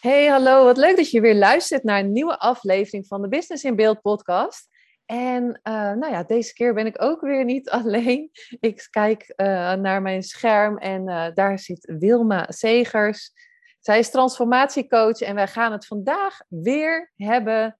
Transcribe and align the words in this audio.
Hey, 0.00 0.26
hallo. 0.26 0.64
Wat 0.64 0.76
leuk 0.76 0.96
dat 0.96 1.10
je 1.10 1.20
weer 1.20 1.34
luistert 1.34 1.82
naar 1.82 1.98
een 1.98 2.12
nieuwe 2.12 2.38
aflevering 2.38 3.06
van 3.06 3.22
de 3.22 3.28
Business 3.28 3.64
in 3.64 3.76
Beeld 3.76 4.00
podcast. 4.00 4.68
En 5.04 5.44
uh, 5.44 5.72
nou 5.72 6.12
ja, 6.12 6.22
deze 6.22 6.52
keer 6.52 6.74
ben 6.74 6.86
ik 6.86 7.02
ook 7.02 7.20
weer 7.20 7.44
niet 7.44 7.70
alleen. 7.78 8.30
Ik 8.60 8.86
kijk 8.90 9.32
uh, 9.36 9.46
naar 9.72 10.02
mijn 10.02 10.22
scherm 10.22 10.78
en 10.78 11.08
uh, 11.08 11.26
daar 11.34 11.58
zit 11.58 11.94
Wilma 11.98 12.46
Segers. 12.48 13.32
Zij 13.80 13.98
is 13.98 14.10
transformatiecoach 14.10 15.20
en 15.20 15.34
wij 15.34 15.48
gaan 15.48 15.72
het 15.72 15.86
vandaag 15.86 16.38
weer 16.48 17.12
hebben, 17.14 17.78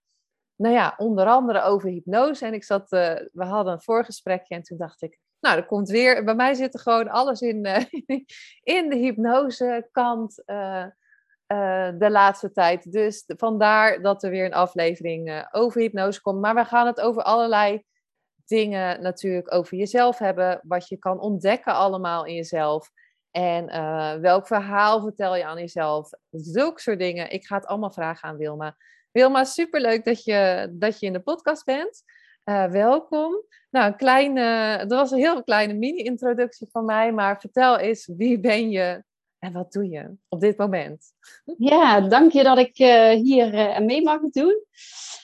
nou 0.55 0.73
ja, 0.73 0.93
onder 0.97 1.25
andere 1.25 1.61
over 1.61 1.89
hypnose. 1.89 2.45
En 2.45 2.53
ik 2.53 2.63
zat, 2.63 2.89
we 2.89 3.29
hadden 3.33 3.73
een 3.73 3.81
voorgesprekje 3.81 4.55
en 4.55 4.61
toen 4.61 4.77
dacht 4.77 5.01
ik, 5.01 5.19
nou, 5.39 5.57
er 5.57 5.65
komt 5.65 5.89
weer, 5.89 6.23
bij 6.23 6.35
mij 6.35 6.53
zit 6.53 6.73
er 6.73 6.79
gewoon 6.79 7.09
alles 7.09 7.41
in, 7.41 7.65
in 8.77 8.89
de 8.89 8.95
hypnose 8.95 9.87
kant. 9.91 10.43
Uh, 11.47 11.89
de 11.97 12.09
laatste 12.09 12.51
tijd. 12.51 12.91
Dus 12.91 13.23
vandaar 13.27 14.01
dat 14.01 14.23
er 14.23 14.29
weer 14.29 14.45
een 14.45 14.53
aflevering 14.53 15.29
uh, 15.29 15.45
over 15.51 15.81
hypnose 15.81 16.21
komt. 16.21 16.41
Maar 16.41 16.55
we 16.55 16.65
gaan 16.65 16.87
het 16.87 17.01
over 17.01 17.23
allerlei 17.23 17.83
dingen 18.45 19.01
natuurlijk 19.01 19.53
over 19.53 19.77
jezelf 19.77 20.17
hebben. 20.17 20.59
Wat 20.63 20.87
je 20.87 20.97
kan 20.97 21.19
ontdekken 21.19 21.73
allemaal 21.73 22.25
in 22.25 22.35
jezelf. 22.35 22.89
En 23.31 23.69
uh, 23.69 24.15
welk 24.15 24.47
verhaal 24.47 25.01
vertel 25.01 25.35
je 25.35 25.45
aan 25.45 25.57
jezelf. 25.57 26.09
Zulke 26.31 26.81
soort 26.81 26.99
dingen. 26.99 27.31
Ik 27.31 27.45
ga 27.45 27.55
het 27.55 27.65
allemaal 27.65 27.91
vragen 27.91 28.29
aan 28.29 28.37
Wilma. 28.37 28.77
Wilma, 29.11 29.43
superleuk 29.43 30.05
dat 30.05 30.23
je, 30.23 30.69
dat 30.71 30.99
je 30.99 31.05
in 31.05 31.13
de 31.13 31.19
podcast 31.19 31.65
bent. 31.65 32.03
welkom. 32.71 33.43
Nou, 33.69 33.87
een 33.87 33.97
kleine, 33.97 34.77
dat 34.77 34.99
was 34.99 35.11
een 35.11 35.17
heel 35.17 35.43
kleine 35.43 35.73
mini-introductie 35.73 36.69
van 36.71 36.85
mij. 36.85 37.11
Maar 37.11 37.39
vertel 37.39 37.77
eens, 37.77 38.09
wie 38.17 38.39
ben 38.39 38.69
je? 38.69 39.05
En 39.39 39.53
wat 39.53 39.71
doe 39.71 39.89
je 39.89 40.15
op 40.29 40.39
dit 40.39 40.57
moment? 40.57 41.13
Ja, 41.57 42.01
dank 42.01 42.31
je 42.31 42.43
dat 42.43 42.57
ik 42.57 42.79
uh, 42.79 43.09
hier 43.09 43.53
uh, 43.53 43.79
mee 43.79 44.03
mag 44.03 44.21
doen. 44.21 44.63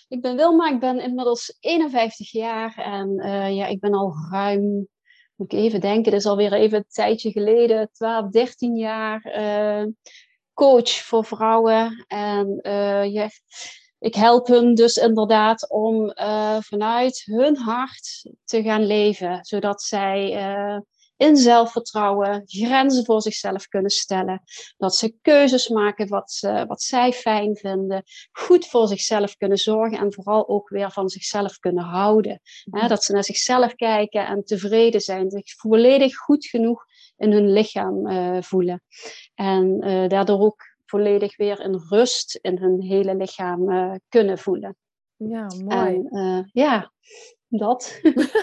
Ik 0.07 0.21
ben 0.21 0.35
Wilma, 0.35 0.69
ik 0.69 0.79
ben 0.79 0.99
inmiddels 0.99 1.57
51 1.59 2.31
jaar 2.31 2.77
en 2.77 3.09
uh, 3.17 3.55
ja, 3.55 3.65
ik 3.65 3.79
ben 3.79 3.93
al 3.93 4.13
ruim, 4.31 4.87
moet 5.35 5.53
ik 5.53 5.59
even 5.59 5.81
denken, 5.81 6.11
het 6.11 6.21
is 6.21 6.27
alweer 6.27 6.53
even 6.53 6.77
een 6.77 6.85
tijdje 6.87 7.31
geleden, 7.31 7.89
12, 7.91 8.29
13 8.29 8.75
jaar 8.75 9.21
coach 10.53 10.89
voor 10.89 11.25
vrouwen. 11.25 12.05
En 12.07 12.59
ja, 13.11 13.29
ik 13.99 14.15
help 14.15 14.47
hun 14.47 14.75
dus 14.75 14.97
inderdaad 14.97 15.69
om 15.69 16.13
vanuit 16.59 17.23
hun 17.25 17.57
hart 17.57 18.29
te 18.45 18.63
gaan 18.63 18.85
leven, 18.85 19.39
zodat 19.41 19.81
zij 19.81 20.31
in 21.17 21.37
zelfvertrouwen, 21.37 22.41
grenzen 22.45 23.05
voor 23.05 23.21
zichzelf 23.21 23.67
kunnen 23.67 23.91
stellen. 23.91 24.43
Dat 24.77 24.95
ze 24.95 25.15
keuzes 25.21 25.67
maken 25.67 26.07
wat, 26.07 26.31
ze, 26.31 26.65
wat 26.67 26.81
zij 26.81 27.13
fijn 27.13 27.55
vinden. 27.55 28.03
Goed 28.31 28.67
voor 28.67 28.87
zichzelf 28.87 29.37
kunnen 29.37 29.57
zorgen 29.57 29.97
en 29.97 30.13
vooral 30.13 30.47
ook 30.47 30.69
weer 30.69 30.91
van 30.91 31.09
zichzelf 31.09 31.59
kunnen 31.59 31.83
houden. 31.83 32.41
Mhm. 32.63 32.87
dat 32.87 33.03
ze 33.03 33.13
naar 33.13 33.23
zichzelf 33.23 33.75
kijken 33.75 34.27
en 34.27 34.43
tevreden 34.43 35.01
zijn. 35.01 35.29
Zich 35.29 35.53
volledig 35.55 36.15
goed 36.15 36.45
genoeg 36.45 36.85
in 37.17 37.31
hun 37.31 37.51
lichaam 37.51 38.07
uh, 38.07 38.41
voelen. 38.41 38.81
En 39.35 39.87
uh, 39.87 40.07
daardoor 40.07 40.39
ook 40.39 40.61
volledig 40.85 41.37
weer 41.37 41.59
in 41.59 41.83
rust 41.89 42.35
in 42.41 42.57
hun 42.57 42.81
hele 42.81 43.15
lichaam 43.15 43.69
uh, 43.69 43.93
kunnen 44.09 44.37
voelen. 44.37 44.75
Ja, 45.15 45.47
mooi. 45.65 46.07
En, 46.09 46.49
ja, 46.53 46.91
dat. 47.59 47.99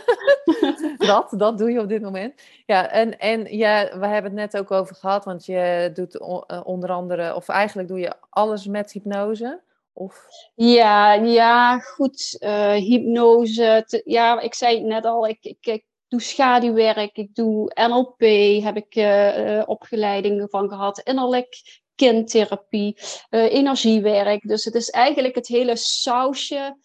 dat, 0.98 1.34
dat 1.36 1.58
doe 1.58 1.70
je 1.70 1.80
op 1.80 1.88
dit 1.88 2.02
moment. 2.02 2.42
Ja, 2.66 2.90
en, 2.90 3.18
en 3.18 3.56
ja, 3.56 3.98
we 3.98 4.06
hebben 4.06 4.30
het 4.36 4.52
net 4.52 4.56
ook 4.56 4.70
over 4.70 4.96
gehad, 4.96 5.24
want 5.24 5.46
je 5.46 5.90
doet 5.94 6.18
eh, 6.18 6.60
onder 6.64 6.90
andere, 6.90 7.34
of 7.34 7.48
eigenlijk 7.48 7.88
doe 7.88 7.98
je 7.98 8.14
alles 8.30 8.66
met 8.66 8.92
hypnose. 8.92 9.60
Of? 9.92 10.26
Ja, 10.54 11.12
ja, 11.12 11.78
goed. 11.78 12.36
Uh, 12.40 12.72
hypnose. 12.72 14.02
ja, 14.04 14.40
ik 14.40 14.54
zei 14.54 14.76
het 14.76 14.86
net 14.86 15.04
al, 15.04 15.26
ik, 15.26 15.38
ik, 15.40 15.66
ik 15.66 15.84
doe 16.08 16.20
schaduwwerk, 16.20 17.16
ik 17.16 17.34
doe 17.34 17.72
NLP, 17.74 18.20
heb 18.64 18.76
ik 18.76 18.96
uh, 18.96 19.62
opgeleidingen 19.66 20.48
van 20.48 20.68
gehad, 20.68 20.98
innerlijk 20.98 21.80
kindtherapie, 21.94 22.96
energiewerk. 23.30 24.48
Dus 24.48 24.64
het 24.64 24.74
is 24.74 24.90
eigenlijk 24.90 25.34
het 25.34 25.46
hele 25.46 25.76
sausje, 25.76 26.76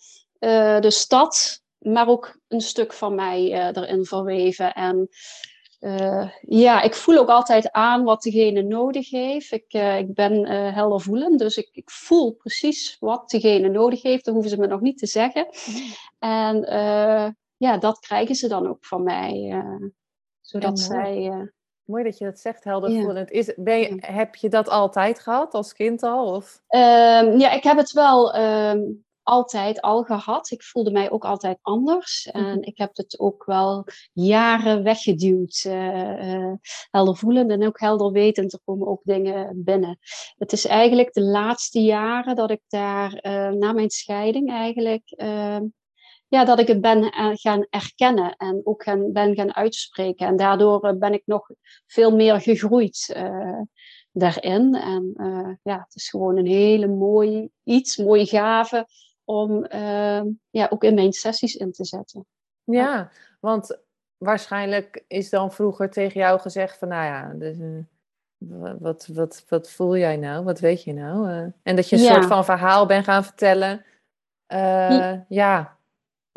de 0.80 0.92
stad 0.92 1.64
maar 1.86 2.08
ook 2.08 2.40
een 2.48 2.62
stuk 2.62 2.94
van 2.94 3.16
mij 3.16 3.52
uh, 3.52 3.84
erin 3.84 4.06
verweven. 4.06 4.74
En 4.74 5.10
uh, 5.80 6.30
ja, 6.42 6.82
ik 6.82 6.94
voel 6.94 7.18
ook 7.18 7.30
altijd 7.30 7.72
aan 7.72 8.04
wat 8.04 8.22
degene 8.22 8.62
nodig 8.62 9.10
heeft. 9.10 9.52
Ik, 9.52 9.74
uh, 9.74 9.98
ik 9.98 10.14
ben 10.14 10.46
heldervoelend, 10.74 11.40
dus 11.40 11.58
ik, 11.58 11.70
ik, 11.72 11.90
voel 11.90 12.34
precies 12.34 12.98
wat 13.00 13.30
degene 13.30 13.70
nodig 13.70 14.02
heeft. 14.02 14.26
Dat 14.26 14.34
hoeven 14.34 14.52
ze 14.52 14.60
me 14.60 14.68
nog 14.68 14.82
niet 14.82 14.98
te 14.98 15.08
zeggen. 15.08 15.48
En 16.20 16.60
ja, 17.58 17.78
dat 17.78 18.00
krijgen 18.00 18.36
ze 18.36 18.48
dan 18.48 18.68
ook 18.68 18.86
van 18.86 19.04
mij. 19.04 19.64
zodat 20.42 20.80
zij... 20.80 21.50
Mooi 21.84 22.04
dat 22.04 22.18
je 22.18 22.26
dat 22.26 22.40
zegt, 22.40 22.64
heldervoelend. 22.64 23.32
Is, 23.32 23.54
ben 23.56 23.80
je, 23.80 23.98
heb 24.00 24.36
je 24.36 24.50
dat 24.50 24.70
altijd 24.70 25.20
gehad, 25.20 25.54
als 25.54 25.74
kind 25.74 26.04
al? 26.04 26.36
Of? 26.36 26.62
Um, 26.70 27.40
ja, 27.40 27.52
ik 27.52 27.64
heb 27.64 27.78
het 27.78 27.92
wel... 27.92 28.40
Um, 28.40 29.05
altijd 29.26 29.82
al 29.82 30.04
gehad. 30.04 30.52
Ik 30.52 30.64
voelde 30.64 30.92
mij 30.92 31.12
ook 31.12 31.26
altijd 31.26 31.58
anders. 31.62 32.26
En 32.32 32.44
mhm. 32.44 32.62
ik 32.62 32.78
heb 32.78 32.96
het 32.96 33.20
ook 33.20 33.46
wel 33.46 33.86
jaren 34.14 34.84
weggeduwd. 34.84 35.64
Uh, 35.68 36.34
uh, 36.34 36.54
helder 36.90 37.16
voelen 37.16 37.50
en 37.50 37.66
ook 37.66 37.80
helder 37.80 38.12
wetend. 38.12 38.54
Er 38.54 38.60
komen 38.66 38.88
ook 38.88 39.02
dingen 39.04 39.64
binnen. 39.64 40.00
Het 40.38 40.52
is 40.52 40.66
eigenlijk 40.66 41.14
de 41.14 41.22
laatste 41.22 41.80
jaren 41.80 42.36
dat 42.36 42.52
ik 42.52 42.62
daar, 42.68 43.20
uh, 43.22 43.50
na 43.50 43.72
mijn 43.72 43.90
scheiding 43.90 44.52
eigenlijk, 44.52 45.14
ja, 46.28 46.46
dat 46.46 46.60
ik 46.60 46.68
het 46.68 46.82
ben 46.82 47.14
gaan 47.38 47.68
erkennen 47.70 48.36
en 48.36 48.62
ook 48.64 48.84
gaan, 48.84 49.12
ben 49.12 49.36
gaan 49.36 49.56
uitspreken. 49.56 50.28
En 50.28 50.36
daardoor 50.36 50.98
ben 50.98 51.14
ik 51.14 51.22
nog 51.26 51.50
veel 51.88 52.16
meer 52.16 52.42
gegroeid 52.42 53.16
daarin. 54.12 54.76
En 54.76 55.14
ja, 55.64 55.78
het 55.78 55.96
is 55.96 56.10
gewoon 56.10 56.38
een 56.38 56.48
hele 56.48 56.88
mooie 56.88 57.50
iets, 57.64 57.98
mooie 57.98 58.26
gave 58.26 58.88
om 59.26 59.64
ehm, 59.64 60.28
ja, 60.50 60.68
ook 60.70 60.84
in 60.84 60.94
mijn 60.94 61.14
sessies 61.14 61.56
in 61.56 61.72
te 61.72 61.86
zetten. 61.86 62.26
Ja, 62.64 63.12
want 63.40 63.80
waarschijnlijk 64.18 65.04
is 65.08 65.30
dan 65.30 65.52
vroeger 65.52 65.90
tegen 65.90 66.20
jou 66.20 66.40
gezegd 66.40 66.78
van, 66.78 66.88
nou 66.88 67.06
ja, 67.06 67.34
dus, 67.34 67.58
uh, 67.58 68.72
wat, 68.80 69.08
wat, 69.14 69.46
wat 69.48 69.72
voel 69.72 69.98
jij 69.98 70.18
nou? 70.18 70.44
Wat 70.44 70.60
weet 70.60 70.84
je 70.84 70.94
nou? 70.94 71.30
Uh, 71.30 71.52
en 71.64 71.76
dat 71.76 71.90
je 71.90 71.96
een 71.96 72.02
soort 72.02 72.26
van 72.26 72.46
verhaal 72.46 72.86
bent 72.86 73.04
gaan 73.04 73.24
vertellen. 73.24 73.86
Uh, 74.54 75.14
ja. 75.30 75.78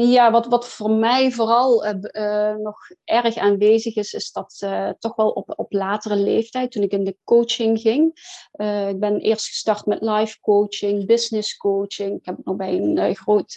Ja, 0.03 0.31
wat, 0.31 0.47
wat 0.47 0.69
voor 0.69 0.91
mij 0.91 1.31
vooral 1.31 1.87
uh, 1.87 2.55
nog 2.55 2.79
erg 3.05 3.37
aanwezig 3.37 3.97
is, 3.97 4.13
is 4.13 4.33
dat 4.33 4.61
uh, 4.65 4.91
toch 4.99 5.17
wel 5.17 5.31
op, 5.31 5.53
op 5.57 5.73
latere 5.73 6.17
leeftijd, 6.17 6.71
toen 6.71 6.83
ik 6.83 6.93
in 6.93 7.05
de 7.05 7.17
coaching 7.25 7.81
ging. 7.81 8.07
Ik 8.89 9.01
ben 9.01 9.21
eerst 9.21 9.47
gestart 9.47 9.87
met 9.87 10.01
life 10.01 10.41
coaching, 10.41 11.07
business 11.07 11.57
coaching. 11.57 12.19
Ik 12.19 12.27
heb 12.27 12.37
nog 12.45 12.57
bij 12.57 12.73
een 12.73 13.17
groot 13.17 13.57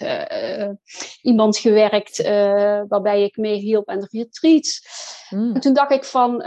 iemand 1.22 1.58
gewerkt 1.58 2.22
waarbij 2.88 3.24
ik 3.24 3.38
mee 3.38 3.56
hielp 3.56 3.90
aan 3.90 4.00
de 4.00 4.08
retreats. 4.10 4.86
Mm. 5.30 5.56
En 5.56 5.62
toen 5.62 5.74
dacht 5.74 5.92
ik 5.92 6.04
van, 6.04 6.44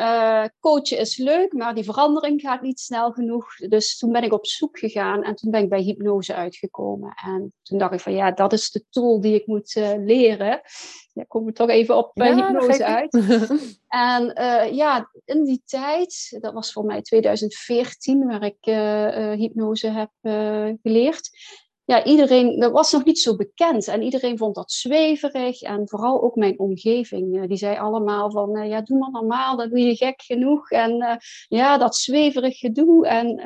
coachen 0.60 0.98
is 0.98 1.16
leuk, 1.16 1.52
maar 1.52 1.74
die 1.74 1.84
verandering 1.84 2.40
gaat 2.40 2.62
niet 2.62 2.80
snel 2.80 3.12
genoeg. 3.12 3.56
Dus 3.56 3.98
toen 3.98 4.12
ben 4.12 4.22
ik 4.22 4.32
op 4.32 4.46
zoek 4.46 4.78
gegaan 4.78 5.22
en 5.22 5.34
toen 5.34 5.50
ben 5.50 5.62
ik 5.62 5.68
bij 5.68 5.82
hypnose 5.82 6.34
uitgekomen. 6.34 7.14
En 7.24 7.52
toen 7.62 7.78
dacht 7.78 7.92
ik 7.92 8.00
van, 8.00 8.12
ja, 8.12 8.30
dat 8.30 8.52
is 8.52 8.70
de 8.70 8.84
tool 8.90 9.20
die 9.20 9.34
ik 9.34 9.46
moet 9.46 9.82
leren. 10.04 10.60
Ja, 11.14 11.24
kom 11.28 11.48
ik 11.48 11.54
toch 11.54 11.68
even 11.68 11.96
op 11.96 12.10
uh, 12.14 12.26
hypnose 12.26 12.84
uit. 12.84 13.12
en 13.88 14.40
uh, 14.40 14.72
ja, 14.72 15.10
in 15.24 15.44
die 15.44 15.62
tijd, 15.64 16.36
dat 16.40 16.52
was 16.52 16.72
voor 16.72 16.84
mij 16.84 17.02
2014, 17.02 18.26
waar 18.26 18.42
ik 18.42 18.66
uh, 18.66 19.32
hypnose 19.32 19.88
heb 19.88 20.10
geleerd. 20.82 21.30
ja, 21.84 22.04
iedereen, 22.04 22.58
dat 22.58 22.72
was 22.72 22.92
nog 22.92 23.04
niet 23.04 23.18
zo 23.18 23.36
bekend. 23.36 23.88
En 23.88 24.02
iedereen 24.02 24.38
vond 24.38 24.54
dat 24.54 24.72
zweverig. 24.72 25.62
En 25.62 25.88
vooral 25.88 26.22
ook 26.22 26.34
mijn 26.34 26.58
omgeving. 26.58 27.36
Uh, 27.36 27.46
die 27.46 27.56
zei 27.56 27.78
allemaal 27.78 28.30
van, 28.30 28.56
uh, 28.56 28.68
ja, 28.68 28.80
doe 28.80 28.98
maar 28.98 29.10
normaal, 29.10 29.56
dat 29.56 29.70
doe 29.70 29.80
je 29.80 29.96
gek 29.96 30.22
genoeg. 30.22 30.70
En 30.70 31.02
uh, 31.02 31.16
ja, 31.48 31.78
dat 31.78 31.96
zweverig 31.96 32.58
gedoe. 32.58 33.06
En 33.06 33.40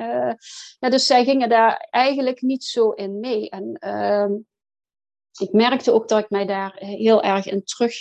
ja, 0.79 0.89
dus 0.89 1.07
zij 1.07 1.25
gingen 1.25 1.49
daar 1.49 1.87
eigenlijk 1.91 2.43
niet 2.43 2.65
zo 2.65 2.91
in 2.91 3.21
mee. 3.21 3.51
En 3.51 3.73
ehm, 3.73 4.33
ik 5.39 5.53
merkte 5.53 5.93
ook 5.93 6.09
dat 6.09 6.19
ik 6.19 6.31
mij 6.31 6.47
daar 6.47 6.75
heel 6.77 7.23
erg 7.23 7.47
in 7.47 7.65
terug 7.65 7.95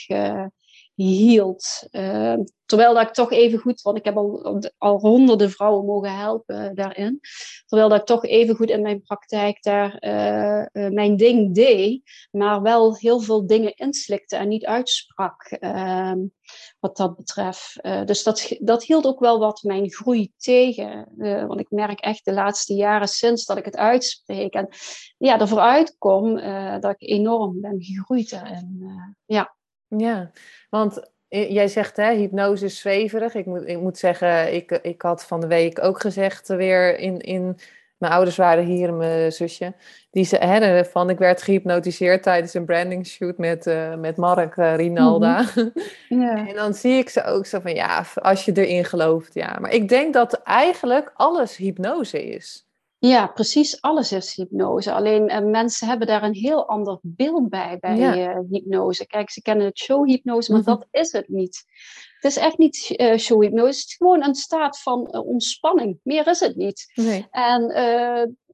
hield. 0.96 1.88
Ehm, 2.68 2.78
terwijl 2.78 2.94
dat 2.94 3.08
ik 3.08 3.14
toch 3.14 3.32
even 3.32 3.60
goed, 3.60 3.82
want 3.82 3.98
ik 3.98 4.06
heb 4.06 4.18
al, 4.18 4.62
al 4.78 5.00
honderden 5.00 5.52
vrouwen 5.52 5.86
mogen 5.86 6.18
helpen 6.18 6.76
daarin. 6.76 7.20
Terwijl 7.66 7.90
dat 7.90 8.00
ik 8.00 8.06
toch 8.06 8.26
even 8.26 8.56
goed 8.56 8.70
in 8.70 8.82
mijn 8.82 9.02
praktijk 9.02 9.64
daar 9.64 9.98
uh, 10.00 10.84
uh, 10.84 10.92
mijn 10.94 11.16
ding 11.16 11.56
deed, 11.56 12.02
maar 12.32 12.62
wel 12.62 12.96
heel 12.96 13.20
veel 13.20 13.48
dingen 13.48 13.76
inslikte 13.76 14.36
en 14.36 14.48
niet 14.48 14.66
uitsprak 14.66 15.58
uh, 15.60 16.14
wat 16.80 16.98
dat 16.98 17.16
betreft. 17.16 17.80
Uh, 17.82 18.06
dus 18.06 18.24
dat, 18.24 18.56
dat 18.60 18.84
hield 18.84 19.06
ook 19.06 19.20
wel 19.20 19.40
wat 19.40 19.64
mijn 19.64 19.92
groei 19.92 20.32
tegen. 20.38 21.14
want 21.48 21.60
ik 21.60 21.70
merk 21.70 22.00
echt 22.00 22.26
de 22.26 22.34
laatste 22.34 22.74
jaren 22.74 23.08
sinds 23.08 23.46
dat 23.46 23.58
ik 23.58 23.66
het 23.66 23.78
uitspreek 23.78 24.54
en 24.54 24.68
ja, 25.18 25.40
ervoor 25.40 25.60
uitkom 25.60 26.36
dat 26.80 26.92
ik 26.98 27.10
enorm 27.10 27.62
ben 27.62 27.84
gegroeid 27.84 28.30
daarin. 28.30 28.86
ja. 29.26 29.56
Ja, 29.90 30.32
want 30.70 31.12
jij 31.30 31.68
zegt 31.68 31.98
hè, 31.98 32.14
hypnose 32.14 32.66
is 32.66 32.80
zweverig. 32.80 33.34
Ik 33.34 33.46
moet, 33.46 33.68
ik 33.68 33.80
moet 33.80 33.98
zeggen, 33.98 34.54
ik, 34.54 34.72
ik 34.72 35.02
had 35.02 35.26
van 35.26 35.40
de 35.40 35.48
week 35.48 35.84
ook 35.84 36.02
gezegd 36.02 36.48
weer 36.48 37.00
in, 37.00 37.20
in 37.20 37.58
mijn 37.98 38.14
ouders 38.14 38.36
waren 38.36 38.66
hier 38.66 38.94
mijn 38.94 39.32
zusje. 39.32 39.74
Die 40.12 40.24
ze 40.24 40.36
hè, 40.36 40.86
van 40.86 41.10
ik 41.10 41.18
werd 41.18 41.42
gehypnotiseerd 41.42 42.24
tijdens 42.24 42.54
een 42.54 42.66
branding 42.66 43.08
shoot 43.08 43.38
met, 43.38 43.68
uh, 43.68 43.96
met 43.96 44.18
Mark 44.18 44.56
uh, 44.56 44.76
Rinalda. 44.76 45.46
Mm 46.10 46.48
En 46.48 46.56
dan 46.56 46.74
zie 46.74 46.98
ik 46.98 47.10
ze 47.10 47.24
ook 47.24 47.46
zo 47.46 47.60
van 47.60 47.74
ja, 47.74 48.06
als 48.16 48.46
je 48.46 48.52
erin 48.52 48.86
gelooft, 48.86 49.34
ja. 49.34 49.58
Maar 49.60 49.74
ik 49.74 49.90
denk 49.90 50.14
dat 50.14 50.34
eigenlijk 50.34 51.12
alles 51.16 51.58
hypnose 51.58 52.26
is. 52.26 52.67
Ja, 53.00 53.28
precies. 53.28 53.82
Alles 53.82 54.12
is 54.12 54.36
hypnose. 54.36 54.94
Alleen 54.94 55.32
uh, 55.32 55.40
mensen 55.40 55.88
hebben 55.88 56.08
daar 56.08 56.24
een 56.24 56.34
heel 56.34 56.68
ander 56.68 57.00
beeld 57.02 57.50
bij, 57.50 57.78
bij 57.80 57.98
ja. 57.98 58.18
uh, 58.18 58.40
hypnose. 58.50 59.08
Kijk, 59.08 59.30
ze 59.30 59.42
kennen 59.42 59.66
het 59.66 59.78
showhypnose, 59.78 60.52
maar 60.52 60.60
mm 60.60 60.66
-hmm. 60.66 60.76
dat 60.76 60.88
is 60.92 61.12
het 61.12 61.28
niet. 61.28 61.64
Het 62.20 62.32
is 62.32 62.38
echt 62.38 62.58
niet 62.58 62.94
uh, 62.98 63.18
showhypnose. 63.18 63.80
Het 63.80 63.88
is 63.88 63.96
gewoon 63.96 64.24
een 64.24 64.36
staat 64.36 64.82
van 64.82 65.14
ontspanning. 65.14 66.00
Meer 66.04 66.28
is 66.28 66.40
het 66.40 66.56
niet. 66.56 66.92
Nee. 66.96 67.28
En 67.32 67.72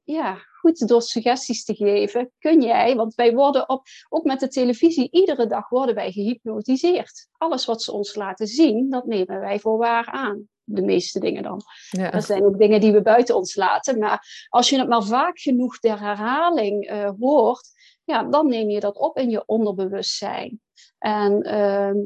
ja, 0.04 0.38
goed, 0.60 0.88
door 0.88 1.01
suggesties 1.01 1.63
te 1.63 1.75
geven, 1.75 2.31
kun 2.39 2.62
jij, 2.62 2.96
want 2.96 3.16
wij 3.16 3.34
worden 3.34 3.69
op, 3.69 3.88
ook 4.10 4.24
met 4.24 4.39
de 4.39 4.48
televisie, 4.48 5.12
iedere 5.12 5.48
dag 5.48 5.69
worden 5.69 5.96
wij 5.96 6.12
gehypnotiseerd. 6.12 7.28
Alles 7.38 7.66
wat 7.66 7.81
ze 7.81 7.92
ons 7.92 8.16
laten 8.16 8.48
zien, 8.48 8.89
dat 8.89 9.06
nemen 9.06 9.39
wij 9.39 9.60
voor 9.60 9.78
waar 9.78 10.06
aan 10.06 10.48
de 10.63 10.81
meeste 10.81 11.19
dingen 11.19 11.44
dan. 11.44 11.62
Ja. 11.89 12.12
Er 12.12 12.21
zijn 12.21 12.45
ook 12.45 12.57
dingen 12.57 12.81
die 12.81 12.92
we 12.92 13.01
buiten 13.01 13.36
ons 13.36 13.56
laten. 13.56 14.00
Maar 14.00 14.48
als 14.50 14.69
je 14.69 14.77
het 14.77 14.88
maar 14.88 15.04
vaak 15.04 15.39
genoeg 15.39 15.80
de 15.80 15.98
herhaling 15.98 16.92
uh, 16.92 17.10
hoort, 17.19 17.69
ja, 18.04 18.24
dan 18.24 18.48
neem 18.48 18.69
je 18.69 18.80
dat 18.80 18.98
op 18.98 19.18
in 19.18 19.30
je 19.30 19.45
onderbewustzijn. 19.45 20.62
En 20.98 21.48
uh, 21.48 22.04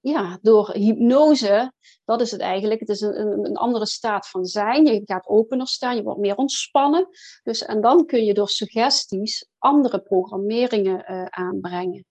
ja, 0.00 0.38
door 0.42 0.72
hypnose, 0.72 1.72
dat 2.04 2.20
is 2.20 2.30
het 2.30 2.40
eigenlijk. 2.40 2.80
Het 2.80 2.88
is 2.88 3.00
een, 3.00 3.20
een, 3.20 3.44
een, 3.44 3.56
andere 3.56 3.86
staat 3.86 4.28
van 4.28 4.44
zijn. 4.44 4.86
Je 4.86 5.02
gaat 5.04 5.26
opener 5.26 5.68
staan, 5.68 5.96
je 5.96 6.02
wordt 6.02 6.20
meer 6.20 6.36
ontspannen. 6.36 7.08
Dus, 7.42 7.64
en 7.64 7.80
dan 7.80 8.06
kun 8.06 8.24
je 8.24 8.34
door 8.34 8.48
suggesties 8.48 9.48
andere 9.58 10.00
programmeringen 10.00 11.12
uh, 11.12 11.24
aanbrengen. 11.24 12.06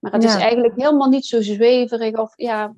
Maar 0.00 0.12
het 0.12 0.22
ja. 0.22 0.28
is 0.28 0.42
eigenlijk 0.42 0.74
helemaal 0.76 1.08
niet 1.08 1.26
zo 1.26 1.42
zweverig. 1.42 2.18
Of, 2.18 2.32
ja, 2.36 2.74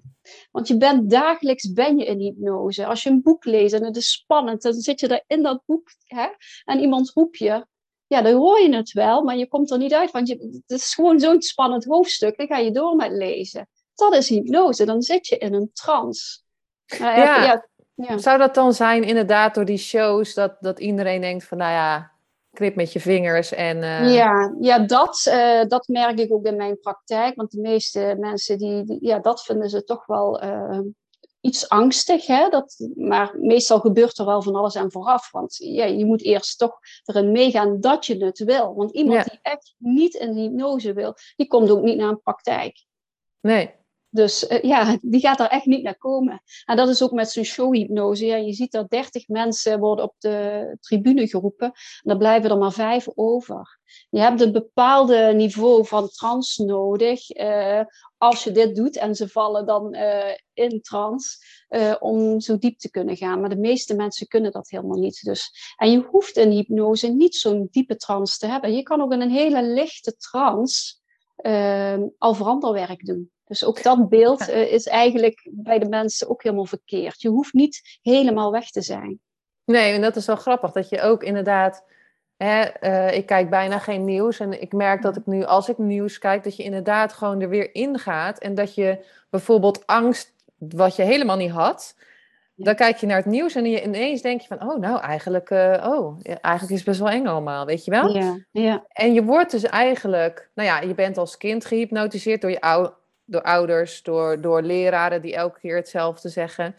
want 0.51 0.69
je 0.69 0.77
bent 0.77 1.11
dagelijks 1.11 1.73
ben 1.73 1.99
je 1.99 2.05
in 2.05 2.19
hypnose. 2.19 2.87
Als 2.87 3.03
je 3.03 3.11
een 3.11 3.23
boek 3.23 3.45
leest 3.45 3.75
en 3.75 3.85
het 3.85 3.97
is 3.97 4.13
spannend, 4.13 4.63
dan 4.63 4.73
zit 4.73 5.01
je 5.01 5.09
er 5.09 5.25
in 5.27 5.43
dat 5.43 5.63
boek 5.67 5.89
hè, 6.07 6.27
en 6.65 6.81
iemand 6.81 7.11
roept 7.11 7.39
je. 7.39 7.67
Ja, 8.07 8.23
dan 8.23 8.35
hoor 8.35 8.61
je 8.61 8.75
het 8.75 8.93
wel, 8.93 9.23
maar 9.23 9.37
je 9.37 9.49
komt 9.49 9.71
er 9.71 9.79
niet 9.79 9.95
uit. 9.95 10.11
Want 10.11 10.29
je, 10.29 10.63
het 10.67 10.81
is 10.81 10.95
gewoon 10.95 11.21
zo'n 11.21 11.43
spannend 11.43 11.85
hoofdstuk. 11.85 12.37
Dan 12.37 12.47
ga 12.47 12.57
je 12.57 12.71
door 12.71 12.97
met 12.97 13.11
lezen. 13.11 13.69
Dat 13.95 14.15
is 14.15 14.29
hypnose. 14.29 14.85
Dan 14.85 15.03
zit 15.03 15.27
je 15.27 15.39
in 15.39 15.55
een 15.55 15.71
trance. 15.73 16.41
Nou, 16.99 17.19
ja. 17.19 17.45
ja. 17.45 17.71
Ja. 17.95 18.19
Zou 18.19 18.39
dat 18.39 18.55
dan 18.55 18.73
zijn, 18.73 19.05
inderdaad, 19.05 19.55
door 19.55 19.65
die 19.65 19.79
shows, 19.79 20.35
dat, 20.35 20.57
dat 20.61 20.81
iedereen 20.81 21.21
denkt 21.21 21.45
van, 21.45 21.59
nou 21.59 21.73
ja, 21.73 22.12
knip 22.53 22.75
met 22.75 22.93
je 22.93 23.01
vingers 23.01 23.53
en... 23.53 23.77
Uh... 23.77 24.15
Ja, 24.15 24.57
ja 24.61 24.79
dat, 24.79 25.27
uh, 25.29 25.65
dat 25.65 25.89
merk 25.89 26.19
ik 26.19 26.33
ook 26.33 26.47
in 26.47 26.57
mijn 26.57 26.81
praktijk. 26.81 27.35
Want 27.37 27.51
de 27.51 27.61
meeste 27.61 28.17
mensen, 28.19 28.59
die, 28.59 28.85
die 28.85 28.99
ja, 29.01 29.19
dat 29.19 29.43
vinden 29.43 29.71
ze 29.71 29.85
toch 29.85 30.07
wel 30.07 30.45
uh, 30.45 30.81
iets 31.41 31.69
angstig. 31.69 32.27
Hè? 32.27 32.49
Dat, 32.49 32.89
maar 32.95 33.35
meestal 33.39 33.81
gebeurt 33.81 34.19
er 34.19 34.27
wel 34.27 34.43
van 34.43 34.55
alles 34.55 34.77
aan 34.77 34.93
vooraf. 34.93 35.31
Want 35.31 35.57
ja, 35.57 35.85
je 35.85 36.05
moet 36.05 36.23
eerst 36.23 36.59
toch 36.59 36.79
erin 37.05 37.33
meegaan 37.33 37.81
dat 37.81 38.07
je 38.07 38.25
het 38.25 38.39
wil. 38.39 38.75
Want 38.75 38.91
iemand 38.93 39.17
ja. 39.17 39.23
die 39.23 39.39
echt 39.43 39.75
niet 39.79 40.15
in 40.15 40.37
hypnose 40.37 40.93
wil, 40.93 41.15
die 41.37 41.47
komt 41.47 41.71
ook 41.71 41.83
niet 41.83 41.97
naar 41.97 42.09
een 42.09 42.23
praktijk. 42.23 42.85
Nee, 43.41 43.75
dus 44.15 44.51
uh, 44.51 44.63
ja, 44.63 44.99
die 45.01 45.21
gaat 45.21 45.41
er 45.41 45.47
echt 45.47 45.67
niet 45.67 45.83
naar 45.83 45.99
komen. 45.99 46.43
En 46.65 46.77
dat 46.77 46.89
is 46.89 47.03
ook 47.03 47.13
met 47.13 47.31
zo'n 47.31 47.45
showhypnose. 47.45 48.27
Ja, 48.27 48.37
je 48.37 48.53
ziet 48.53 48.73
dat 48.73 48.91
30 48.91 49.29
mensen 49.29 49.79
worden 49.79 50.05
op 50.05 50.15
de 50.19 50.77
tribune 50.81 51.29
geroepen. 51.29 51.67
En 51.67 52.03
dan 52.03 52.19
blijven 52.19 52.51
er 52.51 52.59
maar 52.59 52.73
vijf 52.73 53.09
over. 53.15 53.81
Je 54.11 54.21
hebt 54.21 54.41
een 54.41 54.53
bepaalde 54.53 55.33
niveau 55.35 55.87
van 55.87 56.09
trance 56.09 56.65
nodig. 56.65 57.37
Uh, 57.37 57.81
als 58.19 58.45
je 58.45 58.53
dit 58.53 58.77
doet 58.77 58.97
en 58.97 59.15
ze 59.15 59.29
vallen 59.29 59.67
dan 59.67 59.95
uh, 59.95 60.35
in 60.53 60.81
trance. 60.81 61.37
om 62.01 62.41
zo 62.41 62.59
diep 62.59 62.79
te 62.79 62.91
kunnen 62.91 63.17
gaan. 63.17 63.41
Maar 63.41 63.51
de 63.51 63.57
meeste 63.57 63.95
mensen 63.95 64.27
kunnen 64.27 64.53
dat 64.53 64.71
helemaal 64.71 64.99
niet. 64.99 65.25
Dus, 65.25 65.51
en 65.77 65.91
je 65.91 65.99
hoeft 66.11 66.37
in 66.37 66.51
hypnose 66.51 67.09
niet 67.09 67.37
zo'n 67.37 67.69
diepe 67.71 67.97
trance 67.97 68.39
te 68.39 68.47
hebben. 68.47 68.75
Je 68.75 68.83
kan 68.83 69.01
ook 69.01 69.13
in 69.13 69.21
een 69.21 69.31
hele 69.31 69.63
lichte 69.63 70.17
trance 70.17 70.95
al 72.19 72.35
veranderwerk 72.35 73.07
doen. 73.07 73.32
Dus 73.45 73.65
ook 73.65 73.83
dat 73.83 74.09
beeld 74.09 74.49
uh, 74.49 74.73
is 74.73 74.87
eigenlijk 74.87 75.49
bij 75.51 75.79
de 75.79 75.89
mensen 75.89 76.29
ook 76.29 76.43
helemaal 76.43 76.67
verkeerd. 76.67 77.21
Je 77.21 77.29
hoeft 77.29 77.53
niet 77.53 77.99
helemaal 78.03 78.53
weg 78.53 78.71
te 78.71 78.83
zijn. 78.83 79.21
Nee, 79.65 79.93
en 79.93 80.01
dat 80.01 80.17
is 80.17 80.27
wel 80.27 80.37
grappig 80.37 80.73
dat 80.73 80.89
je 80.89 81.01
ook 81.01 81.23
inderdaad. 81.23 81.85
Hè, 82.37 82.65
uh, 82.81 83.17
ik 83.17 83.27
kijk 83.27 83.51
bijna 83.51 83.79
geen 83.79 84.05
nieuws 84.05 84.41
en 84.41 84.63
ik 84.63 84.73
merk 84.73 85.03
dat 85.03 85.17
ik 85.17 85.27
nu, 85.27 85.45
als 85.45 85.69
ik 85.69 85.79
nieuws 85.79 86.19
kijk, 86.19 86.45
dat 86.45 86.57
je 86.57 86.63
inderdaad 86.63 87.13
gewoon 87.13 87.41
er 87.41 87.49
weer 87.49 87.75
in 87.75 87.99
gaat. 87.99 88.39
En 88.39 88.55
dat 88.55 88.75
je 88.75 89.05
bijvoorbeeld 89.31 89.87
angst, 89.87 90.33
wat 90.59 90.97
je 90.97 91.03
helemaal 91.03 91.37
niet 91.37 91.51
had, 91.51 91.95
dan 92.55 92.75
kijk 92.75 92.97
je 92.97 93.07
naar 93.07 93.17
het 93.17 93.27
nieuws 93.27 93.55
en 93.55 93.65
je 93.65 93.83
ineens 93.83 94.23
denk 94.23 94.41
je 94.41 94.47
van, 94.47 94.71
oh, 94.71 94.79
nou, 94.79 95.01
eigenlijk, 95.01 95.51
uh, 95.51 95.87
oh, 95.87 96.21
eigenlijk 96.23 96.71
is 96.71 96.79
het 96.79 96.85
best 96.85 97.01
wel 97.01 97.11
eng 97.11 97.27
allemaal, 97.27 97.67
weet 97.67 97.85
je 97.85 97.91
wel? 97.91 98.17
Ja, 98.17 98.39
ja. 98.51 98.85
En 98.89 99.13
je 99.13 99.25
wordt 99.25 99.51
dus 99.51 99.63
eigenlijk, 99.63 100.51
nou 100.55 100.69
ja, 100.69 100.81
je 100.81 100.95
bent 100.95 101.19
als 101.19 101.37
kind 101.37 101.65
gehypnotiseerd 101.65 102.41
door 102.41 102.51
je 102.51 102.61
oude 102.61 102.95
door 103.25 103.43
ouders, 103.43 104.03
door, 104.03 104.41
door 104.41 104.63
leraren 104.63 105.23
die 105.23 105.35
elke 105.35 105.59
keer 105.59 105.77
hetzelfde 105.77 106.29
zeggen. 106.29 106.75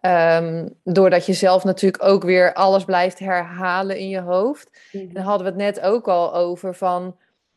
Um, 0.00 0.74
doordat 0.84 1.26
je 1.26 1.32
zelf 1.32 1.64
natuurlijk 1.64 2.04
ook 2.04 2.22
weer 2.22 2.52
alles 2.52 2.84
blijft 2.84 3.18
herhalen 3.18 3.98
in 3.98 4.08
je 4.08 4.20
hoofd. 4.20 4.80
Mm 4.92 5.12
Dan 5.12 5.22
hadden 5.22 5.46
we 5.46 5.52
het 5.52 5.74
net 5.74 5.80
ook 5.80 6.08
al 6.08 6.34
over 6.34 6.74
van 6.74 7.16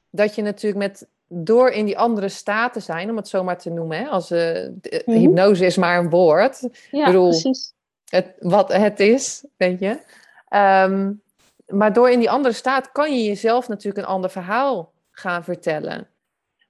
dat 0.10 0.36
je 0.36 0.41
natuurlijk 0.41 0.83
met 0.83 1.07
door 1.27 1.69
in 1.69 1.86
die 1.86 1.98
andere 1.98 2.29
staat 2.29 2.74
te 2.74 2.79
zijn, 2.79 3.10
om 3.10 3.15
het 3.15 3.27
zo 3.27 3.43
maar 3.43 3.57
te 3.57 3.69
noemen, 3.69 3.98
hè, 3.98 4.07
als 4.07 4.31
uh, 4.31 4.67
mm 5.05 5.15
hypnose 5.15 5.65
is 5.65 5.77
maar 5.77 6.00
een 6.00 6.10
woord. 6.10 6.69
Ja, 6.91 7.05
bedoel, 7.05 7.29
precies. 7.29 7.74
Het, 8.10 8.33
wat 8.39 8.74
het 8.74 9.00
is, 9.00 9.45
weet 9.57 9.79
je. 9.79 10.00
Um, 10.89 11.21
maar 11.67 11.93
door 11.93 12.10
in 12.10 12.19
die 12.19 12.29
andere 12.29 12.53
staat 12.53 12.91
kan 12.91 13.17
je 13.17 13.24
jezelf 13.24 13.67
natuurlijk 13.67 14.05
een 14.05 14.13
ander 14.13 14.29
verhaal 14.29 14.91
gaan 15.12 15.43
vertellen. 15.43 16.07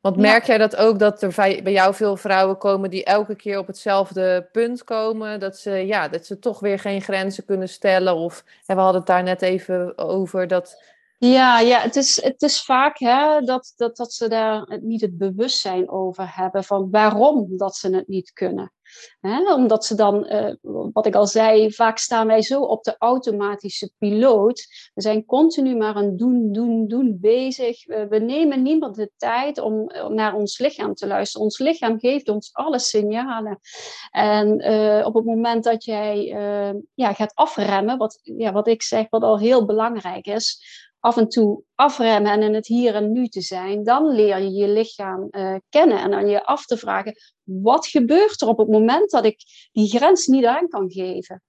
Want 0.02 0.18
merk 0.18 0.46
jij 0.46 0.58
dat 0.58 0.76
ook 0.76 1.00
dat 1.00 1.22
er 1.22 1.34
bij 1.36 1.72
jou 1.72 1.94
veel 1.94 2.18
vrouwen 2.18 2.58
komen 2.58 2.90
die 2.90 3.04
elke 3.04 3.36
keer 3.36 3.58
op 3.58 3.68
hetzelfde 3.68 4.50
punt 4.52 4.84
komen? 4.84 5.40
Dat 5.40 5.58
ze, 5.58 5.72
ja, 5.72 6.08
dat 6.08 6.26
ze 6.26 6.40
toch 6.40 6.60
weer 6.60 6.80
geen 6.80 7.02
grenzen 7.02 7.46
kunnen 7.46 7.70
stellen? 7.70 8.16
Of 8.16 8.44
we 8.66 8.74
hadden 8.74 8.96
het 8.96 9.06
daar 9.06 9.24
net 9.24 9.42
even 9.42 9.98
over 9.98 10.48
dat. 10.48 10.84
Ja, 11.18 11.60
ja 11.60 11.80
het, 11.80 11.96
is, 11.96 12.22
het 12.24 12.42
is 12.42 12.64
vaak 12.64 13.00
hè, 13.00 13.42
dat, 13.42 13.74
dat, 13.76 13.98
dat 13.98 14.14
ze 14.14 14.30
daar 14.30 14.80
niet 14.82 15.02
het 15.02 15.18
bewustzijn 15.18 15.90
over 15.90 16.36
hebben 16.36 16.64
van 16.64 16.88
waarom 16.92 17.58
dat 17.58 17.76
ze 17.76 17.96
het 17.96 18.08
niet 18.08 18.34
kunnen. 18.34 18.72
Omdat 19.56 19.86
ze 19.86 19.96
dan, 19.96 20.34
uh, 20.34 20.54
wat 20.94 21.06
ik 21.06 21.16
al 21.16 21.28
zei, 21.28 21.74
vaak 21.74 21.98
staan 21.98 22.28
wij 22.28 22.42
zo 22.42 22.62
op 22.62 22.84
de 22.84 22.96
automatische 22.98 23.92
piloot. 23.98 24.90
We 24.94 25.02
zijn 25.02 25.26
continu 25.26 25.76
maar 25.76 25.96
een 25.96 26.18
doen, 26.18 26.52
doen, 26.52 26.88
doen 26.88 27.18
bezig. 27.22 27.86
We, 27.86 28.20
nemen 28.20 28.62
niemand 28.62 28.96
de 28.96 29.12
tijd 29.18 29.60
om 29.60 29.92
naar 30.08 30.36
ons 30.36 30.60
lichaam 30.60 30.94
te 30.94 31.08
luisteren. 31.08 31.46
Ons 31.46 31.60
lichaam 31.60 32.00
geeft 32.00 32.30
ons 32.30 32.50
alle 32.54 32.80
signalen. 32.80 33.60
En 34.12 34.72
uh, 34.72 35.06
op 35.06 35.14
het 35.14 35.26
moment 35.26 35.64
dat 35.64 35.84
jij 35.84 36.34
uh, 36.34 36.80
ja, 36.94 37.14
gaat 37.14 37.36
afremmen, 37.36 37.98
wat, 37.98 38.20
ja, 38.22 38.52
wat 38.52 38.68
ik 38.68 38.82
zeg, 38.82 39.10
wat 39.10 39.24
al 39.24 39.40
heel 39.40 39.66
belangrijk 39.66 40.26
is, 40.26 40.64
af 41.02 41.18
en 41.18 41.30
toe 41.30 41.64
afremmen 41.76 42.32
en 42.32 42.42
in 42.42 42.54
het 42.54 42.68
hier 42.68 42.96
en 42.96 43.12
nu 43.12 43.28
te 43.28 43.42
zijn, 43.42 43.84
dan 43.84 44.08
leer 44.08 44.40
je 44.40 44.52
je 44.52 44.68
lichaam 44.68 45.28
uh, 45.32 45.56
kennen 45.70 46.00
en 46.00 46.12
dan 46.12 46.28
je 46.28 46.46
af 46.46 46.66
te 46.66 46.78
vragen, 46.78 47.16
wat 47.44 47.88
gebeurt 47.88 48.42
er 48.42 48.48
op 48.48 48.58
het 48.58 48.68
moment 48.68 49.12
dat 49.12 49.26
ik 49.26 49.44
die 49.72 49.90
grens 49.90 50.28
niet 50.28 50.46
aan 50.46 50.68
kan 50.68 50.92
geven? 50.92 51.42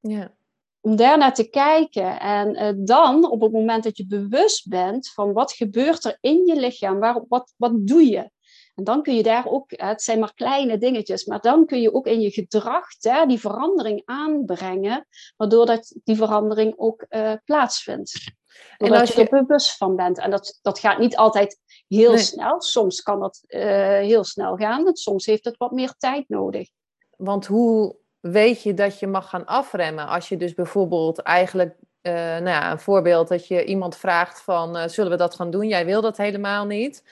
Ja. 0.00 0.34
Om 0.80 0.96
daarnaar 0.96 1.34
te 1.34 1.48
kijken 1.48 2.20
en 2.20 2.76
uh, 2.76 2.84
dan 2.86 3.30
op 3.30 3.40
het 3.40 3.52
moment 3.52 3.84
dat 3.84 3.96
je 3.96 4.06
bewust 4.06 4.68
bent 4.68 5.08
van 5.08 5.32
wat 5.32 5.52
gebeurt 5.52 6.04
er 6.04 6.18
in 6.20 6.46
je 6.46 6.56
lichaam, 6.56 6.98
waar, 6.98 7.24
wat, 7.28 7.54
wat 7.56 7.86
doe 7.86 8.04
je? 8.04 8.30
En 8.74 8.84
dan 8.84 9.02
kun 9.02 9.14
je 9.14 9.22
daar 9.22 9.46
ook, 9.46 9.70
het 9.70 10.02
zijn 10.02 10.18
maar 10.18 10.34
kleine 10.34 10.78
dingetjes, 10.78 11.24
maar 11.24 11.40
dan 11.40 11.66
kun 11.66 11.80
je 11.80 11.94
ook 11.94 12.06
in 12.06 12.20
je 12.20 12.30
gedrag 12.30 12.86
hè, 12.98 13.26
die 13.26 13.40
verandering 13.40 14.02
aanbrengen, 14.04 15.06
waardoor 15.36 15.66
dat 15.66 15.96
die 16.04 16.16
verandering 16.16 16.74
ook 16.76 17.06
uh, 17.08 17.32
plaatsvindt. 17.44 18.38
En 18.78 18.92
als 18.92 19.12
je 19.12 19.22
er 19.22 19.44
bewust 19.44 19.76
van 19.76 19.96
bent. 19.96 20.18
En 20.18 20.30
dat, 20.30 20.58
dat 20.62 20.78
gaat 20.78 20.98
niet 20.98 21.16
altijd 21.16 21.58
heel 21.88 22.18
snel. 22.18 22.62
Soms 22.62 23.02
kan 23.02 23.20
dat 23.20 23.42
uh, 23.48 23.60
heel 23.98 24.24
snel 24.24 24.56
gaan. 24.56 24.86
En 24.86 24.96
soms 24.96 25.26
heeft 25.26 25.44
het 25.44 25.56
wat 25.56 25.70
meer 25.70 25.94
tijd 25.98 26.28
nodig. 26.28 26.68
Want 27.16 27.46
hoe 27.46 27.96
weet 28.20 28.62
je 28.62 28.74
dat 28.74 28.98
je 28.98 29.06
mag 29.06 29.28
gaan 29.28 29.46
afremmen? 29.46 30.06
Als 30.06 30.28
je 30.28 30.36
dus 30.36 30.54
bijvoorbeeld 30.54 31.18
eigenlijk, 31.18 31.74
uh, 32.02 32.12
nou 32.12 32.44
ja, 32.44 32.70
een 32.70 32.80
voorbeeld 32.80 33.28
dat 33.28 33.46
je 33.46 33.64
iemand 33.64 33.96
vraagt 33.96 34.40
van, 34.42 34.76
uh, 34.76 34.86
zullen 34.86 35.10
we 35.10 35.16
dat 35.16 35.34
gaan 35.34 35.50
doen? 35.50 35.68
Jij 35.68 35.84
wil 35.84 36.00
dat 36.00 36.16
helemaal 36.16 36.66
niet. 36.66 37.04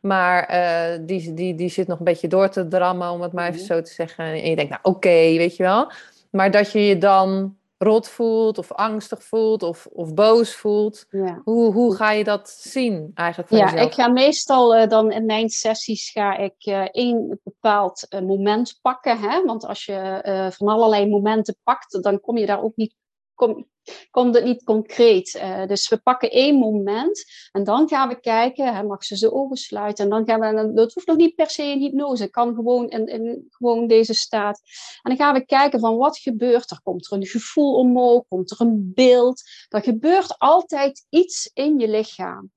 Maar 0.00 0.48
die, 1.06 1.34
die, 1.34 1.54
die 1.54 1.68
zit 1.68 1.86
nog 1.86 1.98
een 1.98 2.04
beetje 2.04 2.28
door 2.28 2.48
te 2.48 2.68
drammen, 2.68 3.10
om 3.10 3.20
het 3.20 3.32
maar 3.32 3.48
even 3.48 3.60
mhm. 3.60 3.72
zo 3.72 3.82
te 3.82 3.92
zeggen. 3.92 4.24
En 4.24 4.48
je 4.48 4.56
denkt, 4.56 4.70
nou 4.70 4.82
oké, 4.82 4.96
okay, 4.96 5.36
weet 5.36 5.56
je 5.56 5.62
wel. 5.62 5.92
Maar 6.30 6.50
dat 6.50 6.72
je 6.72 6.86
je 6.86 6.98
dan 6.98 7.56
rot 7.82 8.08
voelt 8.08 8.58
of 8.58 8.72
angstig 8.72 9.24
voelt 9.24 9.62
of, 9.62 9.86
of 9.86 10.14
boos 10.14 10.54
voelt. 10.54 11.06
Ja. 11.10 11.40
Hoe, 11.44 11.72
hoe 11.72 11.94
ga 11.94 12.10
je 12.10 12.24
dat 12.24 12.48
zien 12.48 13.10
eigenlijk 13.14 13.50
ja, 13.50 13.72
ik 13.72 13.92
ga 13.92 14.08
meestal 14.08 14.76
uh, 14.76 14.86
dan 14.86 15.12
in 15.12 15.26
mijn 15.26 15.48
sessies 15.48 16.10
ga 16.10 16.36
ik 16.36 16.66
uh, 16.66 16.88
één 16.90 17.40
bepaald 17.44 18.06
uh, 18.14 18.20
moment 18.20 18.78
pakken. 18.82 19.18
Hè? 19.18 19.44
Want 19.44 19.64
als 19.64 19.84
je 19.84 20.50
van 20.56 20.68
allerlei 20.68 21.08
momenten 21.08 21.56
pakt, 21.62 22.02
dan 22.02 22.20
kom 22.20 22.36
je 22.36 22.46
daar 22.46 22.62
ook 22.62 22.76
niet 22.76 22.94
kom, 23.40 23.66
komt 24.10 24.34
het 24.34 24.44
niet 24.44 24.64
concreet. 24.64 25.34
Uh, 25.34 25.66
dus 25.66 25.88
we 25.88 25.98
pakken 25.98 26.30
één 26.30 26.54
moment 26.54 27.24
en 27.52 27.64
dan 27.64 27.88
gaan 27.88 28.08
we 28.08 28.20
kijken, 28.20 28.74
hè, 28.74 28.82
mag 28.82 29.04
ze 29.04 29.16
zijn 29.16 29.32
ogen 29.32 29.56
sluiten. 29.56 30.04
En 30.04 30.10
dan 30.10 30.26
gaan 30.26 30.40
we, 30.40 30.72
dat 30.72 30.92
hoeft 30.92 31.06
nog 31.06 31.16
niet 31.16 31.34
per 31.34 31.50
se 31.50 31.62
in 31.62 31.80
hypnose, 31.80 32.22
het 32.22 32.32
kan 32.32 32.54
gewoon 32.54 32.88
in, 32.88 33.46
gewoon 33.48 33.86
deze 33.86 34.14
staat. 34.14 34.60
En 35.02 35.16
dan 35.16 35.26
gaan 35.26 35.34
we 35.34 35.44
kijken 35.44 35.80
van 35.80 35.96
wat 35.96 36.18
gebeurt 36.18 36.70
er. 36.70 36.80
Komt 36.82 37.10
er 37.10 37.16
een 37.16 37.26
gevoel 37.26 37.74
omhoog, 37.74 38.24
komt 38.28 38.50
er 38.50 38.60
een 38.60 38.92
beeld. 38.94 39.42
Er 39.68 39.82
gebeurt 39.82 40.38
altijd 40.38 41.06
iets 41.08 41.50
in 41.54 41.78
je 41.78 41.88
lichaam. 41.88 42.50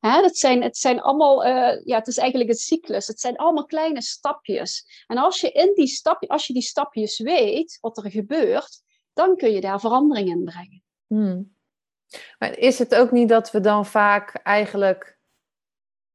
Dat 0.00 0.36
zijn, 0.36 0.62
het 0.62 0.76
zijn 0.76 1.00
allemaal, 1.00 1.46
uh, 1.46 1.84
ja, 1.84 1.98
het 1.98 2.06
is 2.06 2.16
eigenlijk 2.16 2.50
een 2.50 2.56
cyclus. 2.56 3.06
Het 3.06 3.20
zijn 3.20 3.36
allemaal 3.36 3.66
kleine 3.66 4.02
stapjes. 4.02 5.04
En 5.06 5.18
als 5.18 5.40
je 5.40 5.50
in 5.50 5.72
die 5.74 5.86
stap, 5.86 6.24
als 6.30 6.46
je 6.46 6.52
die 6.52 6.62
stapjes 6.62 7.18
weet, 7.18 7.78
wat 7.80 7.96
er 7.96 8.10
gebeurt, 8.10 8.82
dan 9.12 9.36
kun 9.36 9.52
je 9.52 9.60
daar 9.60 9.80
verandering 9.80 10.28
in 10.28 10.44
brengen. 10.44 10.82
Hmm. 11.06 11.54
Maar 12.38 12.58
is 12.58 12.78
het 12.78 12.94
ook 12.94 13.10
niet 13.10 13.28
dat 13.28 13.50
we 13.50 13.60
dan 13.60 13.86
vaak 13.86 14.34
eigenlijk. 14.34 15.18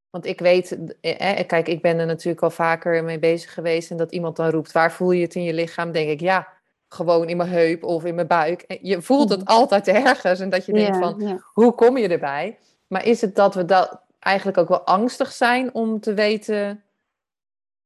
Want 0.10 0.26
ik 0.26 0.40
weet, 0.40 0.78
eh, 1.02 1.40
eh, 1.40 1.48
kijk, 1.48 1.68
ik 1.68 1.82
ben 1.82 2.00
er 2.00 2.06
natuurlijk 2.06 2.44
al 2.44 2.50
vaker 2.50 3.04
mee 3.04 3.20
bezig 3.20 3.54
geweest. 3.54 3.92
En 3.92 3.98
dat 3.98 4.12
iemand 4.12 4.36
dan 4.36 4.50
roept: 4.50 4.72
waar 4.72 4.92
voel 4.92 5.12
je 5.12 5.22
het 5.22 5.36
in 5.36 5.44
je 5.44 5.54
lichaam? 5.54 5.92
Denk 5.92 6.10
ik, 6.10 6.20
ja, 6.20 6.48
gewoon 6.88 7.30
in 7.30 7.38
mijn 7.38 7.50
heup 7.50 7.84
of 7.84 8.06
in 8.06 8.16
mijn 8.16 8.28
buik. 8.28 8.80
Je 8.82 9.02
voelt 9.02 9.30
het 9.30 9.42
hmm. 9.42 9.48
altijd 9.48 9.88
ergens. 9.88 10.40
En 10.40 10.50
dat 10.50 10.66
je 10.66 10.74
denkt: 10.74 10.98
van 10.98 11.42
hoe 11.54 11.76
kom 11.76 11.98
je 11.98 12.08
erbij? 12.08 12.58
Maar 12.88 13.06
is 13.06 13.22
het 13.22 13.36
dat 13.36 13.56
we 13.56 13.66
dat 13.66 14.02
eigenlijk 14.20 14.58
ook 14.58 14.70
wel 14.70 14.86
angstig 14.86 15.32
zijn 15.32 15.74
om 15.74 16.00
te 16.00 16.14
weten. 16.14 16.84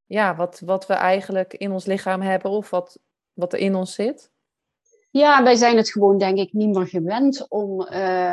Ja, 0.06 0.36
wat, 0.36 0.62
wat 0.64 0.86
we 0.86 0.94
eigenlijk 0.94 1.54
in 1.54 1.72
ons 1.72 1.84
lichaam 1.84 2.20
hebben 2.20 2.50
of 2.50 2.70
wat, 2.70 2.98
wat 3.32 3.52
er 3.52 3.58
in 3.58 3.74
ons 3.74 3.94
zit? 3.94 4.31
Ja, 5.12 5.42
wij 5.42 5.54
zijn 5.54 5.76
het 5.76 5.90
gewoon 5.90 6.18
denk 6.18 6.38
ik 6.38 6.52
niet 6.52 6.76
meer 6.76 6.86
gewend 6.86 7.46
om, 7.48 7.80
uh, 7.80 7.88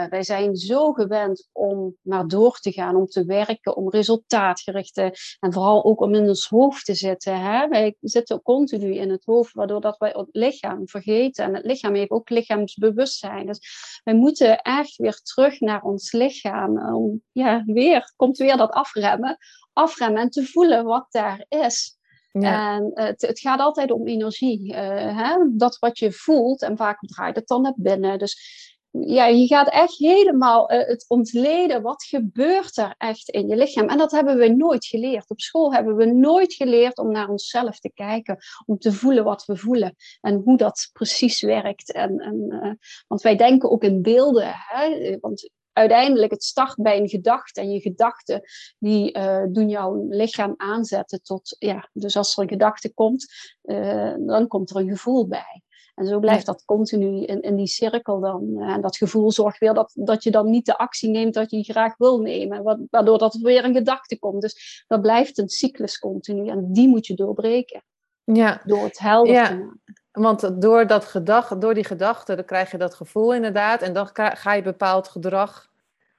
wij 0.05 0.23
zijn 0.23 0.55
zo 0.55 0.93
gewend 0.93 1.49
om 1.51 1.95
maar 2.01 2.27
door 2.27 2.59
te 2.59 2.71
gaan, 2.71 2.95
om 2.95 3.05
te 3.05 3.25
werken, 3.25 3.75
om 3.75 3.89
resultaatgericht 3.89 4.93
te, 4.93 5.11
en 5.39 5.53
vooral 5.53 5.83
ook 5.83 6.01
om 6.01 6.15
in 6.15 6.27
ons 6.27 6.47
hoofd 6.47 6.85
te 6.85 6.93
zitten. 6.93 7.41
Hè? 7.41 7.67
Wij 7.67 7.95
zitten 7.99 8.41
continu 8.41 8.95
in 8.95 9.09
het 9.09 9.25
hoofd, 9.25 9.53
waardoor 9.53 9.81
dat 9.81 9.97
wij 9.97 10.09
het 10.15 10.27
lichaam 10.31 10.87
vergeten. 10.87 11.45
En 11.45 11.53
het 11.53 11.65
lichaam 11.65 11.95
heeft 11.95 12.11
ook 12.11 12.29
lichaamsbewustzijn. 12.29 13.45
Dus 13.45 13.59
wij 14.03 14.15
moeten 14.15 14.61
echt 14.61 14.95
weer 14.95 15.19
terug 15.21 15.59
naar 15.59 15.81
ons 15.81 16.11
lichaam. 16.11 16.93
Om, 16.93 17.21
ja, 17.31 17.63
weer, 17.65 18.13
komt 18.15 18.37
weer 18.37 18.57
dat 18.57 18.71
afremmen, 18.71 19.37
afremmen 19.73 20.21
en 20.21 20.29
te 20.29 20.45
voelen 20.45 20.83
wat 20.85 21.07
daar 21.09 21.45
is. 21.47 21.98
En 22.43 22.91
het, 22.93 23.21
het, 23.21 23.39
gaat 23.39 23.59
altijd 23.59 23.91
om 23.91 24.07
energie. 24.07 24.73
Uh, 24.73 24.75
hè? 25.17 25.37
Dat 25.51 25.77
wat 25.79 25.99
je 25.99 26.11
voelt, 26.11 26.61
en 26.61 26.77
vaak 26.77 26.99
draait 26.99 27.35
het 27.35 27.47
dan 27.47 27.61
naar 27.61 27.73
binnen. 27.75 28.19
Dus 28.19 28.67
ja, 28.91 29.25
je 29.25 29.47
gaat 29.47 29.69
echt 29.69 29.97
helemaal 29.97 30.71
uh, 30.71 30.87
het 30.87 31.05
ontleden. 31.07 31.81
Wat 31.81 32.03
gebeurt 32.03 32.77
er 32.77 32.95
echt 32.97 33.29
in 33.29 33.47
je 33.47 33.55
lichaam? 33.55 33.87
En 33.87 33.97
dat 33.97 34.11
hebben 34.11 34.37
we 34.37 34.47
nooit 34.47 34.85
geleerd. 34.85 35.29
Op 35.29 35.39
school 35.39 35.73
hebben 35.73 35.95
we 35.95 36.05
nooit 36.05 36.53
geleerd 36.53 36.97
om 36.97 37.11
naar 37.11 37.29
onszelf 37.29 37.79
te 37.79 37.91
kijken. 37.93 38.37
Om 38.65 38.77
te 38.77 38.91
voelen 38.91 39.23
wat 39.23 39.45
we 39.45 39.57
voelen. 39.57 39.95
En 40.21 40.41
hoe 40.45 40.57
dat 40.57 40.89
precies 40.93 41.41
werkt. 41.41 41.91
En, 41.91 42.19
en, 42.19 42.79
want 43.07 43.21
wij 43.21 43.35
denken 43.35 43.71
ook 43.71 43.83
in 43.83 44.01
beelden. 44.01 44.51
Hè? 44.53 45.17
Want 45.19 45.49
uiteindelijk 45.73 46.31
het 46.31 46.43
start 46.43 46.75
bij 46.75 46.97
een 46.97 47.09
gedachte. 47.09 47.61
En 47.61 47.71
je 47.71 47.79
gedachten 47.79 48.41
die 48.77 49.17
uh, 49.17 49.43
doen 49.49 49.69
jouw 49.69 50.05
lichaam 50.09 50.53
aanzetten 50.57 51.21
tot, 51.21 51.55
ja, 51.59 51.89
dus 51.93 52.17
als 52.17 52.37
er 52.37 52.43
een 52.43 52.49
gedachte 52.49 52.93
komt, 52.93 53.33
uh, 53.63 54.13
dan 54.17 54.47
komt 54.47 54.69
er 54.69 54.75
een 54.75 54.89
gevoel 54.89 55.27
bij. 55.27 55.63
En 55.99 56.05
zo 56.05 56.19
blijft 56.19 56.45
dat 56.45 56.65
continu 56.65 57.25
in, 57.25 57.41
in 57.41 57.55
die 57.55 57.67
cirkel 57.67 58.19
dan. 58.19 58.55
Eh, 58.57 58.73
en 58.73 58.81
dat 58.81 58.97
gevoel 58.97 59.31
zorgt 59.31 59.59
weer 59.59 59.73
dat, 59.73 59.91
dat 59.93 60.23
je 60.23 60.31
dan 60.31 60.49
niet 60.49 60.65
de 60.65 60.77
actie 60.77 61.09
neemt 61.09 61.33
dat 61.33 61.51
je 61.51 61.63
graag 61.63 61.97
wil 61.97 62.19
nemen. 62.19 62.87
Waardoor 62.89 63.17
dat 63.17 63.33
er 63.33 63.41
weer 63.41 63.63
een 63.63 63.73
gedachte 63.73 64.19
komt. 64.19 64.41
Dus 64.41 64.83
dat 64.87 65.01
blijft 65.01 65.37
een 65.37 65.49
cyclus 65.49 65.99
continu. 65.99 66.47
En 66.47 66.71
die 66.71 66.87
moet 66.87 67.07
je 67.07 67.13
doorbreken. 67.13 67.83
Ja. 68.23 68.61
Door 68.65 68.83
het 68.83 68.99
helder 68.99 69.33
ja. 69.33 69.47
te 69.47 69.55
maken. 69.55 69.81
Want 70.19 70.61
door, 70.61 70.87
dat 70.87 71.05
gedag, 71.05 71.57
door 71.57 71.73
die 71.73 71.83
gedachte, 71.83 72.35
dan 72.35 72.45
krijg 72.45 72.71
je 72.71 72.77
dat 72.77 72.93
gevoel 72.93 73.33
inderdaad. 73.33 73.81
En 73.81 73.93
dan 73.93 74.09
ga 74.13 74.53
je 74.53 74.61
bepaald 74.61 75.07
gedrag 75.07 75.69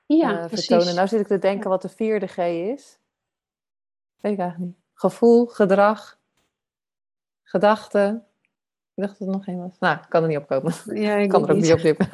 ja, 0.06 0.42
uh, 0.42 0.44
vertonen. 0.48 0.94
Nou 0.94 1.08
zit 1.08 1.20
ik 1.20 1.26
te 1.26 1.38
denken 1.38 1.70
wat 1.70 1.82
de 1.82 1.88
vierde 1.88 2.26
G 2.26 2.36
is. 2.36 2.98
Weet 4.20 4.32
ik 4.32 4.38
eigenlijk 4.38 4.58
niet. 4.58 4.76
Gevoel, 4.94 5.46
gedrag, 5.46 6.18
gedachten. 7.42 8.24
Ik 8.94 9.02
dacht 9.06 9.18
dat 9.18 9.28
het 9.28 9.36
nog 9.36 9.46
één 9.46 9.58
was. 9.58 9.78
Nou, 9.78 9.96
ik 9.96 10.06
kan 10.08 10.22
er 10.22 10.28
niet 10.28 10.38
op 10.38 10.46
komen. 10.46 10.72
Ja, 10.84 11.14
ik 11.14 11.28
kan 11.32 11.42
er 11.42 11.50
ook 11.50 11.60
niet, 11.60 11.72
op 11.72 11.78
zitten. 11.78 12.08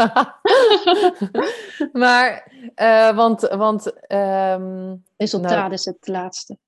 maar, 2.02 2.52
uh, 2.76 3.16
want... 3.16 3.40
want 3.40 4.12
um, 4.12 5.04
Resultaat 5.16 5.50
nou, 5.50 5.72
is 5.72 5.84
het 5.84 6.06
laatste. 6.08 6.58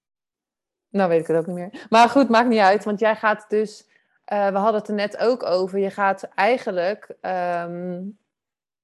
Nou 0.88 1.08
weet 1.08 1.20
ik 1.20 1.26
het 1.26 1.36
ook 1.36 1.46
niet 1.46 1.56
meer. 1.56 1.86
Maar 1.88 2.08
goed, 2.08 2.28
maakt 2.28 2.48
niet 2.48 2.58
uit. 2.58 2.84
Want 2.84 3.00
jij 3.00 3.16
gaat 3.16 3.44
dus... 3.48 3.86
Uh, 4.32 4.48
we 4.48 4.58
hadden 4.58 4.80
het 4.80 4.88
er 4.88 4.94
net 4.94 5.18
ook 5.18 5.42
over. 5.42 5.78
Je 5.78 5.90
gaat 5.90 6.28
eigenlijk... 6.34 7.16
Um, 7.22 8.18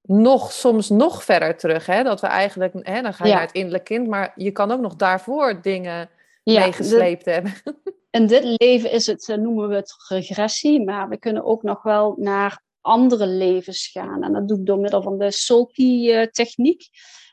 nog, 0.07 0.51
soms 0.51 0.89
nog 0.89 1.23
verder 1.23 1.57
terug. 1.57 1.85
Hè? 1.85 2.03
Dat 2.03 2.21
we 2.21 2.27
eigenlijk, 2.27 2.73
hè, 2.79 3.01
dan 3.01 3.13
ga 3.13 3.25
je 3.25 3.33
naar 3.33 3.41
het 3.41 3.51
innerlijk 3.51 3.83
kind, 3.83 4.07
maar 4.07 4.33
je 4.35 4.51
kan 4.51 4.71
ook 4.71 4.79
nog 4.79 4.95
daarvoor 4.95 5.61
dingen 5.61 6.09
ja, 6.43 6.59
meegesleept 6.59 7.25
hebben. 7.25 7.53
In 8.09 8.27
dit 8.27 8.43
leven 8.57 8.91
is 8.91 9.05
het, 9.05 9.29
eh, 9.29 9.37
noemen 9.37 9.69
we 9.69 9.75
het 9.75 9.95
regressie, 10.07 10.83
maar 10.83 11.09
we 11.09 11.17
kunnen 11.17 11.45
ook 11.45 11.63
nog 11.63 11.83
wel 11.83 12.15
naar 12.17 12.63
andere 12.81 13.27
levens 13.27 13.87
gaan. 13.87 14.23
En 14.23 14.33
dat 14.33 14.47
doe 14.47 14.59
ik 14.59 14.65
door 14.65 14.79
middel 14.79 15.01
van 15.01 15.17
de 15.17 15.31
Solki-techniek. 15.31 16.89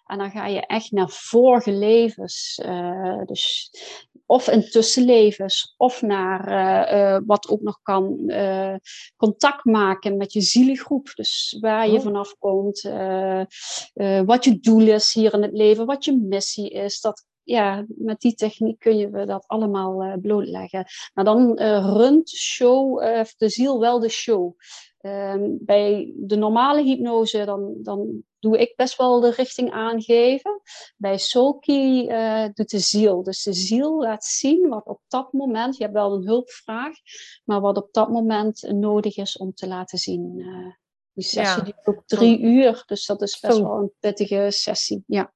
En 0.06 0.18
dan 0.18 0.30
ga 0.30 0.46
je 0.46 0.66
echt 0.66 0.90
naar 0.90 1.08
vorige 1.08 1.72
levens. 1.72 2.60
Uh, 2.64 3.24
dus 3.24 3.70
of 4.32 4.48
in 4.48 4.70
tussenlevens, 4.70 5.74
of 5.76 6.02
naar 6.02 6.48
uh, 6.48 7.00
uh, 7.00 7.20
wat 7.26 7.48
ook 7.48 7.60
nog 7.60 7.78
kan 7.82 8.32
contact 9.16 9.64
maken 9.64 10.16
met 10.16 10.32
je 10.32 10.40
zielegroep. 10.40 11.10
Dus 11.14 11.56
waar 11.60 11.88
je 11.88 11.96
oh. 11.96 12.02
vanaf 12.02 12.34
komt, 12.38 12.82
wat 14.26 14.44
je 14.44 14.58
doel 14.60 14.86
is 14.86 15.14
hier 15.14 15.32
in 15.32 15.42
het 15.42 15.52
leven, 15.52 15.86
wat 15.86 16.04
je 16.04 16.16
missie 16.28 16.70
is. 16.70 17.00
Dat, 17.00 17.26
ja, 17.44 17.84
met 17.88 18.20
die 18.20 18.34
techniek 18.34 18.78
kun 18.78 18.96
je 18.96 19.26
dat 19.26 19.44
allemaal 19.46 20.18
blootleggen. 20.20 20.86
Maar 21.14 21.24
dan 21.24 21.58
runt 21.96 22.28
show, 22.30 22.98
de 23.36 23.48
ziel 23.48 23.80
wel 23.80 24.00
de 24.00 24.08
show. 24.08 24.54
Um, 25.04 25.58
bij 25.60 26.12
de 26.16 26.36
normale 26.36 26.82
hypnose 26.82 27.44
dan, 27.44 27.74
dan 27.82 28.22
doe 28.38 28.58
ik 28.58 28.76
best 28.76 28.96
wel 28.96 29.20
de 29.20 29.30
richting 29.30 29.70
aangeven. 29.70 30.60
Bij 30.96 31.18
Soki 31.18 32.08
uh, 32.08 32.44
doet 32.52 32.70
de 32.70 32.78
ziel. 32.78 33.22
Dus 33.22 33.42
de 33.42 33.52
ziel 33.52 34.00
laat 34.00 34.24
zien 34.24 34.68
wat 34.68 34.86
op 34.86 35.00
dat 35.08 35.32
moment, 35.32 35.76
je 35.76 35.82
hebt 35.82 35.94
wel 35.94 36.12
een 36.12 36.26
hulpvraag, 36.26 36.94
maar 37.44 37.60
wat 37.60 37.76
op 37.76 37.88
dat 37.92 38.08
moment 38.08 38.72
nodig 38.72 39.16
is 39.16 39.36
om 39.36 39.54
te 39.54 39.66
laten 39.66 39.98
zien. 39.98 40.38
Uh, 40.38 40.74
Die 41.12 41.24
sessie 41.24 41.62
duurt 41.62 41.86
ook 41.86 42.02
drie 42.06 42.40
uur, 42.40 42.82
dus 42.86 43.06
dat 43.06 43.22
is 43.22 43.40
best 43.40 43.58
wel 43.58 43.78
een 43.78 43.92
pittige 44.00 44.46
sessie. 44.50 45.04
Ja. 45.06 45.32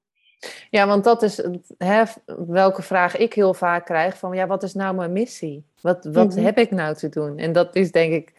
Ja, 0.70 0.86
want 0.86 1.04
dat 1.04 1.22
is 1.22 1.42
hè, 1.78 2.02
welke 2.46 2.82
vraag 2.82 3.16
ik 3.16 3.32
heel 3.32 3.54
vaak 3.54 3.84
krijg: 3.84 4.18
van 4.18 4.34
ja, 4.34 4.46
wat 4.46 4.62
is 4.62 4.74
nou 4.74 4.94
mijn 4.94 5.12
missie? 5.12 5.64
Wat, 5.80 6.04
wat 6.04 6.34
mhm. 6.34 6.44
heb 6.44 6.58
ik 6.58 6.70
nou 6.70 6.94
te 6.94 7.08
doen? 7.08 7.38
En 7.38 7.52
dat 7.52 7.74
is 7.74 7.92
denk 7.92 8.12
ik, 8.12 8.32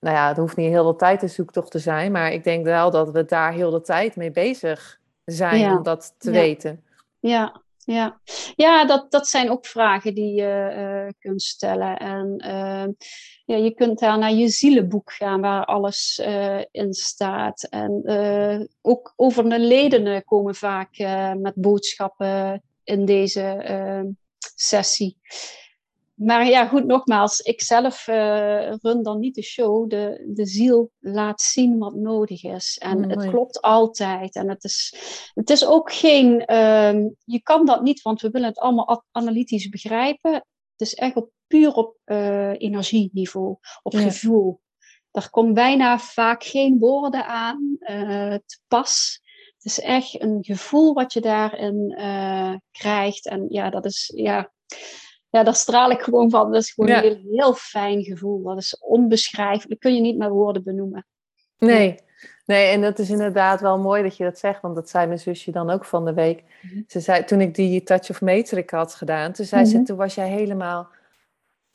nou 0.00 0.16
ja, 0.16 0.28
het 0.28 0.36
hoeft 0.36 0.56
niet 0.56 0.70
heel 0.70 0.92
de 0.92 0.96
tijd 0.96 1.22
een 1.22 1.30
zoektocht 1.30 1.70
te 1.70 1.78
zijn, 1.78 2.12
maar 2.12 2.32
ik 2.32 2.44
denk 2.44 2.64
wel 2.64 2.90
dat 2.90 3.10
we 3.10 3.24
daar 3.24 3.52
heel 3.52 3.70
de 3.70 3.80
tijd 3.80 4.16
mee 4.16 4.30
bezig 4.30 5.00
zijn 5.24 5.76
om 5.76 5.82
dat 5.82 6.14
te 6.18 6.30
weten. 6.30 6.84
Ja, 7.18 7.60
ja. 7.92 8.20
ja 8.56 8.84
dat, 8.84 9.10
dat 9.10 9.28
zijn 9.28 9.50
ook 9.50 9.66
vragen 9.66 10.14
die 10.14 10.34
je 10.34 10.74
uh, 10.76 11.12
kunt 11.18 11.42
stellen. 11.42 11.96
En 11.96 12.44
uh, 12.46 12.86
ja, 13.44 13.56
je 13.64 13.74
kunt 13.74 13.98
daar 13.98 14.18
naar 14.18 14.32
je 14.32 14.48
zielenboek 14.48 15.12
gaan, 15.12 15.40
waar 15.40 15.64
alles 15.64 16.22
uh, 16.26 16.60
in 16.70 16.92
staat. 16.92 17.62
En 17.62 18.02
ook 18.82 19.12
over 19.16 19.48
de 19.48 19.58
leden 19.58 20.24
komen 20.24 20.54
vaak 20.54 20.98
met 21.38 21.54
boodschappen 21.54 22.62
in 22.84 23.04
deze 23.04 23.64
sessie 24.54 25.18
maar 26.20 26.46
ja, 26.46 26.66
goed, 26.66 26.86
nogmaals, 26.86 27.40
ik 27.40 27.62
zelf 27.62 28.06
uh, 28.06 28.72
run 28.76 29.02
dan 29.02 29.18
niet 29.18 29.34
de 29.34 29.42
show. 29.42 29.90
De, 29.90 30.30
de 30.34 30.46
ziel 30.46 30.90
laat 30.98 31.40
zien 31.40 31.78
wat 31.78 31.94
nodig 31.94 32.44
is. 32.44 32.78
En 32.78 33.10
het 33.10 33.28
klopt 33.28 33.60
altijd. 33.60 34.34
En 34.34 34.48
het 34.48 34.64
is, 34.64 34.94
het 35.34 35.50
is 35.50 35.66
ook 35.66 35.92
geen. 35.92 36.32
Uh, 36.46 37.06
je 37.24 37.40
kan 37.42 37.66
dat 37.66 37.82
niet, 37.82 38.02
want 38.02 38.20
we 38.20 38.30
willen 38.30 38.48
het 38.48 38.58
allemaal 38.58 39.04
analytisch 39.10 39.68
begrijpen. 39.68 40.32
Het 40.32 40.88
is 40.88 40.94
echt 40.94 41.16
op, 41.16 41.30
puur 41.46 41.72
op 41.72 41.96
uh, 42.04 42.60
energieniveau, 42.60 43.56
op 43.82 43.94
gevoel. 43.94 44.60
Daar 45.10 45.30
komt 45.30 45.54
bijna 45.54 45.98
vaak 45.98 46.44
geen 46.44 46.78
woorden 46.78 47.26
aan 47.26 47.76
uh, 47.80 48.34
te 48.34 48.58
pas. 48.68 49.20
Het 49.54 49.64
is 49.64 49.80
echt 49.80 50.22
een 50.22 50.38
gevoel 50.40 50.94
wat 50.94 51.12
je 51.12 51.20
daarin 51.20 51.94
krijgt. 52.70 53.26
En 53.26 53.46
ja, 53.48 53.70
dat 53.70 53.84
is. 53.84 54.12
Ja, 54.14 54.52
ja, 55.30 55.42
daar 55.42 55.54
straal 55.54 55.90
ik 55.90 56.00
gewoon 56.00 56.30
van. 56.30 56.52
Dat 56.52 56.62
is 56.62 56.70
gewoon 56.70 56.90
een 56.90 57.02
heel, 57.02 57.20
heel 57.30 57.54
fijn 57.54 58.02
gevoel. 58.04 58.42
Dat 58.42 58.58
is 58.58 58.78
onbeschrijfelijk. 58.78 59.68
Dat 59.68 59.78
kun 59.78 59.94
je 59.94 60.00
niet 60.00 60.18
met 60.18 60.28
woorden 60.28 60.62
benoemen. 60.62 61.06
Nee. 61.58 61.98
Nee, 62.44 62.72
en 62.72 62.80
dat 62.80 62.98
is 62.98 63.10
inderdaad 63.10 63.60
wel 63.60 63.78
mooi 63.78 64.02
dat 64.02 64.16
je 64.16 64.24
dat 64.24 64.38
zegt, 64.38 64.60
want 64.60 64.74
dat 64.74 64.88
zei 64.88 65.06
mijn 65.06 65.18
zusje 65.18 65.50
dan 65.50 65.70
ook 65.70 65.84
van 65.84 66.04
de 66.04 66.12
week. 66.12 66.44
Mhm. 66.62 66.82
Ze 66.86 67.00
zei, 67.00 67.24
toen 67.24 67.40
ik 67.40 67.54
die 67.54 67.82
Touch 67.82 68.10
of 68.10 68.20
Matrix 68.20 68.72
had 68.72 68.94
gedaan, 68.94 69.32
toen 69.32 69.44
zei 69.44 69.64
ze, 69.64 69.76
mhm. 69.76 69.84
toen 69.84 69.96
was 69.96 70.14
jij 70.14 70.28
helemaal... 70.28 70.88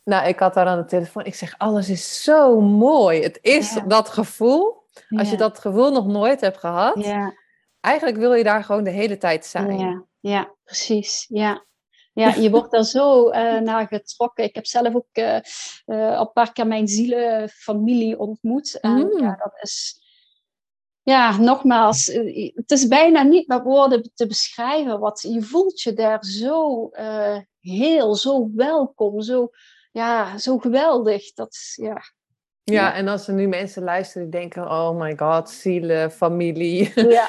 Nou, 0.04 0.28
ik 0.28 0.40
had 0.40 0.54
daar 0.54 0.66
aan 0.66 0.78
de 0.78 0.86
telefoon, 0.86 1.26
ik 1.26 1.36
zeg, 1.36 1.56
alles 1.58 1.90
is 1.90 2.24
zo 2.24 2.62
mooi. 2.62 3.22
Het 3.22 3.40
is 3.42 3.80
dat 3.88 4.10
gevoel, 4.10 4.84
als 5.10 5.30
je 5.30 5.38
dat 5.38 5.60
gevoel 5.60 5.92
nog 5.92 6.08
nooit 6.08 6.42
hebt 6.42 6.58
gehad, 6.58 7.04
ja. 7.04 7.34
eigenlijk 7.80 8.18
wil 8.18 8.34
je 8.34 8.44
daar 8.44 8.64
gewoon 8.64 8.84
de 8.84 8.90
hele 8.90 9.18
tijd 9.18 9.46
zijn. 9.46 9.80
Ja, 9.80 10.04
ja 10.20 10.54
precies, 10.64 11.26
ja. 11.30 11.66
Ja, 12.16 12.36
je 12.44 12.50
wordt 12.50 12.72
daar 12.72 12.84
zo 12.84 13.30
uh, 13.30 13.60
naar 13.60 13.88
getrokken. 13.88 14.44
Ik 14.44 14.56
heb 14.56 14.66
zelf 14.66 14.96
ook 14.96 15.08
uh, 15.14 15.36
uh, 15.86 16.18
een 16.20 16.32
paar 16.34 16.54
keer 16.54 16.68
mijn 16.68 16.88
zielenfamilie 16.88 18.20
ontmoet. 18.20 18.80
En 18.80 18.92
mm. 18.92 19.20
ja, 19.20 19.36
dat 19.36 19.54
is... 19.62 20.04
Ja, 21.02 21.38
nogmaals, 21.38 22.06
het 22.56 22.72
is 22.72 22.88
bijna 22.88 23.24
niet 23.24 23.48
met 23.48 23.64
woorden 23.64 24.12
te 24.14 24.28
beschrijven. 24.28 25.00
Wat, 25.00 25.22
je 25.22 25.42
voelt 25.42 25.82
je 25.82 25.94
daar 25.94 26.24
zo 26.24 26.90
heel, 27.60 28.16
zo 28.16 28.50
welkom, 28.56 29.22
zo, 29.22 29.50
ja, 29.92 30.38
zo 30.38 30.58
geweldig. 30.58 31.34
Dat, 31.34 31.58
ja, 31.76 32.02
ja, 32.74 32.94
en 32.94 33.08
als 33.08 33.28
er 33.28 33.34
nu 33.34 33.48
mensen 33.48 33.84
luisteren 33.84 34.30
die 34.30 34.40
denken, 34.40 34.64
oh 34.72 35.00
my 35.00 35.18
god, 35.18 35.50
zielen, 35.50 36.12
familie, 36.12 36.92
ja. 37.10 37.28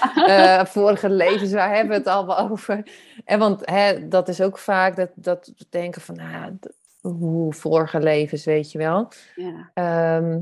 uh, 0.60 0.64
vorige 0.74 1.10
levens, 1.10 1.52
waar 1.52 1.74
hebben 1.74 1.88
we 1.88 1.94
het 1.94 2.06
allemaal 2.06 2.38
over? 2.50 2.86
En 3.24 3.38
want 3.38 3.70
hè, 3.70 4.08
dat 4.08 4.28
is 4.28 4.40
ook 4.40 4.58
vaak 4.58 4.96
dat, 4.96 5.10
dat 5.14 5.52
we 5.56 5.66
denken 5.70 6.00
van, 6.00 6.16
nou, 6.16 6.58
hoe 7.00 7.52
vorige 7.52 8.00
levens, 8.00 8.44
weet 8.44 8.72
je 8.72 8.78
wel. 8.78 9.08
Ja. 9.34 9.70
Ehm, 9.74 10.40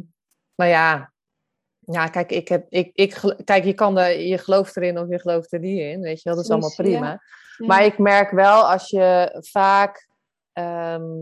maar 0.54 0.68
ja, 0.68 1.12
ja, 1.78 2.06
kijk, 2.06 2.30
ik 2.30 2.48
heb, 2.48 2.66
ik, 2.68 2.90
ik, 2.94 3.36
kijk, 3.44 3.64
je 3.64 3.74
kan 3.74 3.98
er, 3.98 4.20
je 4.20 4.38
gelooft 4.38 4.76
erin 4.76 4.98
of 4.98 5.08
je 5.08 5.18
gelooft 5.18 5.52
er 5.52 5.58
niet 5.58 5.78
in, 5.78 6.00
weet 6.00 6.22
je 6.22 6.28
wel, 6.28 6.34
dat 6.34 6.44
is 6.44 6.50
allemaal 6.50 6.74
prima. 6.74 7.22
Maar 7.58 7.84
ik 7.84 7.98
merk 7.98 8.30
wel 8.30 8.70
als 8.70 8.90
je 8.90 9.36
vaak 9.50 10.08
ehm, 10.52 11.12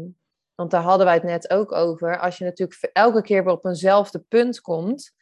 want 0.55 0.71
daar 0.71 0.83
hadden 0.83 1.07
wij 1.07 1.15
het 1.15 1.25
net 1.25 1.51
ook 1.51 1.73
over. 1.73 2.19
Als 2.19 2.39
je 2.39 2.45
natuurlijk 2.45 2.91
elke 2.93 3.23
keer 3.23 3.45
weer 3.45 3.53
op 3.53 3.65
eenzelfde 3.65 4.19
punt 4.19 4.61
komt, 4.61 5.13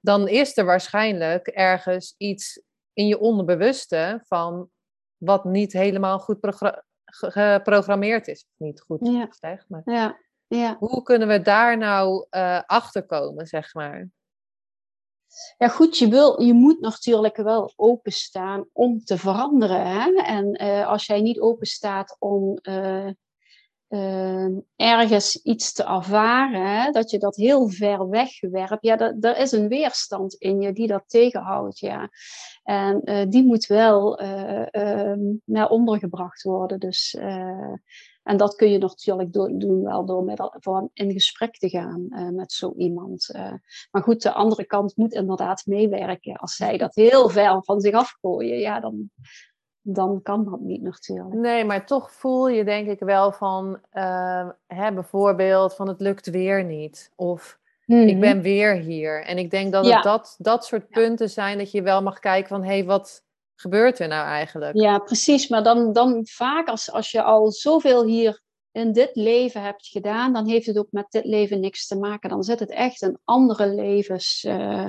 dan 0.00 0.28
is 0.28 0.56
er 0.56 0.64
waarschijnlijk 0.64 1.46
ergens 1.46 2.14
iets 2.16 2.62
in 2.92 3.06
je 3.06 3.18
onderbewuste 3.18 4.22
van 4.26 4.70
wat 5.16 5.44
niet 5.44 5.72
helemaal 5.72 6.18
goed 6.18 6.38
geprogrammeerd 7.04 8.28
is. 8.28 8.46
Niet 8.56 8.80
goed 8.80 8.98
ja. 9.06 9.26
zeg 9.30 9.64
maar. 9.68 9.82
Ja. 9.84 10.22
Ja. 10.46 10.76
Hoe 10.78 11.02
kunnen 11.02 11.28
we 11.28 11.42
daar 11.42 11.78
nou 11.78 12.26
uh, 12.30 12.60
achter 12.66 13.06
komen, 13.06 13.46
zeg 13.46 13.74
maar? 13.74 14.08
Ja, 15.58 15.68
goed, 15.68 15.98
je, 15.98 16.08
wil, 16.08 16.42
je 16.42 16.52
moet 16.52 16.80
natuurlijk 16.80 17.36
wel 17.36 17.72
openstaan 17.76 18.68
om 18.72 19.04
te 19.04 19.18
veranderen. 19.18 19.86
Hè? 19.86 20.22
En 20.22 20.62
uh, 20.62 20.86
als 20.86 21.06
jij 21.06 21.20
niet 21.20 21.40
openstaat 21.40 22.16
om 22.18 22.58
uh, 22.62 23.06
uh, 23.06 23.12
ergens 24.76 25.42
iets 25.42 25.72
te 25.72 25.84
ervaren, 25.84 26.92
dat 26.92 27.10
je 27.10 27.18
dat 27.18 27.36
heel 27.36 27.68
ver 27.68 28.08
wegwerpt, 28.08 28.82
ja, 28.84 28.98
er 29.20 29.38
is 29.38 29.52
een 29.52 29.68
weerstand 29.68 30.34
in 30.34 30.60
je 30.60 30.72
die 30.72 30.86
dat 30.86 31.04
tegenhoudt, 31.06 31.78
ja. 31.78 32.10
En 32.64 33.00
uh, 33.04 33.24
die 33.28 33.44
moet 33.44 33.66
wel 33.66 34.22
uh, 34.22 35.12
naar 35.44 35.68
ondergebracht 35.68 36.42
worden. 36.42 36.80
Dus, 36.80 37.14
eh, 37.14 37.72
en 38.22 38.36
dat 38.36 38.54
kun 38.54 38.70
je 38.70 38.78
natuurlijk 38.78 39.32
doen 39.32 39.82
wel 39.82 40.04
door 40.04 40.24
met, 40.24 40.48
voor 40.50 40.90
in 40.92 41.12
gesprek 41.12 41.56
te 41.56 41.68
gaan 41.68 42.06
met 42.34 42.52
zo 42.52 42.74
iemand. 42.76 43.30
maar 43.90 44.02
goed, 44.02 44.22
de 44.22 44.32
andere 44.32 44.64
kant 44.64 44.96
moet 44.96 45.12
inderdaad 45.12 45.66
meewerken. 45.66 46.36
Als 46.36 46.56
zij 46.56 46.78
dat 46.78 46.94
heel 46.94 47.28
ver 47.28 47.64
van 47.64 47.80
zich 47.80 47.94
afgooien, 47.94 48.58
ja, 48.58 48.80
dan, 48.80 49.10
dan 49.86 50.22
kan 50.22 50.44
dat 50.44 50.60
niet 50.60 50.82
natuurlijk. 50.82 51.34
Nee, 51.34 51.64
maar 51.64 51.86
toch 51.86 52.12
voel 52.12 52.48
je 52.48 52.64
denk 52.64 52.88
ik 52.88 52.98
wel 52.98 53.32
van, 53.32 53.80
uh, 53.92 54.48
hè, 54.66 54.92
bijvoorbeeld 54.92 55.74
van 55.74 55.88
het 55.88 56.00
lukt 56.00 56.30
weer 56.30 56.64
niet. 56.64 57.12
Of 57.16 57.58
ik 57.86 58.10
mhm. 58.10 58.20
ben 58.20 58.40
weer 58.40 58.74
hier. 58.74 59.24
En 59.24 59.38
ik 59.38 59.50
denk 59.50 59.72
dat 59.72 59.86
het 59.86 60.02
dat, 60.02 60.34
dat 60.38 60.64
soort 60.64 60.88
punten 60.88 61.30
zijn 61.30 61.58
dat 61.58 61.70
je 61.70 61.82
wel 61.82 62.02
mag 62.02 62.18
kijken 62.18 62.48
van, 62.48 62.62
hé, 62.62 62.72
hey, 62.72 62.84
wat 62.84 63.24
gebeurt 63.54 63.98
er 63.98 64.08
nou 64.08 64.26
eigenlijk? 64.26 64.76
Ja, 64.76 64.98
precies. 64.98 65.48
Maar 65.48 65.62
dan, 65.62 65.92
dan 65.92 66.26
vaak 66.26 66.68
als, 66.68 66.92
als 66.92 67.10
je 67.10 67.22
al 67.22 67.50
zoveel 67.50 68.04
hier 68.04 68.42
in 68.72 68.92
dit 68.92 69.10
leven 69.12 69.62
hebt 69.62 69.86
gedaan, 69.86 70.32
dan 70.32 70.48
heeft 70.48 70.66
het 70.66 70.78
ook 70.78 70.90
met 70.90 71.06
dit 71.10 71.24
leven 71.24 71.60
niks 71.60 71.86
te 71.86 71.96
maken. 71.96 72.30
Dan 72.30 72.42
zit 72.42 72.60
het 72.60 72.70
echt 72.70 73.02
een 73.02 73.18
andere 73.24 73.66
levens... 73.66 74.44
Uh, 74.48 74.86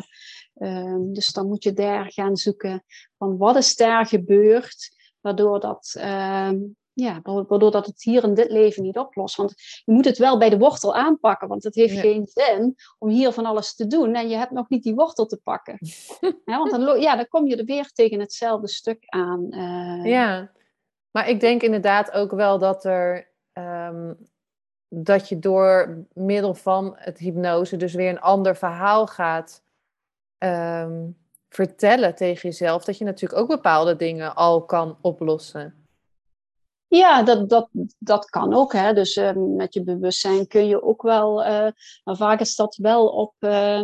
Ehm, 0.56 1.13
dus 1.13 1.34
dan 1.34 1.48
moet 1.48 1.63
je 1.63 1.74
daar 1.74 2.12
gaan 2.12 2.36
zoeken 2.36 2.84
van 3.18 3.38
wat 3.38 3.56
is 3.56 3.76
daar 3.76 4.06
gebeurd, 4.06 4.96
waardoor 5.22 5.60
dat, 5.60 5.96
ehm, 5.98 6.58
ja, 6.94 7.20
waardoor 7.24 7.72
dat 7.72 7.86
het 7.86 8.04
hier 8.04 8.24
in 8.24 8.34
dit 8.34 8.52
leven 8.52 8.84
niet 8.84 8.98
oplost. 8.98 9.36
Want 9.36 9.54
je 9.86 9.91
moet 9.91 10.06
het 10.06 10.18
wel 10.18 10.38
bij 10.38 10.50
de 10.50 10.58
wortel 10.58 10.96
aanpakken, 10.96 11.48
want 11.48 11.63
het 11.63 11.76
heeft 11.76 12.00
geen 12.00 12.26
zin 12.34 12.76
om 12.98 13.10
hier 13.10 13.32
van 13.32 13.46
alles 13.46 13.76
te 13.76 13.88
doen 13.88 14.15
en 14.15 14.30
je 14.30 14.36
hebt 14.36 14.52
nog 14.52 14.70
niet 14.70 14.84
die 14.84 14.96
wortel 14.96 15.26
te 15.26 15.39
pakken. 15.44 15.78
ja, 16.46 16.58
want 16.58 16.72
dan, 16.72 17.00
ja, 17.00 17.15
dan 17.15 17.28
kom 17.28 17.48
je 17.48 17.56
er 17.56 17.65
weer 17.65 17.91
tegen 17.91 18.20
hetzelfde 18.20 18.68
stuk 18.68 19.04
aan. 19.06 19.48
Uh... 19.50 20.06
Ja, 20.06 20.52
maar 21.12 21.30
ik 21.30 21.39
denk 21.39 21.62
inderdaad 21.62 22.12
ook 22.12 22.32
wel 22.32 22.60
dat 22.60 22.86
er. 22.86 23.34
Ehm, 23.54 24.13
dat 24.88 25.30
je 25.30 25.39
door 25.39 26.04
middel 26.13 26.54
van 26.54 26.94
het 26.98 27.18
hypnose 27.18 27.78
dus 27.78 27.94
weer 27.94 28.10
een 28.10 28.20
ander 28.20 28.56
verhaal 28.56 29.08
gaat 29.08 29.64
Ehm, 30.38 31.08
vertellen 31.50 32.15
tegen 32.15 32.50
jezelf 32.50 32.84
dat 32.84 32.98
je 32.98 33.06
natuurlijk 33.06 33.41
ook 33.41 33.48
bepaalde 33.48 33.95
dingen 33.95 34.36
al 34.36 34.65
kan 34.65 34.98
oplossen. 35.02 35.86
Ja, 36.88 37.24
dat, 37.24 37.50
dat, 37.50 37.69
dat 38.00 38.30
kan 38.30 38.54
ook. 38.54 38.74
Hè. 38.74 38.93
Dus 38.93 39.15
ehm, 39.15 39.56
met 39.56 39.74
je 39.74 39.84
bewustzijn 39.84 40.48
kun 40.48 40.67
je 40.67 40.84
ook 40.84 41.02
wel, 41.02 41.45
uh, 41.45 41.67
maar 42.04 42.15
vaak 42.15 42.39
is 42.39 42.56
dat 42.56 42.76
wel 42.76 43.08
op, 43.08 43.34
uh, 43.39 43.84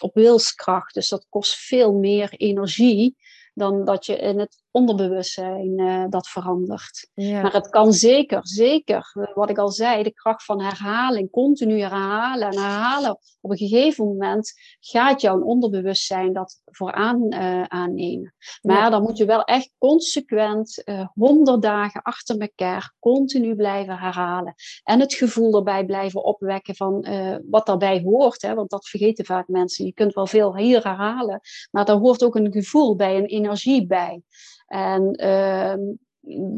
op 0.00 0.14
wilskracht. 0.14 0.94
Dus 0.94 1.08
dat 1.08 1.26
kost 1.28 1.56
veel 1.56 1.92
meer 1.92 2.32
energie 2.32 3.16
dan 3.54 3.84
dat 3.84 4.06
je 4.06 4.16
in 4.16 4.38
het 4.38 4.62
onderbewustzijn 4.76 5.80
uh, 5.80 6.04
dat 6.08 6.28
verandert. 6.28 7.10
Ja. 7.14 7.42
Maar 7.42 7.52
het 7.52 7.68
kan 7.68 7.92
zeker, 7.92 8.40
zeker, 8.42 9.30
wat 9.34 9.50
ik 9.50 9.58
al 9.58 9.70
zei, 9.70 10.02
de 10.02 10.12
kracht 10.12 10.44
van 10.44 10.60
herhaling, 10.62 11.30
continu 11.30 11.80
herhalen 11.80 12.48
en 12.48 12.58
herhalen. 12.58 13.18
Op 13.40 13.50
een 13.50 13.56
gegeven 13.56 14.06
moment 14.06 14.52
gaat 14.80 15.20
jouw 15.20 15.40
onderbewustzijn 15.40 16.32
dat 16.32 16.60
vooraan 16.64 17.34
uh, 17.34 17.62
aannemen. 17.62 18.34
Maar 18.62 18.90
dan 18.90 19.02
moet 19.02 19.16
je 19.16 19.24
wel 19.24 19.44
echt 19.44 19.72
consequent 19.78 20.82
honderd 21.14 21.62
dagen 21.62 22.02
achter 22.02 22.38
elkaar 22.38 22.94
continu 22.98 23.56
blijven 23.56 23.96
herhalen. 23.96 24.54
En 24.82 25.00
het 25.00 25.14
gevoel 25.14 25.56
erbij 25.56 25.84
blijven 25.84 26.24
opwekken 26.24 26.76
van 26.76 27.06
wat 27.50 27.66
daarbij 27.66 28.02
hoort. 28.02 28.42
Hè? 28.42 28.54
Want 28.54 28.70
dat 28.70 28.88
vergeten 28.88 29.24
vaak 29.24 29.48
mensen. 29.48 29.84
Je 29.84 29.92
kunt 29.92 30.14
wel 30.14 30.26
veel 30.26 30.56
hier 30.56 30.82
herhalen, 30.82 31.40
maar 31.70 31.84
daar 31.84 31.96
hoort 31.96 32.24
ook 32.24 32.36
een 32.36 32.52
gevoel 32.52 32.96
bij, 32.96 33.16
een 33.16 33.26
energie 33.26 33.86
bij. 33.86 34.22
En 34.66 35.24
uh, 35.24 35.74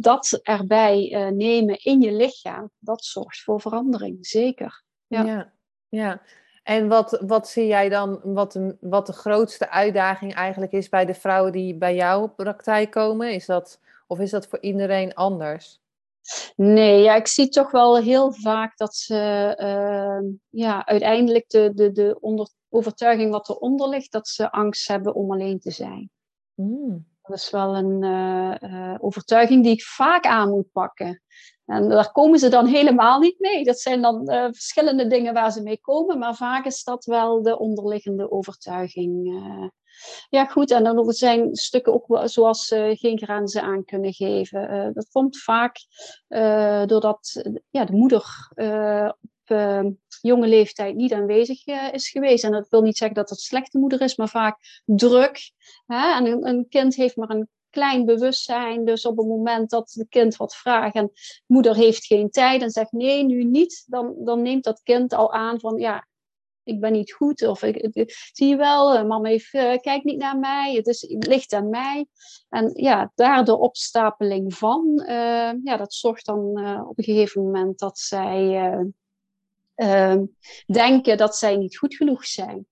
dat 0.01 0.41
erbij 0.43 1.13
uh, 1.13 1.29
nemen 1.29 1.79
in 1.83 2.01
je 2.01 2.13
lichaam, 2.13 2.71
dat 2.79 3.05
zorgt 3.05 3.43
voor 3.43 3.61
verandering, 3.61 4.27
zeker. 4.27 4.83
Ja, 5.07 5.23
ja. 5.25 5.53
ja. 5.89 6.23
En 6.63 6.89
wat, 6.89 7.23
wat 7.27 7.49
zie 7.49 7.67
jij 7.67 7.89
dan, 7.89 8.21
wat 8.23 8.53
de, 8.53 8.77
wat 8.81 9.07
de 9.07 9.13
grootste 9.13 9.71
uitdaging 9.71 10.35
eigenlijk 10.35 10.73
is 10.73 10.89
bij 10.89 11.05
de 11.05 11.15
vrouwen 11.15 11.53
die 11.53 11.75
bij 11.75 11.95
jou 11.95 12.23
op 12.23 12.37
praktijk 12.37 12.91
komen? 12.91 13.33
Is 13.33 13.47
dat, 13.47 13.81
of 14.07 14.19
is 14.19 14.31
dat 14.31 14.47
voor 14.47 14.61
iedereen 14.61 15.15
anders? 15.15 15.81
Nee, 16.57 17.03
ja, 17.03 17.15
ik 17.15 17.27
zie 17.27 17.49
toch 17.49 17.71
wel 17.71 17.99
heel 17.99 18.33
vaak 18.33 18.77
dat 18.77 18.95
ze 18.95 19.55
uh, 19.61 20.31
ja, 20.49 20.87
uiteindelijk 20.87 21.49
de, 21.49 21.75
de, 21.75 21.93
de 21.93 22.17
onder, 22.21 22.49
overtuiging 22.69 23.31
wat 23.31 23.49
eronder 23.49 23.89
ligt, 23.89 24.13
dat 24.13 24.29
ze 24.29 24.51
angst 24.51 24.89
hebben 24.89 25.15
om 25.15 25.33
alleen 25.33 25.59
te 25.59 25.71
zijn. 25.71 26.11
Mm. 26.55 27.07
Dat 27.29 27.39
is 27.39 27.51
wel 27.51 27.77
een 27.77 28.03
uh, 28.03 28.95
overtuiging 28.99 29.63
die 29.63 29.73
ik 29.73 29.83
vaak 29.83 30.27
aan 30.27 30.51
moet 30.51 30.73
pakken. 30.73 31.23
En 31.67 31.89
daar 31.89 32.13
komen 32.13 32.39
ze 32.39 32.49
dan 32.49 32.67
helemaal 32.67 33.21
niet 33.21 33.39
mee. 33.39 33.65
Dat 33.65 33.81
zijn 33.81 34.03
dan 34.03 34.31
uh, 34.31 34.45
verschillende 34.45 35.07
dingen 35.07 35.35
waar 35.35 35.53
ze 35.53 35.63
mee 35.63 35.81
komen, 35.81 36.19
maar 36.19 36.35
vaak 36.35 36.65
is 36.65 36.85
dat 36.85 37.05
wel 37.05 37.43
de 37.43 37.59
onderliggende 37.59 38.31
overtuiging. 38.31 39.43
Ja, 40.29 40.45
goed. 40.45 40.71
En 40.71 40.85
dan 40.85 41.13
zijn 41.13 41.55
stukken 41.57 41.93
ook 41.93 42.29
zoals 42.29 42.67
geen 42.93 43.19
grenzen 43.19 43.63
aan 43.63 43.85
kunnen 43.85 44.13
geven. 44.13 44.93
dat 44.95 45.09
komt 45.11 45.39
vaak 45.39 45.77
doordat 46.87 47.43
ja, 47.71 47.85
de 47.85 47.93
moeder 47.93 48.25
op 49.51 49.97
jonge 50.21 50.47
leeftijd 50.47 50.97
niet 50.97 51.13
aanwezig 51.13 51.67
is 51.93 52.11
geweest. 52.11 52.45
En 52.45 52.53
dat 52.53 52.69
wil 52.69 52.83
niet 52.83 52.97
zeggen 52.97 53.17
dat 53.17 53.31
het 53.31 53.41
slechte 53.41 53.79
moeder 53.79 54.01
is, 54.01 54.17
maar 54.17 54.29
vaak 54.29 54.83
druk. 54.85 55.53
Hè? 55.87 56.15
En 56.15 56.27
een, 56.27 56.47
een 56.47 56.69
kind 56.69 56.95
heeft 56.95 57.17
maar 57.17 57.31
een 57.31 57.49
klein 57.71 58.05
bewustzijn. 58.05 58.85
Dus 58.85 59.07
op 59.07 59.17
het 59.17 59.27
moment 59.27 59.71
dat 59.71 59.93
het 59.93 60.09
kind 60.09 60.37
wat 60.37 60.57
vraagt 60.57 60.95
en 60.95 61.13
moeder 61.47 61.75
heeft 61.75 62.07
geen 62.07 62.31
tijd 62.31 62.63
en 62.63 62.71
zegt 62.71 62.93
nee, 62.93 63.25
nu 63.25 63.45
niet, 63.45 63.85
dan, 63.87 64.15
dan 64.19 64.43
neemt 64.43 64.65
dat 64.65 64.83
kind 64.83 65.15
al 65.15 65.33
aan 65.33 65.61
van 65.61 65.79
ja, 65.79 66.07
ik 66.63 66.81
ben 66.81 66.93
niet 66.93 67.13
goed. 67.13 67.47
Of 67.47 67.63
ik, 67.63 68.11
zie 68.33 68.49
je 68.49 68.57
wel, 68.57 68.95
eh, 68.95 69.05
mama 69.05 69.29
heeft, 69.29 69.55
uh, 69.55 69.77
kijkt 69.77 70.05
niet 70.05 70.19
naar 70.19 70.39
mij, 70.39 70.75
het, 70.75 70.87
is, 70.87 71.05
ligt 71.09 71.53
aan 71.53 71.69
mij. 71.69 72.07
En 72.49 72.71
ja, 72.75 73.13
daar 73.15 73.45
de 73.45 73.59
opstapeling 73.59 74.55
van, 74.55 75.03
ja, 75.63 75.77
dat 75.77 75.95
zorgt 75.95 76.27
dan 76.27 76.41
op 76.89 76.99
een 76.99 77.05
gegeven 77.05 77.43
moment 77.43 77.79
dat 77.79 77.99
zij 77.99 78.73
denken 80.67 81.17
dat 81.17 81.37
zij 81.37 81.57
niet 81.57 81.79
goed 81.79 81.95
genoeg 81.95 82.25
zijn. 82.25 82.67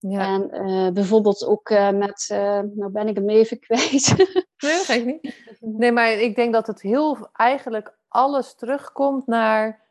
Ja. 0.00 0.34
En 0.34 0.66
uh, 0.66 0.90
bijvoorbeeld 0.90 1.44
ook 1.44 1.70
uh, 1.70 1.90
met, 1.90 2.28
uh, 2.32 2.38
nou 2.74 2.90
ben 2.90 3.08
ik 3.08 3.16
hem 3.16 3.28
even 3.28 3.58
kwijt. 3.66 4.14
nee, 4.16 4.44
dat 4.56 4.84
geeft 4.84 5.04
niet. 5.04 5.34
Nee, 5.60 5.92
maar 5.92 6.12
ik 6.12 6.34
denk 6.34 6.52
dat 6.52 6.66
het 6.66 6.82
heel, 6.82 7.28
eigenlijk 7.32 7.98
alles 8.08 8.54
terugkomt 8.54 9.26
naar 9.26 9.88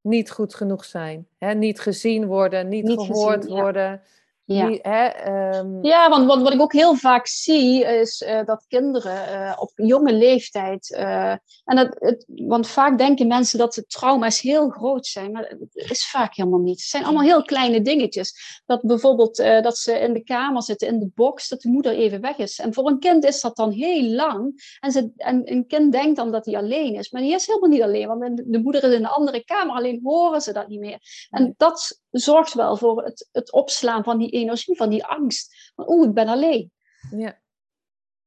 niet 0.00 0.30
goed 0.30 0.54
genoeg 0.54 0.84
zijn. 0.84 1.28
Hè? 1.38 1.54
Niet 1.54 1.80
gezien 1.80 2.26
worden, 2.26 2.68
niet, 2.68 2.84
niet 2.84 3.00
gehoord 3.00 3.42
gezien, 3.42 3.60
worden. 3.60 4.02
Ja, 4.44 4.78
hè, 4.82 5.06
ehm, 5.06 5.84
ja 5.84 6.08
want 6.08 6.26
wat, 6.26 6.42
wat 6.42 6.52
ik 6.52 6.60
ook 6.60 6.72
heel 6.72 6.94
vaak 6.94 7.26
zie 7.26 7.84
is 7.84 8.20
uh, 8.20 8.44
dat 8.44 8.64
kinderen 8.68 9.28
uh, 9.28 9.56
op 9.58 9.70
jonge 9.74 10.12
leeftijd. 10.12 10.90
Uh, 10.90 11.30
en 11.64 11.76
dat, 11.76 11.96
het, 11.98 12.24
want 12.26 12.68
vaak 12.68 12.98
denken 12.98 13.26
mensen 13.26 13.58
dat 13.58 13.74
de 13.74 13.86
trauma's 13.86 14.40
heel 14.40 14.68
groot 14.68 15.06
zijn, 15.06 15.32
maar 15.32 15.54
het 15.72 15.90
is 15.90 16.10
vaak 16.10 16.34
helemaal 16.34 16.58
niet. 16.58 16.80
Het 16.80 16.88
zijn 16.88 17.04
allemaal 17.04 17.22
heel 17.22 17.42
kleine 17.42 17.82
dingetjes. 17.82 18.62
Dat 18.66 18.82
bijvoorbeeld 18.82 19.36
dat 19.36 19.76
ze 19.78 19.98
in 19.98 20.12
de 20.12 20.24
kamer 20.24 20.62
zitten, 20.62 20.88
in 20.88 20.98
de 20.98 21.10
box, 21.14 21.48
dat 21.48 21.60
de 21.60 21.68
moeder 21.68 21.92
even 21.92 22.20
weg 22.20 22.36
is. 22.36 22.58
En 22.58 22.74
voor 22.74 22.88
een 22.88 22.98
kind 22.98 23.24
is 23.24 23.40
dat 23.40 23.56
dan 23.56 23.70
heel 23.70 24.02
lang. 24.02 24.76
En, 24.80 24.92
ze, 24.92 25.10
en 25.16 25.52
een 25.52 25.66
kind 25.66 25.92
denkt 25.92 26.16
dan 26.16 26.32
dat 26.32 26.46
hij 26.46 26.56
alleen 26.56 26.94
is, 26.94 27.10
maar 27.10 27.22
die 27.22 27.34
is 27.34 27.46
helemaal 27.46 27.68
niet 27.68 27.82
alleen, 27.82 28.08
want 28.08 28.42
de 28.46 28.60
moeder 28.62 28.84
is 28.84 28.94
in 28.94 29.04
een 29.04 29.06
andere 29.06 29.44
kamer, 29.44 29.76
alleen 29.76 30.00
horen 30.02 30.40
ze 30.40 30.52
dat 30.52 30.68
niet 30.68 30.80
meer. 30.80 30.98
En 31.30 31.54
dat 31.56 32.00
zorgt 32.20 32.54
wel 32.54 32.76
voor 32.76 33.04
het, 33.04 33.28
het 33.32 33.52
opslaan 33.52 34.04
van 34.04 34.18
die 34.18 34.30
energie, 34.30 34.76
van 34.76 34.90
die 34.90 35.04
angst. 35.04 35.72
Van, 35.74 35.90
oeh, 35.90 36.08
ik 36.08 36.14
ben 36.14 36.28
alleen. 36.28 36.72
Ja. 37.10 37.40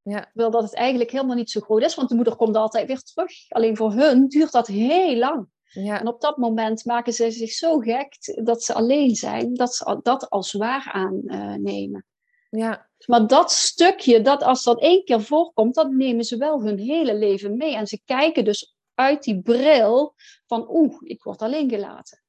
Ja. 0.01 0.21
Terwijl 0.25 0.51
dat 0.51 0.63
het 0.63 0.73
eigenlijk 0.73 1.11
helemaal 1.11 1.35
niet 1.35 1.51
zo 1.51 1.59
groot 1.61 1.81
is, 1.81 1.95
want 1.95 2.09
de 2.09 2.15
moeder 2.15 2.35
komt 2.35 2.55
altijd 2.55 2.87
weer 2.87 3.01
terug. 3.01 3.31
Alleen 3.49 3.77
voor 3.77 3.91
hun 3.91 4.27
duurt 4.27 4.51
dat 4.51 4.67
heel 4.67 5.15
lang. 5.15 5.47
Ja. 5.63 5.99
En 5.99 6.07
op 6.07 6.21
dat 6.21 6.37
moment 6.37 6.85
maken 6.85 7.13
ze 7.13 7.31
zich 7.31 7.51
zo 7.51 7.79
gek 7.79 8.15
dat 8.43 8.63
ze 8.63 8.73
alleen 8.73 9.15
zijn, 9.15 9.53
dat 9.53 9.75
ze 9.75 9.99
dat 10.03 10.29
als 10.29 10.53
waar 10.53 10.89
aannemen. 10.91 12.05
ja. 12.49 12.89
Maar 13.05 13.27
dat 13.27 13.51
stukje, 13.51 14.21
dat 14.21 14.43
als 14.43 14.63
dat 14.63 14.81
één 14.81 15.03
keer 15.03 15.21
voorkomt, 15.21 15.75
dat 15.75 15.91
nemen 15.91 16.23
ze 16.23 16.37
wel 16.37 16.63
hun 16.63 16.77
hele 16.77 17.15
leven 17.15 17.57
mee. 17.57 17.75
En 17.75 17.87
ze 17.87 18.01
kijken 18.05 18.45
dus 18.45 18.75
uit 18.93 19.23
die 19.23 19.41
bril 19.41 20.13
van, 20.45 20.65
oeh, 20.69 20.95
ik 21.01 21.23
word 21.23 21.41
alleen 21.41 21.69
gelaten. 21.69 22.23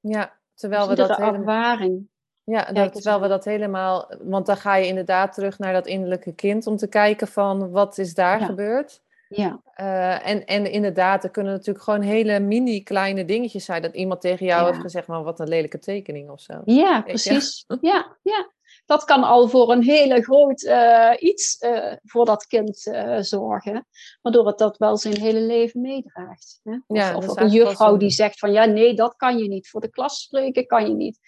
Ja, 0.00 0.39
terwijl 0.60 0.88
we 0.88 0.94
dat 0.94 1.18
ervaring. 1.18 2.08
Ja, 2.44 2.72
dat, 2.72 2.92
terwijl 2.92 3.20
we 3.20 3.28
dat 3.28 3.44
helemaal, 3.44 4.12
want 4.22 4.46
dan 4.46 4.56
ga 4.56 4.76
je 4.76 4.86
inderdaad 4.86 5.32
terug 5.32 5.58
naar 5.58 5.72
dat 5.72 5.86
innerlijke 5.86 6.34
kind 6.34 6.66
om 6.66 6.76
te 6.76 6.88
kijken 6.88 7.28
van 7.28 7.70
wat 7.70 7.98
is 7.98 8.14
daar 8.14 8.40
gebeurd. 8.40 9.02
Ja. 9.28 9.60
Uh, 9.80 10.28
en, 10.28 10.46
en 10.46 10.70
inderdaad, 10.70 11.24
er 11.24 11.30
kunnen 11.30 11.52
natuurlijk 11.52 11.84
gewoon 11.84 12.00
hele 12.00 12.40
mini 12.40 12.82
kleine 12.82 13.24
dingetjes 13.24 13.64
zijn 13.64 13.82
dat 13.82 13.94
iemand 13.94 14.20
tegen 14.20 14.46
jou 14.46 14.66
heeft 14.66 14.80
gezegd, 14.80 15.06
maar 15.06 15.22
wat 15.22 15.40
een 15.40 15.48
lelijke 15.48 15.78
tekening 15.78 16.30
of 16.30 16.40
zo. 16.40 16.60
Ja, 16.64 17.00
precies. 17.00 17.64
Ja, 17.80 18.16
ja. 18.22 18.50
Dat 18.90 19.04
kan 19.04 19.24
al 19.24 19.48
voor 19.48 19.72
een 19.72 19.82
hele 19.82 20.22
groot 20.22 20.62
uh, 20.62 21.12
iets 21.18 21.60
uh, 21.60 21.92
voor 22.02 22.24
dat 22.24 22.46
kind 22.46 22.78
zorgen, 23.20 23.86
waardoor 24.22 24.46
het 24.46 24.58
dat 24.58 24.76
wel 24.76 24.96
zijn 24.96 25.20
hele 25.20 25.40
leven 25.40 25.80
meedraagt. 25.80 26.60
Hè? 26.62 26.72
Of, 26.86 26.96
ja, 26.96 27.16
of 27.16 27.36
een 27.36 27.48
juffrouw 27.48 27.96
die 27.96 28.10
zegt 28.10 28.38
van 28.38 28.52
ja, 28.52 28.64
nee, 28.64 28.94
dat 28.94 29.16
kan 29.16 29.38
je 29.38 29.48
niet. 29.48 29.68
Voor 29.68 29.80
de 29.80 29.90
klas 29.90 30.20
spreken 30.20 30.66
kan 30.66 30.88
je 30.88 30.94
niet. 30.94 31.18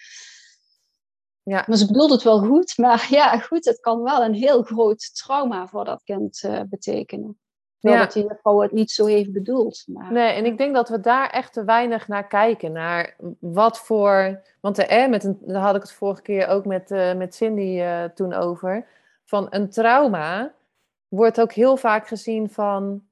Ja. 1.43 1.65
Maar 1.67 1.77
ze 1.77 1.87
bedoelt 1.87 2.11
het 2.11 2.23
wel 2.23 2.39
goed, 2.39 2.79
maar 2.79 3.07
ja, 3.21 3.39
goed, 3.39 3.65
het 3.65 3.81
kan 3.81 4.03
wel 4.03 4.25
een 4.25 4.35
heel 4.35 4.63
groot 4.63 5.15
trauma 5.15 5.67
voor 5.67 5.85
dat 5.85 6.03
kind 6.03 6.49
betekenen. 6.69 7.42
Terwijl 7.83 8.03
ja. 8.03 8.07
dat 8.07 8.15
die 8.15 8.27
juffrouw 8.27 8.61
het 8.61 8.73
niet 8.73 8.91
zo 8.91 9.07
heeft 9.07 9.33
bedoeld. 9.33 9.85
Maar... 9.87 10.13
Nee, 10.13 10.33
en 10.33 10.45
ik 10.45 10.59
denk 10.59 10.75
dat 10.75 10.89
we 10.89 11.01
daar 11.01 11.31
echt 11.31 11.53
te 11.53 11.65
weinig 11.65 12.09
naar 12.09 12.27
kijken. 12.27 12.73
Naar 12.73 13.17
wat 13.39 13.79
voor. 13.79 14.41
Want 14.61 14.79
eh, 14.79 15.09
met 15.09 15.25
een, 15.25 15.39
daar 15.41 15.63
had 15.63 15.75
ik 15.75 15.83
het 15.83 15.93
vorige 15.93 16.23
keer 16.23 16.47
ook 16.47 16.65
met, 16.65 16.91
uh, 16.91 17.15
met 17.15 17.35
Cindy 17.35 17.81
uh, 17.81 18.05
toen 18.05 18.33
over. 18.33 18.87
Van 19.25 19.47
een 19.51 19.71
trauma 19.71 20.53
wordt 21.09 21.41
ook 21.41 21.53
heel 21.53 21.77
vaak 21.77 22.09
gezien 22.09 22.51
van. 22.51 23.03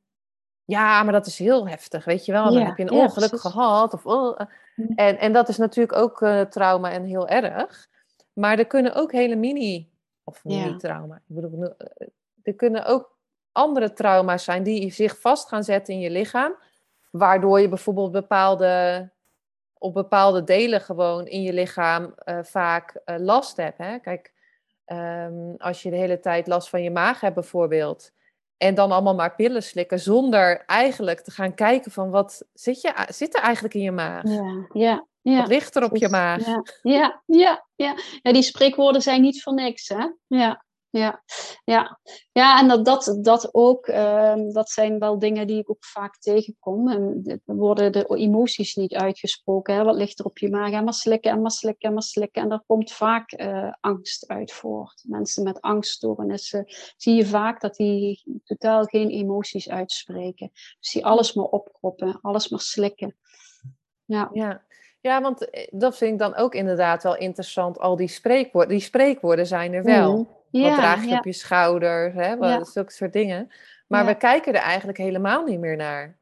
Ja, 0.65 1.03
maar 1.03 1.13
dat 1.13 1.27
is 1.27 1.39
heel 1.39 1.69
heftig, 1.69 2.05
weet 2.05 2.25
je 2.25 2.33
wel. 2.33 2.53
Dan 2.53 2.63
heb 2.63 2.77
je 2.77 2.83
een 2.83 2.91
ongeluk 2.91 3.41
gehad. 3.41 3.93
Of, 3.93 4.07
oh, 4.07 4.41
en, 4.95 5.19
en 5.19 5.33
dat 5.33 5.49
is 5.49 5.57
natuurlijk 5.57 5.99
ook 5.99 6.19
trauma 6.51 6.91
en 6.91 7.05
heel 7.05 7.29
erg. 7.29 7.89
Maar 8.33 8.59
er 8.59 8.67
kunnen 8.67 8.95
ook 8.95 9.13
hele 9.13 9.37
mini, 9.37 9.91
of 10.25 10.45
mini-trauma, 10.45 11.17
ik 11.17 11.35
bedoel, 11.35 11.75
eh, 11.77 12.07
er 12.43 12.55
kunnen 12.55 12.87
ook 12.87 13.19
andere 13.53 13.93
trauma's 13.93 14.45
zijn 14.45 14.63
die 14.63 14.93
zich 14.93 15.21
vast 15.21 15.49
gaan 15.49 15.65
zetten 15.65 15.95
in 15.95 16.01
je 16.01 16.11
lichaam, 16.11 16.55
waardoor 17.11 17.61
je 17.61 17.69
bijvoorbeeld 17.69 18.13
bepaalde, 18.13 19.11
op 19.79 19.95
bepaalde 19.95 20.45
delen 20.45 20.81
gewoon 20.81 21.27
in 21.27 21.43
je 21.43 21.53
lichaam 21.53 22.15
uh, 22.25 22.39
vaak 22.43 23.01
uh, 23.05 23.17
last 23.19 23.57
hebt. 23.57 23.79
Hè? 23.79 23.99
Kijk, 23.99 24.33
um, 24.87 25.55
als 25.59 25.83
je 25.83 25.91
de 25.91 25.97
hele 25.97 26.21
tijd 26.21 26.47
last 26.47 26.69
van 26.69 26.83
je 26.83 26.91
maag 26.91 27.21
hebt 27.21 27.35
bijvoorbeeld, 27.35 28.13
en 28.57 28.75
dan 28.75 28.93
allemaal 28.93 29.15
maar 29.15 29.35
pillen 29.35 29.63
slikken 29.63 30.01
zonder 30.01 30.65
eigenlijk 30.67 31.21
te 31.21 31.31
gaan 31.31 31.55
kijken 31.55 31.91
van 31.91 32.11
wat 32.11 32.49
zit, 32.53 32.81
je, 32.81 33.07
zit 33.09 33.37
er 33.37 33.43
eigenlijk 33.43 33.75
in 33.75 33.83
je 33.83 33.93
maag? 33.93 34.25
Ja, 34.25 34.67
ja. 34.73 35.09
Ja, 35.23 35.39
Wat 35.39 35.49
ligt 35.49 35.77
er 35.77 35.85
op 35.85 35.97
je 35.97 36.09
maag? 36.09 36.47
Ja, 36.47 36.63
ja, 36.83 37.23
ja, 37.27 37.67
ja. 37.75 37.95
ja, 38.23 38.33
die 38.33 38.43
spreekwoorden 38.43 39.03
zijn 39.03 39.21
niet 39.21 39.43
voor 39.43 39.55
niks, 39.55 39.89
hè? 39.89 40.07
Ja. 40.27 40.65
Ja, 40.91 41.23
ja. 41.65 41.99
ja 42.33 42.61
en 42.61 42.69
dat, 42.69 42.85
dat, 42.85 43.19
dat 43.21 43.49
ook, 43.55 43.87
ehm, 43.87 44.53
dat 44.53 44.71
zijn 44.71 44.99
wel 44.99 45.19
dingen 45.19 45.47
die 45.47 45.59
ik 45.59 45.71
ook 45.71 45.85
vaak 45.85 46.19
tegenkom. 46.19 46.89
En 46.89 47.43
worden 47.45 47.93
de 47.93 48.17
emoties 48.17 48.75
niet 48.75 48.95
uitgesproken. 48.95 49.75
Hè? 49.75 49.85
Wat 49.85 49.95
ligt 49.95 50.19
er 50.19 50.25
op 50.25 50.39
je 50.39 50.51
maag? 50.51 50.73
En 50.73 50.85
maar 50.85 50.95
slikken, 50.95 51.31
en 51.31 51.43
maar 51.43 51.51
slikken, 51.51 51.89
en 51.89 51.95
maar 51.95 52.03
slikken. 52.03 52.43
En 52.43 52.49
daar 52.49 52.63
komt 52.67 52.93
vaak 52.93 53.41
uh, 53.41 53.73
angst 53.81 54.29
uit 54.29 54.53
voort. 54.53 55.05
Mensen 55.09 55.45
met 55.45 55.61
angststoornissen 55.61 56.65
zie 56.97 57.15
je 57.15 57.27
vaak 57.27 57.61
dat 57.61 57.75
die 57.75 58.41
totaal 58.45 58.85
geen 58.85 59.11
emoties 59.11 59.69
uitspreken. 59.69 60.51
Dus 60.81 60.93
die 60.93 61.05
alles 61.05 61.33
maar 61.33 61.45
opkroppen, 61.45 62.19
alles 62.21 62.49
maar 62.49 62.61
slikken. 62.61 63.17
Ja. 64.05 64.31
ja. 64.33 64.69
Ja, 65.01 65.21
want 65.21 65.51
eh, 65.51 65.67
dat 65.71 65.97
vind 65.97 66.13
ik 66.13 66.19
dan 66.19 66.35
ook 66.35 66.55
inderdaad 66.55 67.03
wel 67.03 67.17
interessant. 67.17 67.79
Al 67.79 67.97
die 67.97 68.09
spreekwoorden, 68.09 68.71
die 68.71 68.81
spreekwoorden 68.81 69.47
zijn 69.47 69.73
er 69.73 69.85
wel. 69.85 70.17
Mm. 70.17 70.39
Ja, 70.51 70.69
Wat 70.69 70.79
draag 70.79 71.05
je 71.05 71.17
op 71.19 71.25
je 71.25 71.33
schouders, 71.33 72.15
hè? 72.15 72.37
Wat, 72.37 72.69
zulke 72.69 72.93
soort 72.93 73.13
dingen. 73.13 73.49
Maar 73.87 74.07
we 74.07 74.17
kijken 74.17 74.55
er 74.55 74.61
eigenlijk 74.61 74.99
helemaal 74.99 75.45
niet 75.45 75.59
meer 75.59 75.77
naar. 75.77 76.19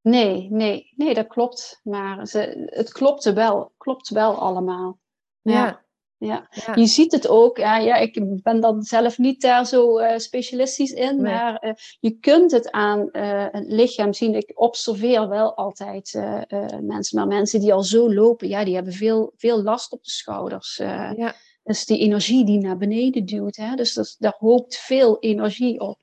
Nee, 0.00 0.48
nee, 0.50 0.92
nee, 0.96 1.14
dat 1.14 1.26
klopt. 1.26 1.80
Maar 1.82 2.26
ze, 2.26 2.68
het 2.70 2.92
klopte 2.92 3.32
wel, 3.32 3.72
klopt 3.76 4.08
wel 4.08 4.38
allemaal. 4.38 4.98
Ja. 5.42 5.84
Ja. 6.18 6.48
je 6.74 6.86
ziet 6.86 7.12
het 7.12 7.28
ook. 7.28 7.56
Ja, 7.58 7.76
ja, 7.76 7.96
ik 7.96 8.42
ben 8.42 8.60
dan 8.60 8.82
zelf 8.82 9.18
niet 9.18 9.40
daar 9.40 9.66
zo 9.66 10.00
uh, 10.00 10.16
specialistisch 10.16 10.92
in, 10.92 11.22
maar 11.22 11.64
uh, 11.64 11.72
je 12.00 12.18
kunt 12.18 12.50
het 12.50 12.70
aan 12.70 13.08
uh, 13.12 13.46
het 13.50 13.64
lichaam 13.66 14.12
zien. 14.12 14.34
Ik 14.34 14.52
observeer 14.54 15.28
wel 15.28 15.56
altijd 15.56 16.20
mensen, 16.80 17.18
maar 17.18 17.26
mensen 17.26 17.60
die 17.60 17.72
al 17.72 17.82
zo 17.82 18.12
lopen, 18.12 18.48
ja, 18.48 18.64
die 18.64 18.74
hebben 18.74 18.92
veel, 18.92 19.32
veel 19.36 19.62
last 19.62 19.92
op 19.92 20.04
de 20.04 20.10
schouders. 20.10 20.76
ja. 20.76 21.34
Dat 21.66 21.76
is 21.76 21.84
die 21.84 21.98
energie 21.98 22.44
die 22.44 22.58
naar 22.58 22.76
beneden 22.76 23.24
duwt. 23.24 23.56
Hè? 23.56 23.74
Dus 23.74 23.94
dat, 23.94 24.16
daar 24.18 24.34
hoopt 24.38 24.76
veel 24.76 25.18
energie 25.20 25.80
op. 25.80 25.98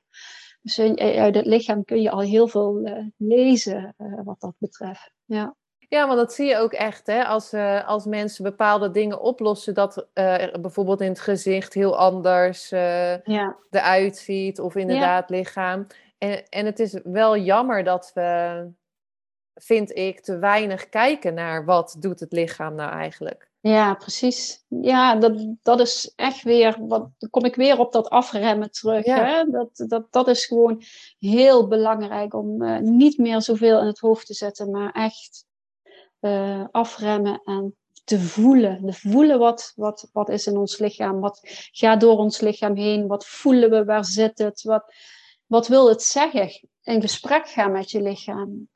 Dus 0.62 0.78
uit 0.96 1.34
het 1.34 1.46
lichaam 1.46 1.84
kun 1.84 2.02
je 2.02 2.10
al 2.10 2.20
heel 2.20 2.48
veel 2.48 2.86
uh, 2.86 2.98
lezen 3.16 3.94
uh, 3.98 4.20
wat 4.24 4.40
dat 4.40 4.54
betreft. 4.58 5.12
Ja. 5.24 5.56
Ja, 5.88 6.06
want 6.06 6.18
dat 6.18 6.32
zie 6.32 6.46
je 6.46 6.56
ook 6.56 6.72
echt, 6.72 7.06
hè? 7.06 7.24
Als, 7.24 7.52
uh, 7.52 7.88
als 7.88 8.04
mensen 8.04 8.44
bepaalde 8.44 8.90
dingen 8.90 9.20
oplossen, 9.20 9.74
dat 9.74 10.06
bijvoorbeeld 10.60 11.00
in 11.00 11.08
het 11.08 11.20
gezicht 11.20 11.74
heel 11.74 11.98
anders 11.98 12.68
ja. 12.68 13.56
eruit 13.70 14.16
ziet, 14.16 14.60
of 14.60 14.74
inderdaad 14.74 15.28
ja. 15.28 15.36
lichaam. 15.36 15.86
En, 16.18 16.48
en 16.48 16.66
het 16.66 16.80
is 16.80 17.00
wel 17.04 17.36
jammer 17.36 17.84
dat 17.84 18.10
we, 18.14 18.68
vind 19.54 19.96
ik, 19.96 20.20
te 20.20 20.38
weinig 20.38 20.88
kijken 20.88 21.34
naar 21.34 21.64
wat 21.64 21.96
doet 21.98 22.20
het 22.20 22.32
lichaam 22.32 22.74
nou 22.74 22.90
eigenlijk. 22.90 23.52
Ja, 23.66 23.94
precies. 23.94 24.64
Ja, 24.68 25.16
dat, 25.16 25.46
dat 25.62 25.80
is 25.80 26.12
echt 26.16 26.42
weer, 26.42 26.76
wat, 26.86 27.08
dan 27.18 27.30
kom 27.30 27.44
ik 27.44 27.54
weer 27.54 27.78
op 27.78 27.92
dat 27.92 28.08
afremmen 28.08 28.70
terug. 28.70 29.04
Hè? 29.04 29.44
Dat, 29.44 29.84
dat, 29.88 30.06
dat 30.10 30.28
is 30.28 30.46
gewoon 30.46 30.82
heel 31.18 31.68
belangrijk 31.68 32.34
om 32.34 32.62
uh, 32.62 32.78
niet 32.78 33.18
meer 33.18 33.42
zoveel 33.42 33.80
in 33.80 33.86
het 33.86 33.98
hoofd 33.98 34.26
te 34.26 34.34
zetten, 34.34 34.70
maar 34.70 34.92
echt 34.92 35.46
uh, 36.20 36.64
afremmen 36.70 37.40
en 37.44 37.76
te 38.04 38.20
voelen. 38.20 38.86
Te 38.86 38.92
voelen 38.92 39.38
wat, 39.38 39.72
wat, 39.76 40.08
wat 40.12 40.28
is 40.28 40.46
in 40.46 40.56
ons 40.56 40.78
lichaam, 40.78 41.20
wat 41.20 41.40
gaat 41.72 42.00
door 42.00 42.18
ons 42.18 42.40
lichaam 42.40 42.76
heen, 42.76 43.06
wat 43.06 43.26
voelen 43.26 43.70
we, 43.70 43.84
waar 43.84 44.04
zit 44.04 44.38
het, 44.38 44.62
wat, 44.62 44.94
wat 45.46 45.68
wil 45.68 45.88
het 45.88 46.02
zeggen? 46.02 46.68
In 46.82 47.00
gesprek 47.00 47.48
gaan 47.48 47.72
met 47.72 47.90
je 47.90 48.02
lichaam 48.02 48.68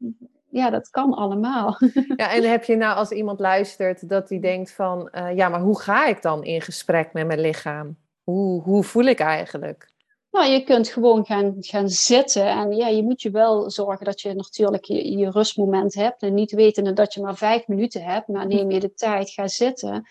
ja, 0.51 0.71
dat 0.71 0.91
kan 0.91 1.15
allemaal. 1.15 1.77
Ja, 2.17 2.33
en 2.33 2.51
heb 2.51 2.65
je 2.65 2.77
nou 2.77 2.97
als 2.97 3.11
iemand 3.11 3.41
luistert 3.41 4.09
dat 4.09 4.29
die 4.29 4.41
denkt 4.41 4.73
van, 4.73 5.09
uh, 5.13 5.37
ja, 5.37 5.49
maar 5.49 5.61
hoe 5.61 5.81
ga 5.81 6.07
ik 6.07 6.23
dan 6.23 6.45
in 6.45 6.63
gesprek 6.63 7.13
met 7.13 7.27
mijn 7.27 7.41
lichaam? 7.41 7.97
Hoe, 8.23 8.63
hoe 8.63 8.85
voel 8.85 9.05
ik 9.05 9.19
eigenlijk? 9.19 9.91
Nou, 10.31 10.51
je 10.51 10.65
kunt 10.65 10.89
gewoon 10.89 11.27
gaan, 11.27 11.57
gaan 11.59 11.89
zitten 11.89 12.47
en 12.47 12.77
ja, 12.77 12.89
je 12.89 13.03
moet 13.03 13.23
je 13.23 13.31
wel 13.31 13.71
zorgen 13.71 14.05
dat 14.05 14.21
je 14.21 14.35
natuurlijk 14.35 14.85
je, 14.85 15.19
je 15.19 15.31
rustmoment 15.31 15.95
hebt 15.95 16.23
en 16.23 16.35
niet 16.35 16.53
wetende 16.53 16.93
dat 16.93 17.15
je 17.15 17.21
maar 17.21 17.37
vijf 17.37 17.69
minuten 17.69 18.03
hebt, 18.03 18.29
maar 18.29 18.47
neem 18.47 18.71
je 18.71 18.81
de 18.81 18.95
tijd, 18.95 19.31
ga 19.31 19.49
zitten. 19.49 20.07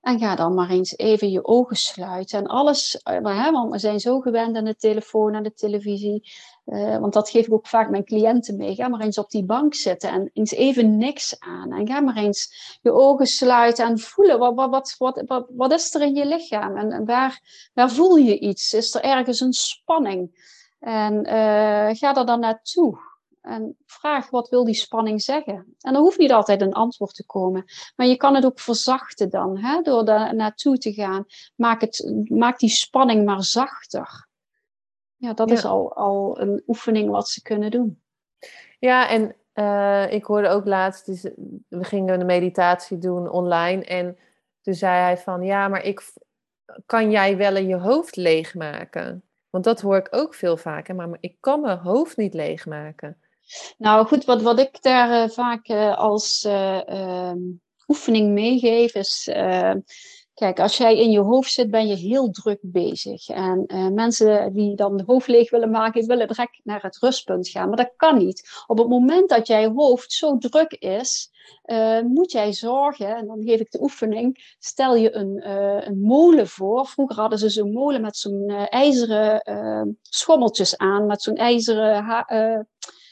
En 0.00 0.18
ga 0.18 0.34
dan 0.34 0.54
maar 0.54 0.70
eens 0.70 0.96
even 0.96 1.30
je 1.30 1.44
ogen 1.44 1.76
sluiten. 1.76 2.38
En 2.38 2.46
alles, 2.46 3.00
eh, 3.02 3.44
hè, 3.44 3.50
want 3.50 3.72
we 3.72 3.78
zijn 3.78 4.00
zo 4.00 4.20
gewend 4.20 4.56
aan 4.56 4.64
de 4.64 4.76
telefoon, 4.76 5.34
aan 5.34 5.42
de 5.42 5.54
televisie. 5.54 6.30
Uh, 6.68 6.98
want 6.98 7.12
dat 7.12 7.30
geef 7.30 7.46
ik 7.46 7.52
ook 7.52 7.66
vaak 7.66 7.90
mijn 7.90 8.04
cliënten 8.04 8.56
mee. 8.56 8.74
Ga 8.74 8.88
maar 8.88 9.00
eens 9.00 9.18
op 9.18 9.30
die 9.30 9.44
bank 9.44 9.74
zitten 9.74 10.10
en 10.10 10.30
eens 10.32 10.50
even 10.50 10.98
niks 10.98 11.40
aan. 11.40 11.72
En 11.72 11.86
ga 11.86 12.00
maar 12.00 12.16
eens 12.16 12.78
je 12.82 12.92
ogen 12.92 13.26
sluiten 13.26 13.86
en 13.86 13.98
voelen. 13.98 14.38
Wat, 14.38 14.54
wat, 14.54 14.94
wat, 14.98 15.22
wat, 15.26 15.46
wat 15.56 15.72
is 15.72 15.94
er 15.94 16.02
in 16.02 16.14
je 16.14 16.26
lichaam? 16.26 16.76
En, 16.76 17.04
waar, 17.04 17.40
waar 17.74 17.90
voel 17.90 18.16
je 18.16 18.38
iets? 18.38 18.72
Is 18.72 18.94
er 18.94 19.00
ergens 19.00 19.40
een 19.40 19.52
spanning? 19.52 20.46
En 20.78 21.14
uh, 21.14 21.88
ga 21.96 22.14
er 22.14 22.26
dan 22.26 22.40
naartoe. 22.40 22.98
En 23.42 23.76
vraag 23.86 24.30
wat 24.30 24.48
wil 24.48 24.64
die 24.64 24.74
spanning 24.74 25.22
zeggen. 25.22 25.76
En 25.80 25.94
er 25.94 26.00
hoeft 26.00 26.18
niet 26.18 26.32
altijd 26.32 26.60
een 26.60 26.72
antwoord 26.72 27.14
te 27.14 27.26
komen. 27.26 27.64
Maar 27.96 28.06
je 28.06 28.16
kan 28.16 28.34
het 28.34 28.44
ook 28.44 28.60
verzachten 28.60 29.30
dan. 29.30 29.58
Hè? 29.58 29.82
Door 29.82 30.04
daar 30.04 30.34
naartoe 30.34 30.78
te 30.78 30.92
gaan. 30.92 31.24
Maak, 31.54 31.80
het, 31.80 32.24
maak 32.28 32.58
die 32.58 32.68
spanning 32.68 33.24
maar 33.24 33.44
zachter. 33.44 34.27
Ja, 35.18 35.32
dat 35.32 35.50
is 35.50 35.64
al, 35.64 35.94
al 35.94 36.40
een 36.40 36.62
oefening 36.66 37.10
wat 37.10 37.28
ze 37.28 37.42
kunnen 37.42 37.70
doen. 37.70 38.00
Ja, 38.78 39.08
en 39.08 39.34
uh, 39.54 40.12
ik 40.12 40.24
hoorde 40.24 40.48
ook 40.48 40.66
laatst, 40.66 41.06
dus 41.06 41.22
we 41.68 41.84
gingen 41.84 42.20
een 42.20 42.26
meditatie 42.26 42.98
doen 42.98 43.30
online. 43.30 43.84
En 43.84 44.18
toen 44.62 44.74
zei 44.74 45.00
hij 45.00 45.18
van, 45.18 45.42
ja, 45.42 45.68
maar 45.68 45.84
ik, 45.84 46.12
kan 46.86 47.10
jij 47.10 47.36
wel 47.36 47.56
in 47.56 47.66
je 47.66 47.76
hoofd 47.76 48.16
leegmaken? 48.16 49.22
Want 49.50 49.64
dat 49.64 49.80
hoor 49.80 49.96
ik 49.96 50.08
ook 50.10 50.34
veel 50.34 50.56
vaker, 50.56 50.94
maar 50.94 51.08
ik 51.20 51.36
kan 51.40 51.60
mijn 51.60 51.78
hoofd 51.78 52.16
niet 52.16 52.34
leegmaken. 52.34 53.20
Nou 53.78 54.06
goed, 54.06 54.24
wat, 54.24 54.42
wat 54.42 54.58
ik 54.58 54.82
daar 54.82 55.24
uh, 55.24 55.30
vaak 55.30 55.68
uh, 55.68 55.98
als 55.98 56.44
uh, 56.44 57.32
oefening 57.88 58.32
meegeef 58.32 58.94
is 58.94 59.30
Kijk, 60.38 60.60
als 60.60 60.76
jij 60.76 60.96
in 60.98 61.10
je 61.10 61.20
hoofd 61.20 61.52
zit, 61.52 61.70
ben 61.70 61.86
je 61.86 61.94
heel 61.94 62.30
druk 62.30 62.58
bezig. 62.62 63.28
En 63.28 63.64
uh, 63.66 63.88
mensen 63.88 64.52
die 64.52 64.76
dan 64.76 64.96
de 64.96 65.02
hoofd 65.06 65.28
leeg 65.28 65.50
willen 65.50 65.70
maken, 65.70 66.06
willen 66.06 66.28
direct 66.28 66.60
naar 66.62 66.82
het 66.82 66.98
rustpunt 66.98 67.48
gaan. 67.48 67.68
Maar 67.68 67.76
dat 67.76 67.92
kan 67.96 68.18
niet. 68.18 68.62
Op 68.66 68.78
het 68.78 68.88
moment 68.88 69.28
dat 69.28 69.46
jij 69.46 69.66
hoofd 69.66 70.12
zo 70.12 70.38
druk 70.38 70.72
is, 70.72 71.30
uh, 71.64 72.00
moet 72.00 72.32
jij 72.32 72.52
zorgen, 72.52 73.16
en 73.16 73.26
dan 73.26 73.42
geef 73.42 73.60
ik 73.60 73.70
de 73.70 73.82
oefening, 73.82 74.54
stel 74.58 74.94
je 74.94 75.14
een, 75.14 75.42
uh, 75.46 75.86
een 75.86 76.00
molen 76.00 76.48
voor. 76.48 76.86
Vroeger 76.86 77.20
hadden 77.20 77.38
ze 77.38 77.48
zo'n 77.48 77.72
molen 77.72 78.00
met 78.00 78.16
zo'n 78.16 78.48
ijzeren 78.70 79.42
schommeltjes 80.02 80.76
aan, 80.76 81.06
met 81.06 81.22
zo'n 81.22 81.36
ijzeren 81.36 82.04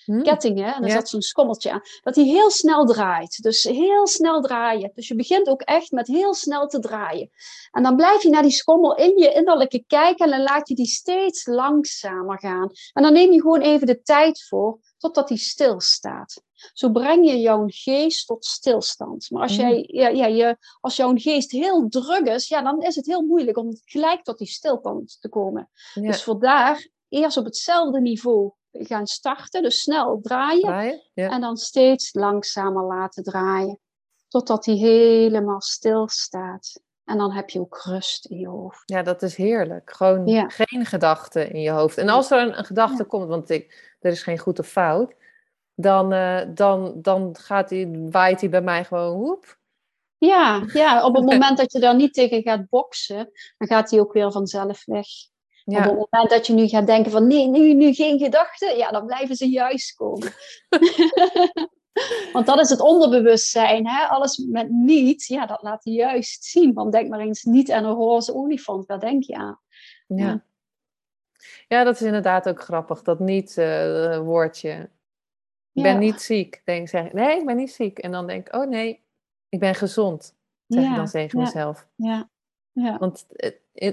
hmm. 0.06 0.22
kettingen. 0.22 0.74
En 0.74 0.84
er 0.84 0.90
zat 0.90 1.08
zo'n 1.08 1.22
schommeltje 1.22 1.72
aan. 1.72 1.80
Dat 2.02 2.14
die 2.14 2.24
heel 2.24 2.50
snel 2.50 2.86
draait. 2.86 3.42
Dus 3.42 3.62
heel 3.62 4.06
snel 4.06 4.40
draaien. 4.40 4.90
Dus 4.94 5.08
je 5.08 5.14
begint 5.14 5.48
ook 5.48 5.62
echt 5.62 5.90
met 5.90 6.06
heel 6.06 6.34
snel 6.34 6.66
te 6.66 6.78
draaien. 6.78 7.30
En 7.70 7.82
dan 7.82 7.96
blijf 7.96 8.22
je 8.22 8.28
naar 8.28 8.42
die 8.42 8.50
schommel 8.50 8.94
in 8.96 9.18
je 9.18 9.32
innerlijke 9.32 9.84
kijken. 9.86 10.24
En 10.24 10.30
dan 10.30 10.42
laat 10.42 10.68
je 10.68 10.74
die 10.74 10.86
steeds 10.86 11.46
langzamer 11.46 12.38
gaan. 12.38 12.70
En 12.92 13.02
dan 13.02 13.12
neem 13.12 13.32
je 13.32 13.40
gewoon 13.40 13.60
even 13.60 13.86
de 13.86 14.02
tijd 14.02 14.44
voor 14.48 14.78
totdat 14.98 15.28
die 15.28 15.38
stilstaat. 15.38 16.42
Zo 16.72 16.90
breng 16.90 17.30
je 17.30 17.40
jouw 17.40 17.64
geest 17.66 18.26
tot 18.26 18.44
stilstand. 18.44 19.30
Maar 19.30 19.42
als, 19.42 19.56
hmm. 19.56 19.68
jij, 19.68 19.84
ja, 19.86 20.08
ja, 20.08 20.26
je, 20.26 20.56
als 20.80 20.96
jouw 20.96 21.12
geest 21.14 21.50
heel 21.50 21.88
druk 21.88 22.26
is, 22.26 22.48
ja, 22.48 22.62
dan 22.62 22.82
is 22.82 22.94
het 22.94 23.06
heel 23.06 23.22
moeilijk 23.22 23.58
om 23.58 23.80
gelijk 23.84 24.22
tot 24.22 24.38
die 24.38 24.46
stilstand 24.46 25.16
te 25.20 25.28
komen. 25.28 25.70
Dus 25.94 26.22
vandaar 26.22 26.88
eerst 27.08 27.36
op 27.36 27.44
hetzelfde 27.44 28.00
niveau 28.00 28.52
gaan 28.78 29.06
starten, 29.06 29.62
dus 29.62 29.80
snel 29.80 30.20
draaien. 30.22 31.02
En 31.14 31.40
dan 31.40 31.56
steeds 31.56 32.14
langzamer 32.14 32.84
laten 32.84 33.22
draaien. 33.22 33.78
Totdat 34.28 34.64
hij 34.64 34.74
helemaal 34.74 35.60
stil 35.60 36.08
staat. 36.08 36.80
En 37.04 37.18
dan 37.18 37.32
heb 37.32 37.50
je 37.50 37.60
ook 37.60 37.80
rust 37.84 38.26
in 38.26 38.38
je 38.38 38.48
hoofd. 38.48 38.82
Ja, 38.84 39.02
dat 39.02 39.22
is 39.22 39.36
heerlijk. 39.36 39.92
Gewoon 39.92 40.50
geen 40.50 40.86
gedachten 40.86 41.52
in 41.52 41.60
je 41.60 41.70
hoofd. 41.70 41.98
En 41.98 42.08
als 42.08 42.30
er 42.30 42.38
een, 42.38 42.64
gedachte 42.64 43.04
komt, 43.04 43.28
want 43.28 43.50
ik, 43.50 43.96
er 44.00 44.10
is 44.10 44.22
geen 44.22 44.38
goed 44.38 44.58
of 44.58 44.66
fout, 44.66 45.14
dan, 45.74 46.12
uh, 46.12 46.40
dan, 46.54 47.02
dan 47.02 47.36
gaat 47.38 47.68
die, 47.68 48.08
waait 48.10 48.40
hij 48.40 48.50
bij 48.50 48.60
mij 48.60 48.84
gewoon 48.84 49.16
hoep. 49.16 49.58
Ja, 50.18 50.62
ja, 50.72 51.04
op 51.04 51.14
het 51.14 51.24
moment 51.32 51.58
dat 51.58 51.72
je 51.72 51.78
daar 51.78 51.96
niet 51.96 52.14
tegen 52.14 52.42
gaat 52.42 52.68
boksen, 52.68 53.30
dan 53.58 53.68
gaat 53.68 53.90
hij 53.90 54.00
ook 54.00 54.12
weer 54.12 54.32
vanzelf 54.32 54.84
weg. 54.84 55.06
Ja. 55.66 55.78
Op 55.78 55.84
het 55.84 56.08
moment 56.10 56.30
dat 56.30 56.46
je 56.46 56.52
nu 56.52 56.68
gaat 56.68 56.86
denken 56.86 57.10
van 57.10 57.26
nee, 57.26 57.48
nu, 57.48 57.74
nu 57.74 57.92
geen 57.92 58.18
gedachten, 58.18 58.76
ja, 58.76 58.90
dan 58.90 59.06
blijven 59.06 59.36
ze 59.36 59.48
juist 59.48 59.94
komen. 59.94 60.32
Want 62.32 62.46
dat 62.46 62.60
is 62.60 62.70
het 62.70 62.80
onderbewustzijn. 62.80 63.88
Hè? 63.88 64.06
Alles 64.06 64.36
met 64.36 64.70
niet, 64.70 65.26
ja, 65.26 65.46
dat 65.46 65.62
laat 65.62 65.84
je 65.84 65.90
juist 65.90 66.44
zien. 66.44 66.74
Want 66.74 66.92
denk 66.92 67.08
maar 67.08 67.20
eens 67.20 67.42
niet 67.42 67.70
aan 67.70 67.84
een 67.84 67.94
roze 67.94 68.34
olifant. 68.34 68.86
Waar 68.86 69.00
denk 69.00 69.22
je 69.22 69.34
aan? 69.34 69.60
Ja, 70.06 70.44
ja. 71.68 71.84
dat 71.84 71.94
is 71.94 72.02
inderdaad 72.02 72.48
ook 72.48 72.62
grappig. 72.62 73.02
Dat 73.02 73.18
niet-woordje. 73.18 74.70
Uh, 74.70 74.84
ik 75.72 75.82
ben 75.82 75.98
niet 75.98 76.20
ziek. 76.20 76.62
Denk, 76.64 76.88
zeg, 76.88 77.12
nee, 77.12 77.38
ik 77.38 77.46
ben 77.46 77.56
niet 77.56 77.72
ziek. 77.72 77.98
En 77.98 78.12
dan 78.12 78.26
denk 78.26 78.46
ik, 78.46 78.54
oh 78.54 78.68
nee, 78.68 79.04
ik 79.48 79.58
ben 79.58 79.74
gezond. 79.74 80.34
Zeg 80.66 80.84
ik 80.84 80.96
dan 80.96 81.06
tegen 81.06 81.38
mezelf. 81.38 81.88
Ja. 81.94 82.28
Ja. 82.72 82.98
Want 82.98 83.26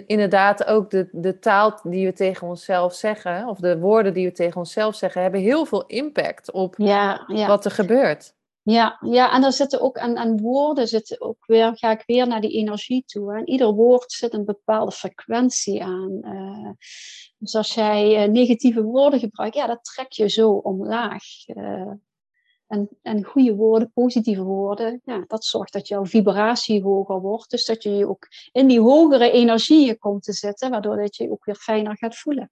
inderdaad 0.06 0.65
ook 0.65 0.89
de, 0.89 1.10
de 1.12 1.39
taal 1.39 1.80
die 1.84 2.06
we 2.06 2.13
tegen 2.13 2.48
onszelf 2.48 2.93
zeggen, 2.93 3.48
of 3.48 3.60
de 3.60 3.80
woorden 3.80 4.13
die 4.13 4.26
we 4.26 4.32
tegen 4.32 4.58
onszelf 4.58 4.96
zeggen, 4.96 5.22
hebben 5.22 5.41
heel 5.41 5.65
veel 5.65 5.86
impact 5.86 6.52
op 6.52 6.76
ja, 6.78 7.24
ja. 7.28 7.48
wat 7.48 7.65
er 7.65 7.72
gebeurt. 7.72 8.34
Ja, 8.63 8.98
ja, 9.02 9.34
en 9.34 9.43
er 9.43 9.52
zitten 9.52 9.82
ook 9.82 9.98
aan, 9.98 10.17
aan 10.17 10.41
woorden 10.41 10.88
zitten 10.88 11.22
ook 11.22 11.46
weer, 11.46 11.78
ga 11.78 11.91
ik 11.91 12.04
weer 12.06 12.28
naar 12.28 12.41
die 12.41 12.52
energie 12.52 13.04
toe. 13.06 13.36
En 13.36 13.50
ieder 13.50 13.74
woord 13.74 14.12
zit 14.12 14.34
een 14.34 14.46
bepaalde 14.46 14.91
frequentie 14.91 15.84
aan. 15.84 16.19
Uh, 16.22 16.69
dus 17.38 17.56
als 17.56 17.74
jij 17.74 18.24
uh, 18.24 18.32
negatieve 18.32 18.84
woorden 18.84 19.19
gebruikt, 19.19 19.56
ja, 19.56 19.67
dat 19.67 19.84
trek 19.84 20.12
je 20.12 20.30
zo 20.30 20.52
omlaag. 20.52 21.24
Uh, 21.48 21.91
en, 22.73 22.89
en 23.01 23.23
goede 23.23 23.55
woorden, 23.55 23.91
positieve 23.93 24.43
woorden, 24.43 25.01
ja, 25.03 25.23
dat 25.27 25.45
zorgt 25.45 25.73
dat 25.73 25.88
jouw 25.88 26.05
vibratie 26.05 26.83
hoger 26.83 27.19
wordt. 27.19 27.49
Dus 27.49 27.65
dat 27.65 27.83
je 27.83 27.95
je 27.95 28.07
ook 28.09 28.27
in 28.51 28.67
die 28.67 28.79
hogere 28.79 29.31
energieën 29.31 29.97
komt 29.97 30.23
te 30.23 30.33
zitten, 30.33 30.69
waardoor 30.69 30.97
dat 30.97 31.15
je 31.15 31.23
je 31.23 31.31
ook 31.31 31.45
weer 31.45 31.55
fijner 31.55 31.97
gaat 31.97 32.15
voelen. 32.15 32.51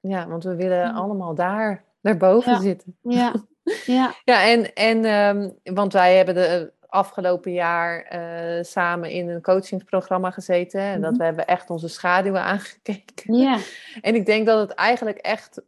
Ja, 0.00 0.28
want 0.28 0.44
we 0.44 0.56
willen 0.56 0.94
allemaal 0.94 1.34
daar 1.34 1.84
naar 2.00 2.16
boven 2.16 2.52
ja. 2.52 2.60
zitten. 2.60 2.96
Ja, 3.00 3.34
ja. 3.86 4.14
ja 4.24 4.44
en, 4.44 4.74
en 4.74 5.04
um, 5.04 5.58
want 5.74 5.92
wij 5.92 6.16
hebben 6.16 6.34
de 6.34 6.72
afgelopen 6.88 7.52
jaar 7.52 8.14
uh, 8.14 8.62
samen 8.62 9.10
in 9.10 9.28
een 9.28 9.42
coachingsprogramma 9.42 10.30
gezeten. 10.30 10.80
En 10.80 11.00
dat 11.00 11.10
Mhm. 11.10 11.18
we 11.18 11.24
hebben 11.24 11.46
echt 11.46 11.70
onze 11.70 11.88
schaduwen 11.88 12.42
aangekeken. 12.52 13.34
Ja, 13.34 13.58
En 14.00 14.14
ik 14.14 14.26
denk 14.26 14.46
dat 14.46 14.68
het 14.68 14.78
eigenlijk 14.78 15.18
echt, 15.18 15.62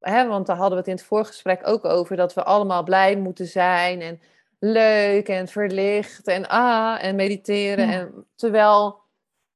hè, 0.00 0.26
want 0.26 0.46
daar 0.46 0.56
hadden 0.56 0.72
we 0.74 0.78
het 0.78 0.88
in 0.88 0.94
het 0.96 1.04
voorgesprek 1.04 1.66
ook 1.66 1.84
over, 1.84 2.16
dat 2.16 2.34
we 2.34 2.44
allemaal 2.44 2.82
blij 2.82 3.16
moeten 3.16 3.46
zijn 3.46 4.00
en 4.00 4.20
leuk 4.58 5.28
en 5.28 5.48
verlicht 5.48 6.26
en 6.26 6.48
ah 6.48 7.04
en 7.04 7.16
mediteren. 7.16 7.86
Ja. 7.88 7.92
En, 7.98 8.26
terwijl 8.34 9.00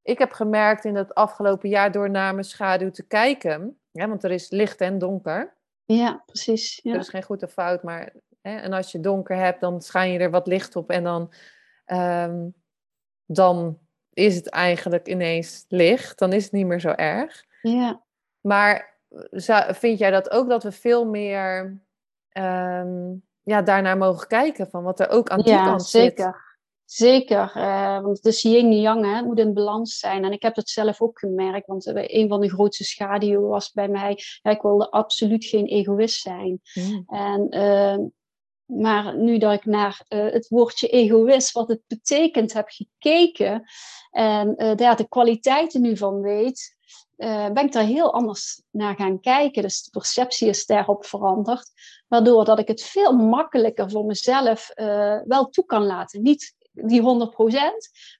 ik 0.02 0.18
heb 0.18 0.33
gemerkt 0.33 0.85
in 0.85 0.94
het 0.94 1.14
afgelopen 1.14 1.68
jaar 1.68 1.92
door 1.92 2.11
naar 2.11 2.33
mijn 2.33 2.44
schaduw 2.46 2.90
te 2.90 3.07
kijken, 3.07 3.78
hè, 3.92 4.09
want 4.09 4.24
er 4.24 4.31
is 4.31 4.50
licht 4.50 4.81
en 4.81 4.98
donker. 4.98 5.55
ja 5.85 6.22
precies. 6.26 6.81
Er 6.85 6.92
Ja. 6.92 6.98
is 6.98 7.09
geen 7.09 7.22
goed 7.22 7.42
of 7.42 7.52
fout, 7.52 7.83
maar 7.83 8.12
hè, 8.40 8.57
en 8.57 8.72
als 8.72 8.92
je 8.92 9.00
donker 9.00 9.37
hebt, 9.37 9.61
dan 9.61 9.81
schijn 9.83 10.12
je 10.12 10.18
er 10.18 10.31
wat 10.31 10.46
licht 10.46 10.76
op 10.76 10.90
en 10.90 11.05
dan, 11.05 11.33
ehm, 11.85 12.48
dan 13.26 13.78
is 14.12 14.35
het 14.37 14.48
eigenlijk 14.48 15.09
ineens 15.09 15.64
licht. 15.68 16.18
Dan 16.18 16.33
is 16.33 16.42
het 16.44 16.52
niet 16.52 16.66
meer 16.66 16.81
zo 16.81 16.88
erg. 16.90 17.44
Ja. 17.62 18.02
Maar 18.40 18.91
zou- 19.31 19.75
vind 19.75 19.98
jij 19.98 20.11
dat 20.11 20.31
ook 20.31 20.48
dat 20.48 20.62
we 20.62 20.72
veel 20.72 21.05
meer 21.05 21.81
ehm, 22.29 23.14
ja, 23.42 23.62
daarnaar 23.62 23.96
mogen 23.98 24.27
kijken 24.29 24.70
van 24.70 24.83
wat 24.83 25.01
er 25.01 25.09
ook 25.09 25.29
aan 25.29 25.40
die 25.40 25.53
Ja, 25.53 25.64
kant 25.64 25.83
zit? 25.83 26.03
zeker. 26.03 26.51
Zeker, 26.85 27.53
eh, 27.55 28.01
want 28.01 28.16
het 28.16 28.27
is 28.27 28.42
yin 28.42 28.64
en 28.64 28.81
yang, 28.81 29.05
hè. 29.05 29.14
het 29.16 29.25
moet 29.25 29.38
in 29.38 29.55
balans 29.55 29.98
zijn. 29.98 30.25
En 30.25 30.33
ik 30.33 30.42
heb 30.42 30.57
het 30.57 30.68
zelf 30.68 31.01
ook 31.03 31.18
gemerkt, 31.18 31.66
want 31.66 31.87
eh, 31.87 32.20
een 32.20 32.29
van 32.29 32.40
de 32.40 32.48
grootste 32.48 32.85
schaduwen 32.85 33.48
was 33.48 33.72
bij 33.72 33.88
mij, 33.88 34.18
ja, 34.42 34.51
ik 34.51 34.62
wilde 34.62 34.90
absoluut 34.90 35.44
geen 35.44 35.66
egoïst 35.66 36.20
zijn. 36.20 36.61
Mm. 36.75 37.05
En, 37.07 37.48
eh, 37.48 37.98
maar 38.64 39.16
nu 39.18 39.38
dat 39.38 39.53
ik 39.53 39.64
naar 39.64 40.05
eh, 40.09 40.25
het 40.33 40.48
woordje 40.48 40.88
egoïst, 40.88 41.53
wat 41.53 41.68
het 41.68 41.83
betekent, 41.87 42.53
heb 42.53 42.68
gekeken 42.68 43.64
en 44.11 44.55
daar 44.77 44.96
de 44.96 45.09
kwaliteiten 45.09 45.81
nu 45.81 45.96
van 45.96 46.20
weet, 46.20 46.77
eh, 47.23 47.51
ben 47.51 47.65
ik 47.65 47.73
daar 47.73 47.85
heel 47.85 48.13
anders 48.13 48.63
naar 48.71 48.95
gaan 48.95 49.21
kijken. 49.21 49.63
Dus 49.63 49.83
de 49.83 49.91
perceptie 49.91 50.49
is 50.49 50.67
daarop 50.67 51.05
veranderd, 51.05 51.71
waardoor 52.09 52.45
dat 52.45 52.59
ik 52.59 52.69
het 52.69 52.83
veel 52.83 53.13
makkelijker 53.13 53.91
voor 53.91 54.05
mezelf 54.05 54.69
eh, 54.71 55.19
wel 55.25 55.49
toe 55.49 55.65
kan 55.65 55.85
laten. 55.85 56.23
Niet 56.23 56.55
die 56.73 57.03
100%, 57.03 57.05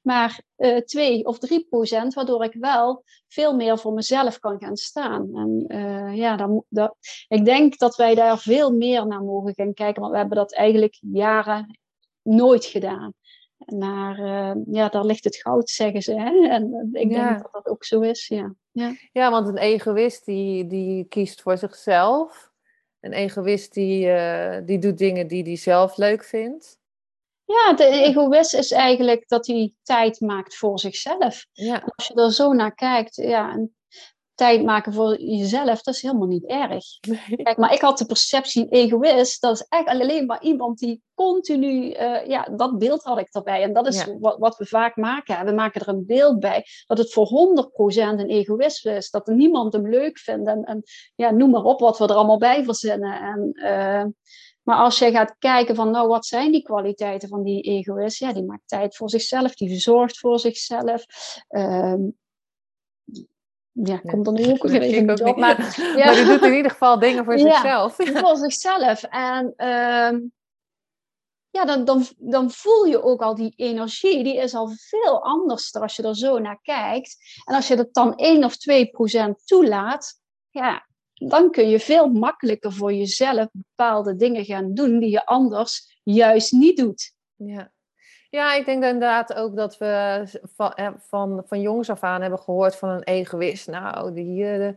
maar 0.03 0.41
eh 0.57 0.77
2 0.77 1.25
of 1.25 1.39
3%, 1.39 2.15
waardoor 2.15 2.45
ik 2.45 2.55
wel 2.55 3.05
veel 3.29 3.55
meer 3.57 3.79
voor 3.79 3.93
mezelf 3.93 4.39
kan 4.39 4.59
gaan 4.61 4.77
staan. 4.77 5.31
En 5.35 5.65
ja, 6.17 6.37
dan, 6.37 6.65
dat, 6.69 6.97
ik 7.29 7.45
denk 7.45 7.79
dat 7.79 7.97
wij 7.97 8.15
daar 8.15 8.39
veel 8.39 8.71
meer 8.73 9.07
naar 9.07 9.23
mogen 9.23 9.55
gaan 9.55 9.75
kijken, 9.75 10.01
want 10.01 10.13
we 10.13 10.19
hebben 10.19 10.37
dat 10.37 10.55
eigenlijk 10.55 10.99
jaren 11.01 11.79
nooit 12.23 12.65
gedaan. 12.65 13.13
Maar 13.77 14.17
ja, 14.71 14.89
daar 14.89 15.05
ligt 15.05 15.25
het 15.25 15.37
goud, 15.37 15.71
zeggen 15.71 16.03
ze. 16.03 16.15
Hè? 16.21 16.49
En 16.49 16.89
ik 16.93 17.11
Ja. 17.11 17.29
denk 17.29 17.43
dat 17.43 17.53
dat 17.53 17.69
ook 17.69 17.85
zo 17.85 18.01
is, 18.01 18.27
ja. 18.29 18.55
Ja. 18.73 18.95
Ja, 19.13 19.31
want 19.31 19.49
een 19.49 19.59
egoïst 19.59 20.25
die, 20.25 20.67
die 20.67 21.05
kiest 21.05 21.43
voor 21.43 21.59
zichzelf. 21.59 22.51
Een 23.01 23.13
egoïst 23.13 23.73
die, 23.73 24.11
eh, 24.11 24.67
die 24.67 24.79
doet 24.79 24.99
dingen 24.99 25.27
die 25.27 25.43
hij 25.43 25.57
zelf 25.57 25.97
leuk 25.97 26.25
vindt. 26.25 26.81
Ja, 27.45 27.73
de 27.73 27.85
egoïst 27.85 28.55
is 28.55 28.71
eigenlijk 28.71 29.29
dat 29.29 29.47
hij 29.47 29.75
tijd 29.83 30.21
maakt 30.21 30.57
voor 30.57 30.79
zichzelf. 30.79 31.47
Ja, 31.53 31.83
Als 31.97 32.07
je 32.07 32.15
er 32.15 32.33
zo 32.33 32.53
naar 32.53 32.75
kijkt, 32.75 33.17
ja, 33.17 33.53
en 33.53 33.75
tijd 34.43 34.65
maken 34.65 34.93
voor 34.93 35.21
jezelf, 35.21 35.83
dat 35.83 35.95
is 35.95 36.03
helemaal 36.03 36.27
niet 36.27 36.47
erg. 36.47 36.85
Kijk, 37.43 37.57
maar 37.57 37.73
ik 37.73 37.81
had 37.81 37.99
de 37.99 38.07
perceptie 38.07 38.69
egoïst, 38.69 39.41
dat 39.41 39.55
is 39.55 39.67
eigenlijk 39.69 40.03
alleen 40.03 40.27
maar 40.27 40.43
iemand 40.43 40.79
die 40.79 41.03
continu, 41.15 41.91
eh, 41.91 42.27
ja, 42.27 42.43
dat 42.57 42.79
beeld 42.79 43.03
had 43.03 43.19
ik 43.19 43.35
erbij. 43.35 43.63
En 43.63 43.73
dat 43.73 43.87
is 43.87 44.05
Ja. 44.05 44.19
wat, 44.19 44.39
wat 44.39 44.57
we 44.57 44.67
vaak 44.67 44.97
maken. 44.97 45.45
We 45.45 45.53
maken 45.53 45.81
er 45.81 45.89
een 45.89 46.07
beeld 46.07 46.39
bij 46.41 46.65
dat 46.87 46.99
het 46.99 47.13
voor 47.13 47.27
100% 47.27 48.21
een 48.21 48.29
egoïst 48.29 48.87
is, 48.87 49.11
dat 49.11 49.27
niemand 49.27 49.73
hem 49.73 49.89
leuk 49.89 50.19
vindt. 50.19 50.49
En, 50.49 50.65
en 50.65 50.83
ja, 51.15 51.31
noem 51.31 51.51
maar 51.51 51.65
op 51.65 51.81
wat 51.81 51.99
we 51.99 52.05
er 52.05 52.15
allemaal 52.15 52.39
bij 52.39 52.65
verzinnen. 52.65 53.21
En, 53.21 53.53
eh, 53.53 54.05
maar 54.63 54.77
als 54.77 54.99
je 54.99 55.11
gaat 55.11 55.37
kijken 55.39 55.75
van, 55.75 55.91
nou, 55.91 56.09
wat 56.09 56.27
zijn 56.27 56.53
die 56.53 56.63
kwaliteiten 56.63 57.29
van 57.29 57.43
die 57.43 57.63
egoïst? 57.63 58.19
Ja, 58.19 58.33
die 58.33 58.45
maakt 58.45 58.63
tijd 58.67 58.97
voor 58.97 59.11
zichzelf, 59.11 59.55
die 59.55 59.79
zorgt 59.79 60.19
voor 60.19 60.39
zichzelf. 60.39 61.05
Ehm, 61.49 62.01
ja, 63.73 63.97
komt 63.97 64.27
er 64.27 64.33
nu 64.33 64.51
ook 64.51 64.63
weer 64.63 64.83
ik 64.83 64.91
even 64.91 65.11
ook 65.11 65.19
niet 65.19 65.21
op. 65.21 65.27
niet. 65.27 65.37
Maar, 65.37 65.77
ja. 65.99 66.05
Maar 66.05 66.15
die 66.15 66.25
doet 66.25 66.43
in 66.43 66.55
ieder 66.55 66.71
geval 66.71 66.99
dingen 66.99 67.25
voor 67.25 67.39
zichzelf. 67.39 67.95
voor 67.97 68.37
zichzelf. 68.37 69.03
En 69.03 69.53
ehm, 69.57 70.21
ja, 71.51 71.65
dan, 71.65 71.85
dan, 71.85 72.07
dan 72.17 72.51
voel 72.51 72.85
je 72.85 73.03
ook 73.03 73.23
al 73.23 73.35
die 73.35 73.53
energie. 73.57 74.25
Die 74.25 74.37
is 74.37 74.55
al 74.55 74.69
veel 74.69 75.23
anders 75.23 75.71
dan 75.71 75.83
als 75.83 75.97
je 75.97 76.03
er 76.03 76.17
zo 76.17 76.39
naar 76.39 76.61
kijkt. 76.63 77.17
En 77.45 77.55
als 77.55 77.69
je 77.69 77.77
dat 77.77 77.95
dan 77.95 78.17
1 78.17 78.45
of 78.45 78.57
2 78.57 78.91
procent 78.91 79.47
toelaat, 79.47 80.21
ja, 80.51 80.87
dan 81.13 81.51
kun 81.51 81.69
je 81.69 81.81
veel 81.81 82.09
makkelijker 82.09 82.73
voor 82.73 82.93
jezelf 82.93 83.49
bepaalde 83.53 84.17
dingen 84.17 84.45
gaan 84.45 84.75
doen 84.75 84.99
die 84.99 85.11
je 85.11 85.27
anders 85.27 86.01
juist 86.03 86.53
niet 86.53 86.77
doet. 86.77 87.13
Ja. 87.37 87.73
Ja, 88.33 88.55
ik 88.55 88.65
denk 88.65 88.83
inderdaad 88.85 89.35
ook 89.35 89.57
dat 89.57 89.79
we 89.79 90.23
van, 90.55 90.73
eh, 90.75 90.89
van, 90.99 91.43
van 91.47 91.61
jongs 91.61 91.91
af 91.91 92.03
aan 92.03 92.21
hebben 92.21 92.39
gehoord 92.39 92.77
van 92.77 92.89
een 92.89 93.03
egoïst. 93.03 93.67
Nou, 93.69 94.13
die 94.13 94.47
eh, 94.47 94.73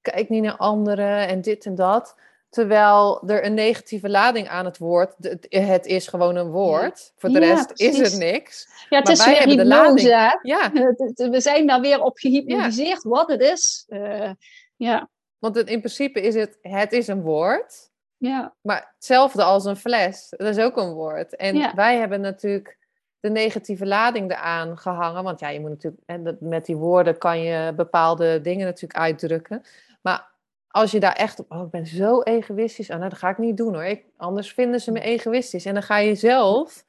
kijkt 0.00 0.28
niet 0.28 0.42
naar 0.42 0.56
anderen 0.56 1.28
en 1.28 1.40
dit 1.40 1.66
en 1.66 1.74
dat. 1.74 2.16
Terwijl 2.48 3.28
er 3.28 3.44
een 3.44 3.54
negatieve 3.54 4.08
lading 4.08 4.48
aan 4.48 4.64
het 4.64 4.78
woord. 4.78 5.14
Het, 5.20 5.46
het 5.48 5.86
is 5.86 6.08
gewoon 6.08 6.36
een 6.36 6.50
woord. 6.50 7.12
Voor 7.16 7.28
de 7.28 7.40
Ja, 7.40 7.46
rest 7.54 7.70
is 7.74 7.98
het 7.98 8.18
niks. 8.18 8.68
Ja, 8.88 8.96
het 8.96 9.04
Maar 9.04 9.12
is 9.14 9.24
wij 9.24 9.32
weer 9.46 9.58
hebben 9.58 10.04
de 10.04 10.12
hè. 10.14 10.38
Ja, 10.42 10.70
We 11.30 11.40
zijn 11.40 11.66
daar 11.66 11.80
weer 11.80 12.02
op 12.02 12.18
gehypnotiseerd 12.18 13.02
wat 13.02 13.28
het 13.28 13.40
is. 13.40 13.84
Eh, 13.88 14.30
ja, 14.76 15.08
want 15.38 15.56
in 15.56 15.78
principe 15.78 16.20
is 16.20 16.34
het, 16.34 16.58
het 16.62 16.92
is 16.92 17.06
een 17.06 17.22
woord. 17.22 17.90
ja, 18.16 18.54
Maar 18.60 18.92
hetzelfde 18.94 19.42
als 19.42 19.64
een 19.64 19.76
fles, 19.76 20.26
dat 20.36 20.56
is 20.56 20.64
ook 20.64 20.76
een 20.76 20.92
woord. 20.92 21.36
En 21.36 21.56
Ja. 21.56 21.74
wij 21.74 21.96
hebben 21.96 22.20
natuurlijk 22.20 22.78
de 23.20 23.30
negatieve 23.30 23.86
lading 23.86 24.30
eraan 24.30 24.78
gehangen. 24.78 25.24
Want 25.24 25.40
ja, 25.40 25.48
je 25.48 25.60
moet 25.60 25.70
natuurlijk, 25.70 26.24
dat- 26.24 26.40
met 26.40 26.66
die 26.66 26.76
woorden 26.76 27.18
kan 27.18 27.40
je 27.40 27.72
bepaalde 27.76 28.40
dingen 28.40 28.66
natuurlijk 28.66 29.00
uitdrukken. 29.00 29.62
Maar 30.02 30.28
als 30.68 30.90
je 30.90 31.00
daar 31.00 31.12
echt 31.16 31.38
op, 31.38 31.52
oh, 31.52 31.62
ik 31.64 31.70
ben 31.70 31.86
zo 31.86 32.22
egoïstisch. 32.22 32.90
Oh, 32.90 32.96
nou, 32.96 33.08
dat 33.10 33.18
ga 33.18 33.28
ik 33.28 33.38
niet 33.38 33.56
doen 33.56 33.74
hoor. 33.74 33.84
Ik, 33.84 34.04
anders 34.16 34.52
vinden 34.52 34.80
ze 34.80 34.92
me 34.92 35.00
egoïstisch. 35.00 35.64
En 35.64 35.74
dan 35.74 35.82
ga 35.82 35.96
je 35.98 36.14
zelf, 36.14 36.84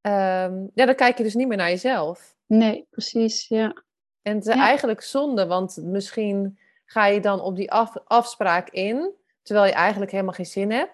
ehm, 0.00 0.66
ja, 0.74 0.86
dan 0.86 0.94
kijk 0.94 1.16
je 1.16 1.22
dus 1.22 1.34
niet 1.34 1.48
meer 1.48 1.56
naar 1.56 1.68
jezelf. 1.68 2.38
nee, 2.46 2.86
precies. 2.90 3.48
Ja. 3.48 3.74
En 4.22 4.34
het 4.36 4.46
is 4.46 4.54
Ja. 4.54 4.60
eigenlijk 4.66 5.00
zonde, 5.02 5.46
want 5.46 5.76
misschien 5.82 6.58
ga 6.84 7.06
je 7.06 7.20
dan 7.20 7.40
op 7.40 7.56
die 7.56 7.72
af- 7.72 7.96
afspraak 8.04 8.70
in, 8.70 9.10
terwijl 9.42 9.66
je 9.66 9.72
eigenlijk 9.72 10.10
helemaal 10.10 10.32
geen 10.34 10.46
zin 10.46 10.70
hebt. 10.70 10.92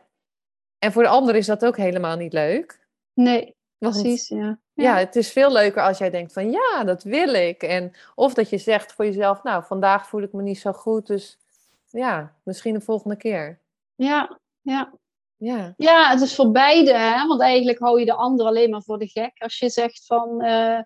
En 0.79 0.93
voor 0.93 1.03
de 1.03 1.09
ander 1.09 1.35
is 1.37 1.47
dat 1.47 1.65
ook 1.65 1.77
helemaal 1.77 2.17
niet 2.17 2.33
leuk. 2.33 2.87
Nee, 3.15 3.56
precies. 3.79 4.29
Ja. 4.29 4.59
Ja, 4.75 4.97
het 4.97 5.17
is 5.17 5.33
veel 5.33 5.53
leuker 5.53 5.83
als 5.83 5.99
jij 5.99 6.11
denkt 6.11 6.33
van 6.33 6.51
ja, 6.51 6.85
dat 6.85 7.03
wil 7.03 7.35
ik. 7.35 7.63
En, 7.63 7.93
of 8.15 8.35
dat 8.35 8.51
je 8.51 8.59
zegt 8.59 8.93
voor 8.93 9.05
jezelf, 9.05 9.43
nou, 9.43 9.65
vandaag 9.65 10.09
voel 10.09 10.23
ik 10.23 10.33
me 10.33 10.43
niet 10.43 10.59
zo 10.59 10.73
goed, 10.73 11.07
dus 11.07 11.39
ja, 11.91 12.37
misschien 12.43 12.75
de 12.75 12.81
volgende 12.81 13.17
keer. 13.17 13.61
Ja, 13.95 14.39
ja. 14.61 14.93
Ja, 15.39 15.75
ja, 15.77 16.11
het 16.11 16.21
is 16.21 16.35
voor 16.35 16.51
beide, 16.51 16.95
hè? 16.95 17.27
want 17.27 17.41
eigenlijk 17.41 17.79
hou 17.79 17.99
je 17.99 18.05
de 18.05 18.15
ander 18.15 18.47
alleen 18.47 18.71
maar 18.71 18.83
voor 18.83 18.99
de 18.99 19.09
gek. 19.09 19.33
Als 19.39 19.59
je 19.59 19.69
zegt 19.69 20.07
van, 20.07 20.41
eh, 20.41 20.81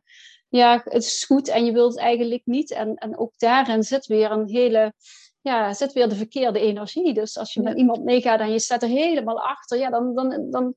ja, 0.49 0.81
het 0.85 1.05
is 1.05 1.25
goed 1.25 1.49
en 1.49 1.65
je 1.65 1.73
wilt 1.73 1.93
het 1.93 2.01
eigenlijk 2.01 2.43
niet. 2.45 2.71
En, 2.71 2.95
en 2.95 3.19
ook 3.19 3.33
daarin 3.39 3.83
zit 3.83 4.07
weer 4.07 4.31
een 4.31 4.49
hele, 4.49 4.93
ja, 5.41 5.73
zit 5.73 5.93
weer 5.93 6.09
de 6.09 6.15
verkeerde 6.15 6.61
energie. 6.61 7.15
Dus 7.15 7.39
als 7.39 7.53
je 7.53 7.63
met 7.63 7.77
iemand 7.77 8.05
meegaat 8.05 8.41
en 8.41 8.53
je 8.53 8.61
staat 8.61 8.83
er 8.83 8.89
helemaal 8.89 9.41
achter, 9.41 9.79
ja, 9.79 9.91
dan, 9.91 10.15
dan, 10.15 10.51
dan 10.51 10.75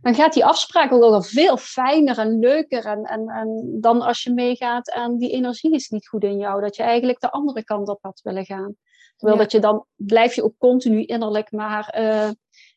dan 0.00 0.14
gaat 0.14 0.32
die 0.32 0.44
afspraak 0.44 0.92
ook 0.92 1.02
al 1.02 1.22
veel 1.22 1.56
fijner 1.56 2.18
en 2.18 2.38
leuker. 2.38 2.84
En, 2.84 3.02
en, 3.04 3.28
en 3.28 3.76
dan 3.80 4.02
als 4.02 4.22
je 4.22 4.32
meegaat 4.32 4.88
en 4.88 5.18
die 5.18 5.30
energie 5.30 5.74
is 5.74 5.88
niet 5.88 6.08
goed 6.08 6.24
in 6.24 6.38
jou. 6.38 6.60
Dat 6.60 6.76
je 6.76 6.82
eigenlijk 6.82 7.20
de 7.20 7.30
andere 7.30 7.64
kant 7.64 7.88
op 7.88 7.98
had 8.02 8.20
willen 8.22 8.44
gaan. 8.44 8.76
Terwijl 9.16 9.38
dat 9.38 9.52
je 9.52 9.60
dan 9.60 9.84
blijf 9.96 10.34
je 10.34 10.44
ook 10.44 10.58
continu 10.58 11.04
innerlijk 11.04 11.52
maar 11.52 11.94
uh, 11.98 12.30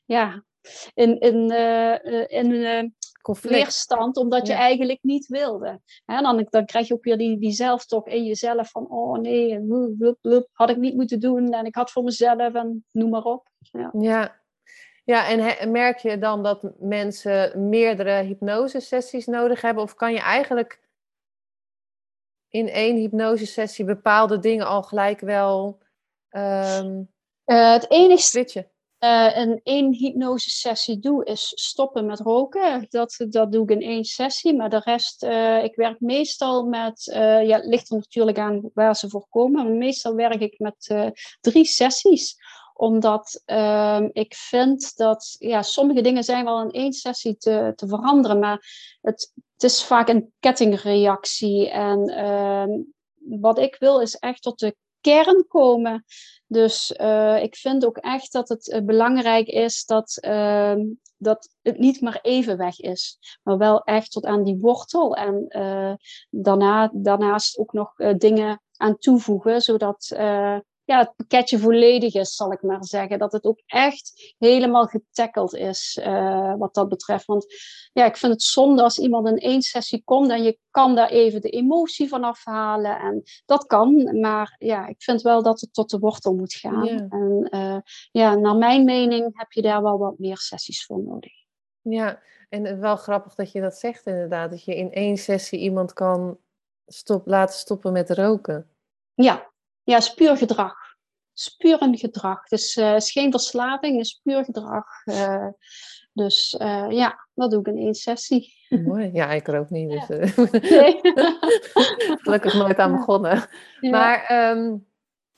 ja, 0.05 0.43
in, 0.93 1.19
in, 1.19 1.51
uh, 1.51 2.28
in 2.28 2.51
uh, 2.51 2.84
weerstand, 3.41 4.17
omdat 4.17 4.47
je 4.47 4.53
eigenlijk 4.53 4.99
niet 5.01 5.28
wilde. 5.28 5.82
En 6.05 6.24
dan, 6.24 6.47
dan 6.49 6.65
krijg 6.65 6.88
je 6.88 6.93
ook 6.93 7.03
weer 7.03 7.17
die, 7.17 7.39
die 7.39 7.51
zelftok 7.51 8.07
in 8.07 8.24
jezelf 8.24 8.69
van, 8.69 8.88
oh 8.89 9.19
nee, 9.19 9.59
had 10.51 10.69
ik 10.69 10.78
niet 10.78 10.95
moeten 10.95 11.19
doen 11.19 11.53
en 11.53 11.65
ik 11.65 11.76
had 11.76 11.91
voor 11.91 12.03
mezelf 12.03 12.53
en 12.53 12.86
noem 12.91 13.09
maar 13.09 13.24
op. 13.24 13.49
Ja, 13.59 13.89
ja. 13.99 14.40
Ja 15.04 15.28
en 15.28 15.72
merk 15.72 15.97
je 15.97 16.18
dan 16.18 16.43
dat 16.43 16.80
mensen 16.80 17.70
meerdere 17.70 18.22
hypnosesessies 18.22 19.26
nodig 19.26 19.62
hebben? 19.62 19.84
Of 19.84 19.95
kan 19.95 20.14
je 20.14 20.20
eigenlijk 20.20 20.80
in 22.49 22.70
één 22.70 22.95
hypnosesessie 22.95 23.86
bepaalde 23.86 24.39
dingen 24.39 24.68
al 24.68 24.84
gelijk 24.84 25.20
wel 25.20 25.80
um, 26.30 27.10
uh, 27.45 27.72
het 27.72 27.89
enige 27.89 28.70
uh, 28.99 29.38
in 29.38 29.60
één 29.64 29.93
hypnosesessie 29.93 30.99
doe, 30.99 31.26
is 31.26 31.52
stoppen 31.56 32.06
met 32.06 32.20
roken. 32.20 32.86
Dat, 32.89 33.26
dat 33.30 33.52
doe 33.52 33.64
ik 33.64 33.70
in 33.70 33.82
één 33.82 34.04
sessie. 34.04 34.56
Maar 34.56 34.70
de 34.70 34.82
rest, 34.84 35.24
uh, 35.24 35.64
ik 35.64 35.76
werk 35.76 35.99
meestal 35.99 36.66
met, 36.66 37.04
ja, 37.43 37.56
het 37.56 37.66
ligt 37.66 37.89
er 37.89 37.95
natuurlijk 37.95 38.38
aan 38.38 38.70
waar 38.74 38.95
ze 38.95 39.10
voor 39.10 39.26
komen. 39.30 39.66
Maar 39.66 39.74
meestal 39.74 40.16
werk 40.16 40.41
ik 40.41 40.60
met 40.60 41.10
drie 41.41 41.66
sessies 41.66 42.36
omdat 42.82 43.41
uh, 43.45 44.01
ik 44.11 44.36
vind 44.36 44.95
dat 44.97 45.36
ja, 45.39 45.61
sommige 45.61 46.01
dingen 46.01 46.23
zijn 46.23 46.45
wel 46.45 46.61
in 46.61 46.71
één 46.71 46.93
sessie 46.93 47.38
te, 47.38 47.73
te 47.75 47.88
veranderen. 47.88 48.39
Maar 48.39 48.65
het, 49.01 49.34
het 49.53 49.63
is 49.63 49.84
vaak 49.84 50.07
een 50.07 50.34
kettingreactie. 50.39 51.69
En 51.69 52.09
uh, 52.09 52.65
wat 53.39 53.59
ik 53.59 53.75
wil 53.79 53.99
is 53.99 54.15
echt 54.15 54.41
tot 54.41 54.59
de 54.59 54.75
kern 55.01 55.47
komen. 55.47 56.05
Dus 56.47 56.93
uh, 57.01 57.43
ik 57.43 57.55
vind 57.55 57.86
ook 57.86 57.97
echt 57.97 58.32
dat 58.32 58.49
het 58.49 58.67
uh, 58.67 58.82
belangrijk 58.82 59.47
is 59.47 59.86
dat, 59.86 60.17
uh, 60.21 60.75
dat 61.17 61.49
het 61.61 61.79
niet 61.79 62.01
maar 62.01 62.19
even 62.21 62.57
weg 62.57 62.79
is, 62.79 63.19
maar 63.43 63.57
wel 63.57 63.84
echt 63.84 64.11
tot 64.11 64.25
aan 64.25 64.43
die 64.43 64.57
wortel. 64.59 65.15
En 65.15 65.47
eh, 65.47 65.93
daarna, 66.29 66.91
daarnaast 66.93 67.57
ook 67.57 67.73
nog 67.73 67.93
dingen 68.17 68.61
aan 68.77 68.97
toevoegen, 68.97 69.61
zodat 69.61 70.15
ja, 70.84 70.97
het 70.99 71.15
pakketje 71.15 71.59
volledig 71.59 72.13
is, 72.13 72.36
zal 72.36 72.51
ik 72.51 72.61
maar 72.61 72.86
zeggen. 72.86 73.19
Dat 73.19 73.32
het 73.32 73.45
ook 73.45 73.61
echt 73.65 74.34
helemaal 74.38 74.86
getackeld 74.86 75.55
is 75.55 75.99
uh, 76.01 76.55
wat 76.57 76.73
dat 76.73 76.89
betreft. 76.89 77.25
Want 77.25 77.45
ja, 77.93 78.05
ik 78.05 78.17
vind 78.17 78.32
het 78.32 78.41
zonde 78.41 78.84
als 78.84 78.99
iemand 78.99 79.27
in 79.27 79.38
één 79.38 79.61
sessie 79.61 80.01
komt 80.03 80.29
en 80.29 80.43
je 80.43 80.59
kan 80.69 80.95
daar 80.95 81.09
even 81.09 81.41
de 81.41 81.49
emotie 81.49 82.09
van 82.09 82.23
afhalen. 82.23 82.99
En 82.99 83.23
dat 83.45 83.65
kan, 83.65 84.19
maar 84.19 84.55
ja, 84.57 84.88
ik 84.88 85.03
vind 85.03 85.21
wel 85.21 85.43
dat 85.43 85.61
het 85.61 85.73
tot 85.73 85.89
de 85.89 85.99
wortel 85.99 86.36
moet 86.36 86.53
gaan. 86.53 86.88
En 86.88 87.47
uh, 87.51 87.77
ja, 88.11 88.36
naar 88.36 88.55
mijn 88.55 88.84
mening 88.84 89.29
heb 89.34 89.51
je 89.51 89.61
daar 89.61 89.82
wel 89.82 89.97
wat 89.97 90.19
meer 90.19 90.38
sessies 90.38 90.86
voor 90.86 91.03
nodig. 91.03 91.34
Ja, 91.82 92.21
en 92.49 92.79
wel 92.79 92.95
grappig 92.95 93.36
dat 93.36 93.51
je 93.51 93.61
dat 93.61 93.75
zegt 93.75 94.05
inderdaad. 94.05 94.49
Dat 94.49 94.63
je 94.63 94.75
in 94.75 94.91
één 94.91 95.17
sessie 95.17 95.59
iemand 95.59 95.93
kan 95.93 96.38
stop, 96.86 97.27
laten 97.27 97.55
stoppen 97.55 97.91
met 97.91 98.09
roken. 98.09 98.69
Ja, 99.13 99.51
ja, 99.84 99.97
is 99.97 100.13
puur 100.13 100.38
gedrag. 100.38 100.75
is 101.36 101.55
puur 101.57 101.82
een 101.82 101.97
gedrag. 101.97 102.47
Dus 102.47 102.75
uh, 102.75 102.95
is 102.95 103.11
geen 103.11 103.32
verslaving, 103.32 103.99
is 103.99 104.19
puur 104.23 104.43
gedrag. 104.43 104.86
Uh, 105.05 105.47
dus 106.13 106.57
uh, 106.61 106.88
ja, 106.89 107.27
dat 107.34 107.51
doe 107.51 107.59
ik 107.59 107.67
in 107.67 107.77
één 107.77 107.93
sessie. 107.93 108.53
Mooi. 108.69 109.09
Ja, 109.13 109.29
ik 109.32 109.47
er 109.47 109.59
ook 109.59 109.69
niet. 109.69 109.89
Dus, 109.89 110.07
ja. 110.07 110.59
nee. 110.59 110.99
Gelukkig 112.23 112.53
nooit 112.53 112.77
aan 112.77 112.91
begonnen. 112.91 113.47
Ja. 113.79 113.89
Maar, 113.89 114.49
um, 114.49 114.88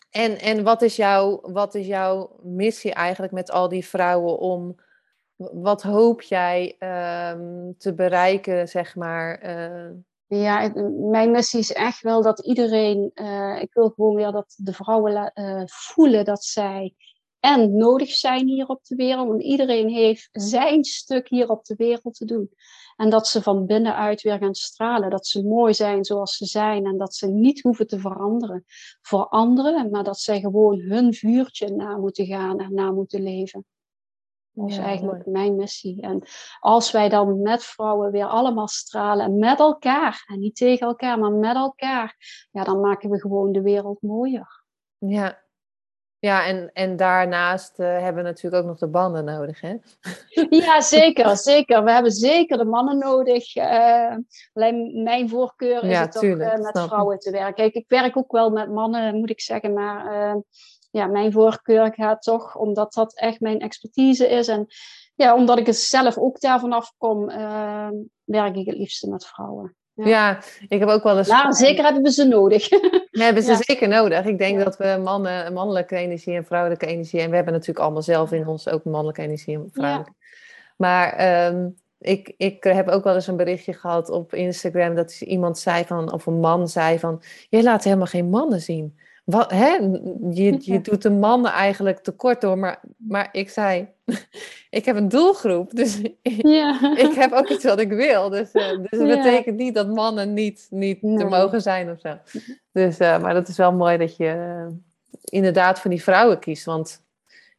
en, 0.10 0.40
en 0.40 0.64
wat, 0.64 0.82
is 0.82 0.96
jouw, 0.96 1.40
wat 1.42 1.76
is 1.76 1.88
jouw 1.88 2.40
missie 2.44 2.94
eigenlijk 2.94 3.34
met 3.34 3.52
al 3.52 3.70
die 3.70 3.86
vrouwen 3.86 4.40
om... 4.40 4.76
Wat 5.36 5.82
hoop 5.82 6.22
jij 6.22 6.76
um, 6.80 7.78
te 7.78 7.94
bereiken, 7.94 8.68
zeg 8.68 8.96
maar... 8.96 9.42
Ja, 10.36 10.72
mijn 11.12 11.32
missie 11.32 11.60
is 11.60 11.72
echt 11.72 12.02
wel 12.02 12.22
dat 12.22 12.40
iedereen, 12.46 13.12
uh, 13.16 13.62
ik 13.62 13.74
wil 13.74 13.90
gewoon 13.90 14.16
weer 14.16 14.32
dat 14.32 14.54
de 14.58 14.74
vrouwen 14.74 15.32
uh, 15.36 15.62
voelen 15.66 16.26
dat 16.26 16.44
zij 16.44 16.96
en 17.44 17.76
nodig 17.76 18.10
zijn 18.12 18.48
hier 18.48 18.68
op 18.68 18.84
de 18.84 18.96
wereld. 18.96 19.28
Want 19.28 19.44
iedereen 19.44 19.90
heeft 19.90 20.30
zijn 20.32 20.84
stuk 20.84 21.30
hier 21.30 21.50
op 21.50 21.66
de 21.66 21.76
wereld 21.76 22.16
te 22.16 22.26
doen. 22.26 22.50
En 22.96 23.10
dat 23.10 23.28
ze 23.28 23.42
van 23.42 23.66
binnenuit 23.66 24.22
weer 24.22 24.38
gaan 24.38 24.56
stralen. 24.56 25.10
Dat 25.10 25.28
ze 25.28 25.44
mooi 25.44 25.74
zijn 25.74 26.04
zoals 26.06 26.38
ze 26.38 26.46
zijn. 26.46 26.86
En 26.86 26.98
dat 26.98 27.16
ze 27.16 27.28
niet 27.28 27.62
hoeven 27.62 27.88
te 27.88 28.00
veranderen 28.00 28.64
voor 29.02 29.28
anderen. 29.28 29.90
Maar 29.90 30.04
dat 30.04 30.20
zij 30.20 30.40
gewoon 30.40 30.80
hun 30.80 31.14
vuurtje 31.14 31.70
na 31.70 31.98
moeten 31.98 32.26
gaan 32.26 32.60
en 32.60 32.74
na 32.74 32.92
moeten 32.92 33.24
leven. 33.24 33.66
Dat 34.54 34.70
is 34.70 34.78
eigenlijk 34.78 35.26
mijn 35.26 35.56
missie. 35.56 36.02
En 36.02 36.24
als 36.60 36.92
wij 36.92 37.10
dan 37.10 37.42
met 37.42 37.64
vrouwen 37.64 38.12
weer 38.12 38.26
allemaal 38.26 38.68
stralen, 38.68 39.40
met 39.40 39.60
elkaar, 39.60 40.24
en 40.28 40.40
niet 40.40 40.56
tegen 40.56 40.88
elkaar, 40.88 41.20
maar 41.20 41.32
met 41.32 41.56
elkaar, 41.56 42.16
ja, 42.52 42.64
dan 42.64 42.80
maken 42.80 43.10
we 43.10 43.20
gewoon 43.20 43.52
de 43.52 43.62
wereld 43.62 44.02
mooier. 44.02 44.64
Ja, 44.98 45.42
ja 46.20 46.46
en, 46.46 46.72
en 46.74 46.96
daarnaast 46.96 47.80
uh, 47.80 47.88
hebben 47.88 48.24
we 48.24 48.30
natuurlijk 48.30 48.64
ook 48.64 48.70
nog 48.70 48.80
de 48.80 48.88
banden 48.88 49.26
nodig, 49.26 49.62
hè? 49.62 49.76
Ja, 50.50 50.82
zeker, 50.82 51.38
zeker. 51.38 51.84
We 51.84 51.92
hebben 51.92 52.12
zeker 52.12 52.58
de 52.58 52.66
mannen 52.66 52.98
nodig. 52.98 53.56
Uh, 53.56 54.16
alleen 54.54 55.04
mijn 55.04 55.30
voorkeur 55.30 55.84
is 55.84 55.90
ja, 55.90 56.02
het 56.02 56.12
tuurlijk, 56.12 56.52
ook 56.52 56.58
uh, 56.58 56.64
met 56.64 56.80
vrouwen 56.80 57.20
te 57.20 57.32
werken. 57.32 57.54
Kijk, 57.54 57.74
ik 57.74 57.86
werk 57.88 58.18
ook 58.18 58.32
wel 58.32 58.50
met 58.50 58.70
mannen, 58.70 59.16
moet 59.16 59.30
ik 59.30 59.42
zeggen, 59.42 59.74
maar 59.74 60.36
ja, 60.94 61.06
mijn 61.06 61.32
voorkeur 61.32 61.94
gaat 61.94 62.22
toch, 62.22 62.56
omdat 62.56 62.94
dat 62.94 63.16
echt 63.16 63.40
mijn 63.40 63.60
expertise 63.60 64.28
is. 64.28 64.48
En 64.48 64.68
ja, 65.16 65.36
omdat 65.36 65.58
ik 65.58 65.66
het 65.66 65.76
zelf 65.76 66.18
ook 66.18 66.40
daarvan 66.40 66.74
afkom, 66.74 67.30
uh, 67.30 67.88
werk 68.24 68.56
ik 68.56 68.66
het 68.66 68.78
liefste 68.78 69.10
met 69.10 69.26
vrouwen. 69.26 69.76
Ja. 69.94 70.08
ja. 70.08 70.40
ik 70.68 70.80
heb 70.80 70.90
ook 70.90 71.04
wel 71.04 71.18
eens. 71.18 71.28
Nou, 71.28 71.54
zeker 71.54 71.84
hebben 71.84 72.02
we 72.02 72.12
ze 72.12 72.24
nodig. 72.24 72.70
We 73.12 73.24
hebben 73.24 73.44
ze 73.44 73.56
zeker 73.60 73.88
nodig. 73.88 74.26
Ik 74.26 74.38
denk 74.38 74.64
dat 74.64 74.78
we 74.78 75.00
mannen, 75.04 75.54
mannelijke 75.54 75.96
energie 75.96 76.36
en 76.36 76.46
vrouwelijke 76.46 76.86
energie. 76.86 77.22
En 77.22 77.30
we 77.30 77.36
hebben 77.36 77.54
natuurlijk 77.54 77.80
allemaal 77.80 78.02
zelf 78.02 78.32
in 78.32 78.48
ons 78.48 78.70
ook 78.70 78.84
mannelijke 78.84 79.22
energie 79.22 79.56
en 79.56 79.70
vrouwelijke. 79.72 80.14
Maar 80.78 81.46
um, 81.46 81.76
ik, 82.00 82.34
ik 82.38 82.64
heb 82.64 82.88
ook 82.88 83.04
wel 83.04 83.16
eens 83.16 83.28
een 83.28 83.38
berichtje 83.38 83.74
gehad 83.74 84.10
op 84.10 84.34
Instagram. 84.34 84.96
Dat 84.96 85.22
iemand 85.22 85.60
zei 85.60 85.86
van, 85.86 86.12
of 86.12 86.26
een 86.26 86.40
man 86.40 86.68
zei 86.68 87.00
van. 87.00 87.22
Je 87.50 87.64
laat 87.64 87.84
helemaal 87.84 88.06
geen 88.06 88.30
mannen 88.30 88.62
zien. 88.62 88.98
Wat, 89.24 89.52
hè? 89.52 89.72
Je, 90.32 90.58
je 90.72 90.82
doet 90.82 91.02
de 91.02 91.10
mannen 91.10 91.52
eigenlijk 91.52 92.00
tekort 92.00 92.42
door, 92.42 92.58
maar, 92.58 92.82
maar 92.98 93.30
ik 93.32 93.50
zei, 93.50 93.88
ik 94.70 94.86
heb 94.86 94.96
een 94.96 95.10
doelgroep, 95.10 95.72
dus 95.72 96.02
ja. 96.58 96.98
ik 96.98 97.14
heb 97.14 97.32
ook 97.32 97.50
iets 97.50 97.64
wat 97.64 97.80
ik 97.80 97.90
wil. 97.90 98.30
Dus, 98.30 98.54
uh, 98.54 98.70
dus 98.70 99.00
dat 99.00 99.08
betekent 99.08 99.58
niet 99.58 99.76
dat 99.76 99.88
mannen 99.88 100.34
niet, 100.34 100.68
niet 100.70 101.00
te 101.02 101.26
mogen 101.26 101.62
zijn 101.62 101.92
of 101.92 102.00
zo. 102.00 102.18
Dus, 102.72 103.00
uh, 103.00 103.22
maar 103.22 103.34
dat 103.34 103.48
is 103.48 103.58
wel 103.58 103.74
mooi 103.74 103.98
dat 103.98 104.16
je 104.16 104.26
uh, 104.26 104.76
inderdaad 105.24 105.80
voor 105.80 105.90
die 105.90 106.04
vrouwen 106.04 106.40
kiest, 106.40 106.66
want 106.66 107.04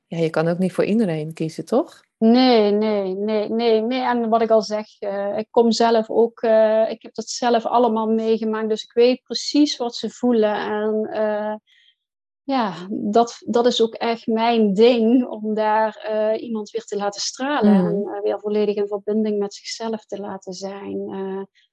ja, 0.07 0.19
je 0.19 0.31
kan 0.31 0.49
ook 0.49 0.59
niet 0.59 0.73
voor 0.73 0.85
iedereen 0.85 1.33
kiezen, 1.33 1.65
toch? 1.65 2.04
Nee, 2.19 2.71
nee, 2.71 3.15
nee, 3.15 3.49
nee, 3.49 3.81
nee. 3.81 4.01
En 4.01 4.29
wat 4.29 4.43
ik 4.43 4.51
al 4.51 4.63
zeg, 4.63 5.03
uh, 5.03 5.39
ik 5.39 5.47
kom 5.51 5.73
zelf 5.73 6.11
ook, 6.11 6.43
uh, 6.43 6.91
ik 6.91 7.03
heb 7.03 7.15
dat 7.15 7.29
zelf 7.29 7.67
allemaal 7.67 8.07
meegemaakt, 8.07 8.69
dus 8.69 8.83
ik 8.83 8.93
weet 8.93 9.23
precies 9.23 9.77
wat 9.77 9.95
ze 9.95 10.11
voelen. 10.11 10.55
En 10.55 11.09
uh, 11.13 11.55
ja, 12.43 12.75
dat, 12.91 13.43
dat 13.47 13.67
is 13.67 13.83
ook 13.83 13.95
echt 13.95 14.27
mijn 14.27 14.75
ding, 14.75 15.27
om 15.27 15.55
daar 15.55 15.97
iemand 16.37 16.71
weer 16.71 16.85
te 16.85 16.97
laten 16.97 17.21
stralen 17.21 17.99
mm. 17.99 18.15
en 18.15 18.23
weer 18.23 18.41
volledig 18.41 18.75
in 18.75 18.87
verbinding 18.87 19.39
met 19.39 19.55
zichzelf 19.55 20.05
te 20.05 20.21
laten 20.21 20.53
zijn. 20.53 20.99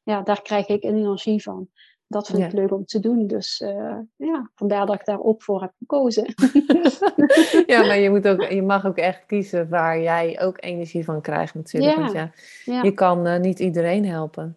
ja, 0.04 0.22
daar 0.22 0.42
krijg 0.42 0.68
ik 0.68 0.84
energie 0.84 1.42
van 1.42 1.70
dat 2.12 2.28
vind 2.28 2.40
ik 2.40 2.52
leuk 2.52 2.72
om 2.72 2.86
te 2.86 3.00
doen. 3.00 3.28
Dus 3.28 3.60
uh, 3.60 3.98
ja, 4.16 4.50
vandaar 4.56 4.86
dat 4.86 4.96
ik 4.96 5.06
daar 5.06 5.22
ook 5.22 5.44
voor 5.44 5.62
heb 5.62 5.72
gekozen. 5.80 6.26
ja, 7.74 7.86
maar 7.86 8.00
je, 8.00 8.10
moet 8.10 8.28
ook, 8.28 8.44
je 8.60 8.62
mag 8.62 8.86
ook 8.86 8.98
echt 8.98 9.26
kiezen 9.26 9.70
waar 9.70 10.02
jij 10.02 10.42
ook 10.42 10.64
energie 10.64 11.04
van 11.04 11.22
krijgt 11.22 11.56
natuurlijk. 11.56 11.96
Ja. 11.96 12.02
Want 12.02 12.32
ja, 12.66 12.82
je 12.82 12.94
kan 12.94 13.28
uh, 13.28 13.38
niet 13.38 13.60
iedereen 13.60 14.06
helpen. 14.06 14.56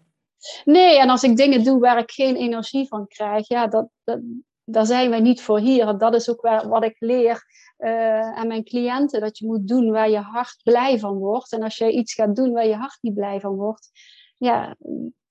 Nee, 0.64 0.98
en 0.98 1.11
als 1.11 1.22
ik 1.22 1.36
dingen 1.36 1.64
doe 1.64 1.80
waar 1.80 1.98
ik 1.98 2.11
geen 2.11 2.36
energie 2.36 2.88
van 2.88 3.07
krijg, 3.07 3.48
ja, 3.48 3.66
dat, 3.66 3.88
dat, 4.05 4.20
daar 4.64 4.86
zijn 4.86 5.11
wij 5.11 5.20
niet 5.20 5.42
voor 5.42 5.59
hier. 5.59 5.98
Dat 5.98 6.14
is 6.14 6.30
ook 6.30 6.40
waar, 6.40 6.68
wat 6.68 6.84
ik 6.84 6.96
leer 6.98 7.44
uh, 7.78 8.36
aan 8.36 8.46
mijn 8.46 8.64
cliënten. 8.64 9.20
Dat 9.20 9.38
je 9.38 9.46
moet 9.46 9.68
doen 9.68 9.90
waar 9.90 10.11
je 10.11 10.18
hart 10.18 10.61
blij 10.62 10.98
van 10.98 11.16
wordt. 11.16 11.52
En 11.52 11.62
als 11.62 11.76
jij 11.76 11.90
iets 11.90 12.14
gaat 12.14 12.36
doen 12.36 12.52
waar 12.52 12.66
je 12.66 12.74
hart 12.74 12.98
niet 13.00 13.14
blij 13.14 13.40
van 13.40 13.55
wordt, 13.55 13.90
ja, 14.36 14.76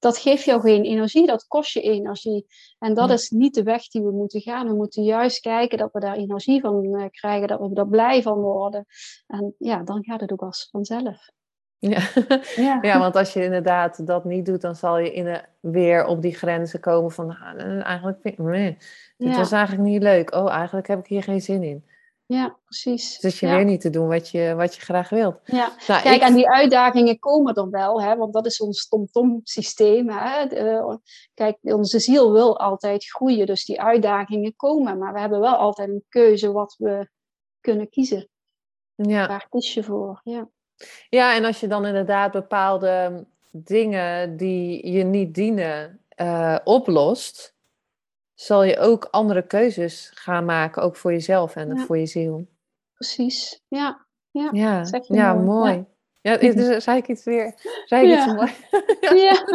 dat 0.03 0.17
geeft 0.17 0.43
jou 0.43 0.61
geen 0.61 0.83
energie, 0.83 1.27
dat 1.27 1.47
kost 1.47 1.73
je 1.73 1.81
energie. 1.81 2.45
En 2.79 2.93
dat 2.93 3.09
is 3.09 3.29
niet 3.29 3.53
de 3.53 3.63
weg 3.63 3.87
die 3.87 4.01
we 4.01 4.11
moeten 4.11 4.41
gaan. 4.41 4.67
We 4.67 4.75
moeten 4.75 5.03
juist 5.03 5.39
kijken 5.39 5.77
dat 5.77 5.89
we 5.91 5.99
daar 5.99 6.15
energie 6.15 6.61
van 6.61 6.83
uh, 6.83 7.05
krijgen, 7.11 7.47
dat 7.47 7.59
we 7.59 7.75
er 7.75 7.87
blij 7.87 8.21
van 8.21 8.39
worden. 8.39 8.85
En 9.27 9.55
ja, 9.57 9.83
dan 9.83 10.03
gaat 10.03 10.21
het 10.21 10.31
ook 10.31 10.41
als 10.41 10.67
vanzelf. 10.71 11.29
Ja. 11.79 11.99
Ja. 12.55 12.79
ja, 12.89 12.99
want 12.99 13.15
als 13.15 13.33
je 13.33 13.43
inderdaad 13.43 14.07
dat 14.07 14.25
niet 14.25 14.45
doet, 14.45 14.61
dan 14.61 14.75
zal 14.75 14.97
je 14.97 15.13
in 15.13 15.23
de, 15.23 15.41
weer 15.59 16.05
op 16.05 16.21
die 16.21 16.35
grenzen 16.35 16.79
komen 16.79 17.11
van 17.11 17.29
ah, 17.29 17.85
eigenlijk 17.85 18.17
vind 18.21 18.37
nee, 18.37 18.77
dit 19.17 19.35
was 19.35 19.51
eigenlijk 19.51 19.87
niet 19.89 20.01
leuk. 20.01 20.35
Oh, 20.35 20.51
eigenlijk 20.51 20.87
heb 20.87 20.99
ik 20.99 21.07
hier 21.07 21.23
geen 21.23 21.41
zin 21.41 21.63
in. 21.63 21.85
Ja, 22.33 22.57
precies. 22.63 23.19
Dus 23.19 23.39
je 23.39 23.47
weer 23.47 23.65
niet 23.65 23.81
te 23.81 23.89
doen 23.89 24.07
wat 24.07 24.29
je, 24.29 24.53
wat 24.55 24.75
je 24.75 24.81
graag 24.81 25.09
wilt. 25.09 25.39
Ja, 25.45 25.71
nou, 25.87 26.01
kijk, 26.01 26.21
en 26.21 26.33
die 26.33 26.49
uitdagingen 26.49 27.19
komen 27.19 27.55
er 27.55 27.69
wel, 27.69 28.01
hè, 28.01 28.15
want 28.15 28.33
dat 28.33 28.45
is 28.45 28.61
ons 28.61 28.87
tom-tom 28.87 29.39
systeem. 29.43 30.09
Hè. 30.09 30.47
kijk, 31.33 31.57
onze 31.61 31.99
ziel 31.99 32.31
wil 32.31 32.59
altijd 32.59 33.05
groeien, 33.05 33.45
dus 33.45 33.65
die 33.65 33.81
uitdagingen 33.81 34.55
komen. 34.55 34.97
Maar 34.97 35.13
we 35.13 35.19
hebben 35.19 35.39
wel 35.39 35.55
altijd 35.55 35.89
een 35.89 36.03
keuze 36.09 36.51
wat 36.51 36.75
we 36.77 37.09
kunnen 37.59 37.89
kiezen. 37.89 38.29
Ja. 38.95 39.27
Waar 39.27 39.47
kies 39.49 39.73
je 39.73 39.83
voor? 39.83 40.21
Ja. 40.23 40.49
ja, 41.09 41.35
en 41.35 41.45
als 41.45 41.59
je 41.59 41.67
dan 41.67 41.85
inderdaad 41.85 42.31
bepaalde 42.31 43.25
dingen 43.51 44.37
die 44.37 44.91
je 44.91 45.03
niet 45.03 45.33
dienen 45.33 46.01
uh, 46.21 46.57
oplost, 46.63 47.52
zal 48.33 48.63
je 48.63 48.79
ook 48.79 49.07
andere 49.11 49.47
keuzes 49.47 50.11
gaan 50.13 50.45
maken, 50.45 50.81
ook 50.81 50.95
voor 50.95 51.11
jezelf 51.11 51.55
en 51.55 51.79
voor 51.79 51.97
je 51.97 52.05
ziel. 52.05 52.47
Precies, 52.93 53.61
ja. 53.67 54.05
Ja, 54.31 54.49
ja, 54.51 54.85
ja 55.07 55.33
mooi. 55.33 55.85
Ja, 56.21 56.37
dus 56.37 56.83
zei 56.83 56.97
ik 56.97 57.07
iets 57.07 57.23
weer. 57.23 57.53
Zei 57.85 58.07
ik 58.07 58.17
iets 58.17 58.25
mooi? 58.25 58.51
ja. 59.27 59.45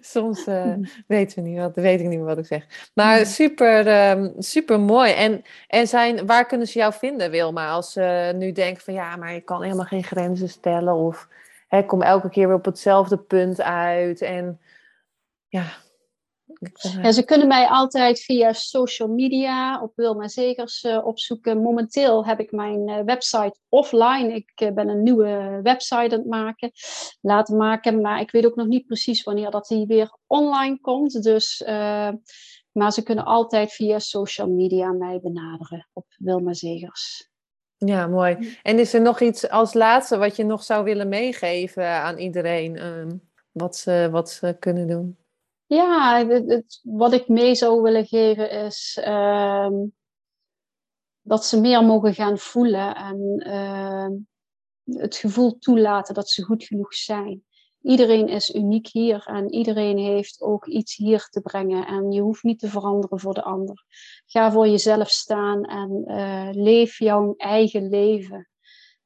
Soms 0.00 0.46
uh, 0.46 0.74
weten 1.06 1.42
we 1.42 1.48
niet 1.48 1.58
wat, 1.58 1.74
weet 1.74 2.00
ik 2.00 2.06
niet 2.06 2.18
meer 2.18 2.26
wat 2.26 2.38
ik 2.38 2.46
zeg. 2.46 2.90
Maar 2.94 3.26
super, 3.26 4.10
um, 4.10 4.32
super 4.38 4.80
mooi. 4.80 5.12
En, 5.12 5.42
en 5.68 5.88
zijn, 5.88 6.26
waar 6.26 6.46
kunnen 6.46 6.66
ze 6.66 6.78
jou 6.78 6.92
vinden, 6.92 7.30
Wilma? 7.30 7.70
Als 7.70 7.92
ze 7.92 8.32
nu 8.36 8.52
denken 8.52 8.82
van 8.82 8.94
ja, 8.94 9.16
maar 9.16 9.32
je 9.32 9.40
kan 9.40 9.62
helemaal 9.62 9.84
geen 9.84 10.04
grenzen 10.04 10.48
stellen. 10.48 10.94
Of 10.94 11.28
hè, 11.68 11.84
kom 11.84 12.02
elke 12.02 12.28
keer 12.28 12.46
weer 12.46 12.56
op 12.56 12.64
hetzelfde 12.64 13.16
punt 13.16 13.60
uit. 13.62 14.20
En 14.20 14.60
ja, 15.48 15.64
ja, 17.02 17.12
ze 17.12 17.24
kunnen 17.24 17.48
mij 17.48 17.66
altijd 17.66 18.20
via 18.20 18.52
social 18.52 19.08
media 19.08 19.82
op 19.82 19.92
Wilma 19.94 20.28
Zegers 20.28 20.84
uh, 20.84 21.06
opzoeken. 21.06 21.62
Momenteel 21.62 22.26
heb 22.26 22.40
ik 22.40 22.52
mijn 22.52 22.88
uh, 22.88 23.00
website 23.00 23.56
offline. 23.68 24.34
Ik 24.34 24.60
uh, 24.62 24.72
ben 24.72 24.88
een 24.88 25.02
nieuwe 25.02 25.60
website 25.62 25.96
aan 25.96 26.10
het 26.10 26.26
maken, 26.26 26.70
laten 27.20 27.56
maken. 27.56 28.00
Maar 28.00 28.20
ik 28.20 28.30
weet 28.30 28.46
ook 28.46 28.56
nog 28.56 28.66
niet 28.66 28.86
precies 28.86 29.22
wanneer 29.22 29.50
dat 29.50 29.66
die 29.66 29.86
weer 29.86 30.16
online 30.26 30.80
komt. 30.80 31.22
Dus, 31.22 31.62
maar 32.72 32.92
ze 32.92 33.02
kunnen 33.02 33.24
altijd 33.24 33.72
via 33.72 33.98
social 33.98 34.48
media 34.48 34.92
mij 34.92 35.20
benaderen 35.22 35.88
op 35.92 36.06
Wilma 36.16 36.52
Zegers. 36.52 37.30
Ja, 37.76 38.06
mooi. 38.06 38.58
En 38.62 38.78
is 38.78 38.94
er 38.94 39.00
nog 39.00 39.20
iets 39.20 39.48
als 39.48 39.74
laatste 39.74 40.16
wat 40.16 40.36
je 40.36 40.44
nog 40.44 40.62
zou 40.62 40.84
willen 40.84 41.08
meegeven 41.08 41.86
aan 41.86 42.18
iedereen? 42.18 42.76
Ehm, 42.76 43.16
wat, 43.52 43.76
ze, 43.76 44.08
wat 44.10 44.30
ze 44.30 44.56
kunnen 44.58 44.86
doen? 44.86 45.16
Ja, 45.66 46.26
het, 46.26 46.80
wat 46.82 47.12
ik 47.12 47.28
mee 47.28 47.54
zou 47.54 47.82
willen 47.82 48.06
geven 48.06 48.50
is 48.50 48.98
ehm, 49.02 49.74
dat 51.20 51.44
ze 51.44 51.60
meer 51.60 51.84
mogen 51.84 52.14
gaan 52.14 52.38
voelen 52.38 52.94
en 52.94 53.38
ehm, 53.38 54.12
het 54.98 55.16
gevoel 55.16 55.58
toelaten 55.58 56.14
dat 56.14 56.30
ze 56.30 56.42
goed 56.42 56.64
genoeg 56.64 56.94
zijn. 56.94 57.44
Iedereen 57.82 58.28
is 58.28 58.54
uniek 58.54 58.86
hier 58.86 59.26
en 59.26 59.52
iedereen 59.52 59.98
heeft 59.98 60.40
ook 60.40 60.66
iets 60.66 60.96
hier 60.96 61.28
te 61.30 61.40
brengen. 61.40 61.86
En 61.86 62.12
je 62.12 62.20
hoeft 62.20 62.42
niet 62.42 62.58
te 62.58 62.68
veranderen 62.68 63.20
voor 63.20 63.34
de 63.34 63.42
ander. 63.42 63.84
Ga 64.26 64.52
voor 64.52 64.68
jezelf 64.68 65.10
staan 65.10 65.64
en 65.64 66.04
uh, 66.06 66.48
leef 66.52 66.98
jouw 66.98 67.34
eigen 67.36 67.88
leven. 67.88 68.48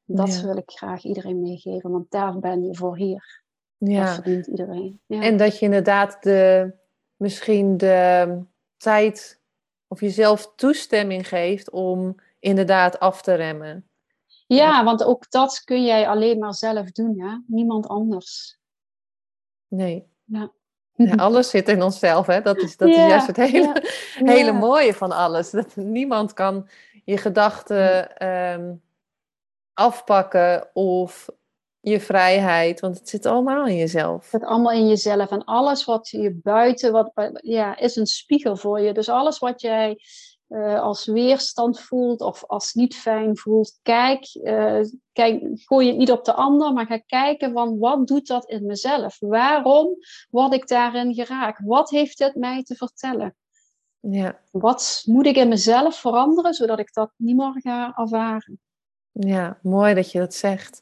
Dat 0.05 0.41
wil 0.41 0.57
ik 0.57 0.71
graag 0.71 1.03
iedereen 1.03 1.41
meegeven, 1.41 1.91
want 1.91 2.11
daar 2.11 2.39
ben 2.39 2.63
je 2.63 2.75
voor 2.75 2.97
hier. 2.97 3.40
Ja. 3.89 4.05
Dat 4.05 4.13
verdient 4.13 4.47
iedereen. 4.47 4.99
Ja. 5.05 5.21
En 5.21 5.37
dat 5.37 5.59
je 5.59 5.65
inderdaad 5.65 6.23
de, 6.23 6.71
misschien 7.15 7.77
de 7.77 8.37
tijd 8.77 9.41
of 9.87 10.01
jezelf 10.01 10.53
toestemming 10.55 11.27
geeft 11.27 11.69
om 11.69 12.15
inderdaad 12.39 12.99
af 12.99 13.21
te 13.21 13.33
remmen. 13.33 13.89
Ja, 14.47 14.83
want 14.83 15.03
ook 15.03 15.31
dat 15.31 15.61
kun 15.63 15.83
jij 15.83 16.07
alleen 16.07 16.39
maar 16.39 16.53
zelf 16.53 16.91
doen, 16.91 17.21
hè? 17.21 17.37
niemand 17.47 17.87
anders. 17.87 18.59
Nee. 19.67 20.07
Ja. 20.25 20.51
Ja, 20.93 21.15
alles 21.15 21.49
zit 21.49 21.69
in 21.69 21.81
onszelf, 21.81 22.25
hè? 22.25 22.41
Dat 22.41 22.57
is, 22.57 22.77
dat 22.77 22.87
is 22.87 22.95
juist 22.95 23.27
het 23.27 23.37
hele, 23.37 23.83
hele 24.33 24.51
mooie 24.51 24.93
van 24.93 25.11
alles. 25.11 25.49
Dat 25.49 25.75
niemand 25.75 26.33
kan 26.33 26.67
je 27.03 27.17
gedachten 27.17 28.17
ehm, 28.17 28.73
afpakken 29.73 30.69
of 30.73 31.29
je 31.81 31.99
vrijheid, 31.99 32.79
want 32.79 32.97
het 32.97 33.09
zit 33.09 33.25
allemaal 33.25 33.65
in 33.65 33.75
jezelf. 33.75 34.21
Het 34.21 34.41
zit 34.41 34.49
allemaal 34.49 34.71
in 34.71 34.87
jezelf. 34.87 35.31
En 35.31 35.43
alles 35.43 35.85
wat 35.85 36.09
je 36.09 36.39
buiten, 36.43 36.91
wat, 36.91 37.11
ja, 37.41 37.77
is 37.77 37.95
een 37.95 38.05
spiegel 38.05 38.55
voor 38.55 38.79
je. 38.81 38.93
Dus 38.93 39.09
alles 39.09 39.39
wat 39.39 39.61
jij 39.61 39.97
uh, 40.47 40.81
als 40.81 41.05
weerstand 41.05 41.79
voelt 41.79 42.21
of 42.21 42.45
als 42.45 42.73
niet 42.73 42.95
fijn 42.95 43.37
voelt, 43.37 43.79
kijk, 43.81 44.35
uh, 44.43 44.79
kijk, 45.11 45.43
gooi 45.53 45.87
het 45.87 45.97
niet 45.97 46.11
op 46.11 46.25
de 46.25 46.33
ander, 46.33 46.73
maar 46.73 46.85
ga 46.85 46.97
kijken 46.97 47.53
van 47.53 47.79
wat 47.79 48.07
doet 48.07 48.27
dat 48.27 48.49
in 48.49 48.65
mezelf? 48.65 49.17
Waarom 49.19 49.95
word 50.29 50.53
ik 50.53 50.67
daarin 50.67 51.13
geraakt? 51.13 51.61
Wat 51.65 51.89
heeft 51.89 52.19
het 52.19 52.35
mij 52.35 52.63
te 52.63 52.75
vertellen? 52.75 53.35
Ja. 53.99 54.39
Wat 54.51 55.03
moet 55.05 55.25
ik 55.25 55.35
in 55.35 55.47
mezelf 55.47 55.95
veranderen, 55.95 56.53
zodat 56.53 56.79
ik 56.79 56.93
dat 56.93 57.11
niet 57.15 57.35
meer 57.35 57.61
ga 57.61 57.93
ervaren? 57.95 58.59
Ja, 59.11 59.57
mooi 59.61 59.93
dat 59.93 60.11
je 60.11 60.19
dat 60.19 60.33
zegt. 60.33 60.81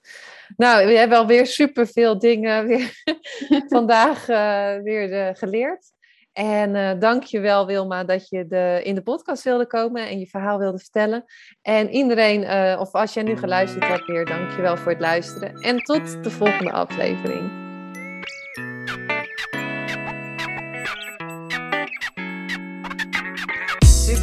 Nou, 0.57 0.86
we 0.86 0.91
hebben 0.91 1.17
alweer 1.17 1.45
superveel 1.45 2.19
dingen 2.19 2.67
weer 2.67 3.03
vandaag 3.67 4.30
uh, 4.30 4.84
weer 4.84 5.09
uh, 5.09 5.30
geleerd. 5.34 5.91
En 6.34 6.75
uh, 6.75 6.91
dank 6.99 7.23
je 7.23 7.39
wel, 7.39 7.65
Wilma, 7.65 8.03
dat 8.03 8.30
je 8.30 8.47
de, 8.47 8.82
in 8.84 8.95
de 8.95 9.01
podcast 9.01 9.43
wilde 9.43 9.67
komen 9.67 10.07
en 10.07 10.19
je 10.19 10.27
verhaal 10.27 10.59
wilde 10.59 10.80
vertellen. 10.80 11.25
En 11.61 11.89
iedereen, 11.89 12.80
of 12.80 12.91
als 12.91 13.13
jij 13.13 13.23
nu 13.23 13.38
geluisterd 13.38 13.88
hebt 13.88 14.05
weer, 14.05 14.25
dank 14.25 14.51
je 14.55 14.61
wel 14.61 14.77
voor 14.77 14.91
het 14.91 15.01
luisteren. 15.01 15.53
En 15.53 15.77
tot 15.77 16.23
de 16.23 16.30
volgende 16.30 16.71
aflevering. 16.71 17.68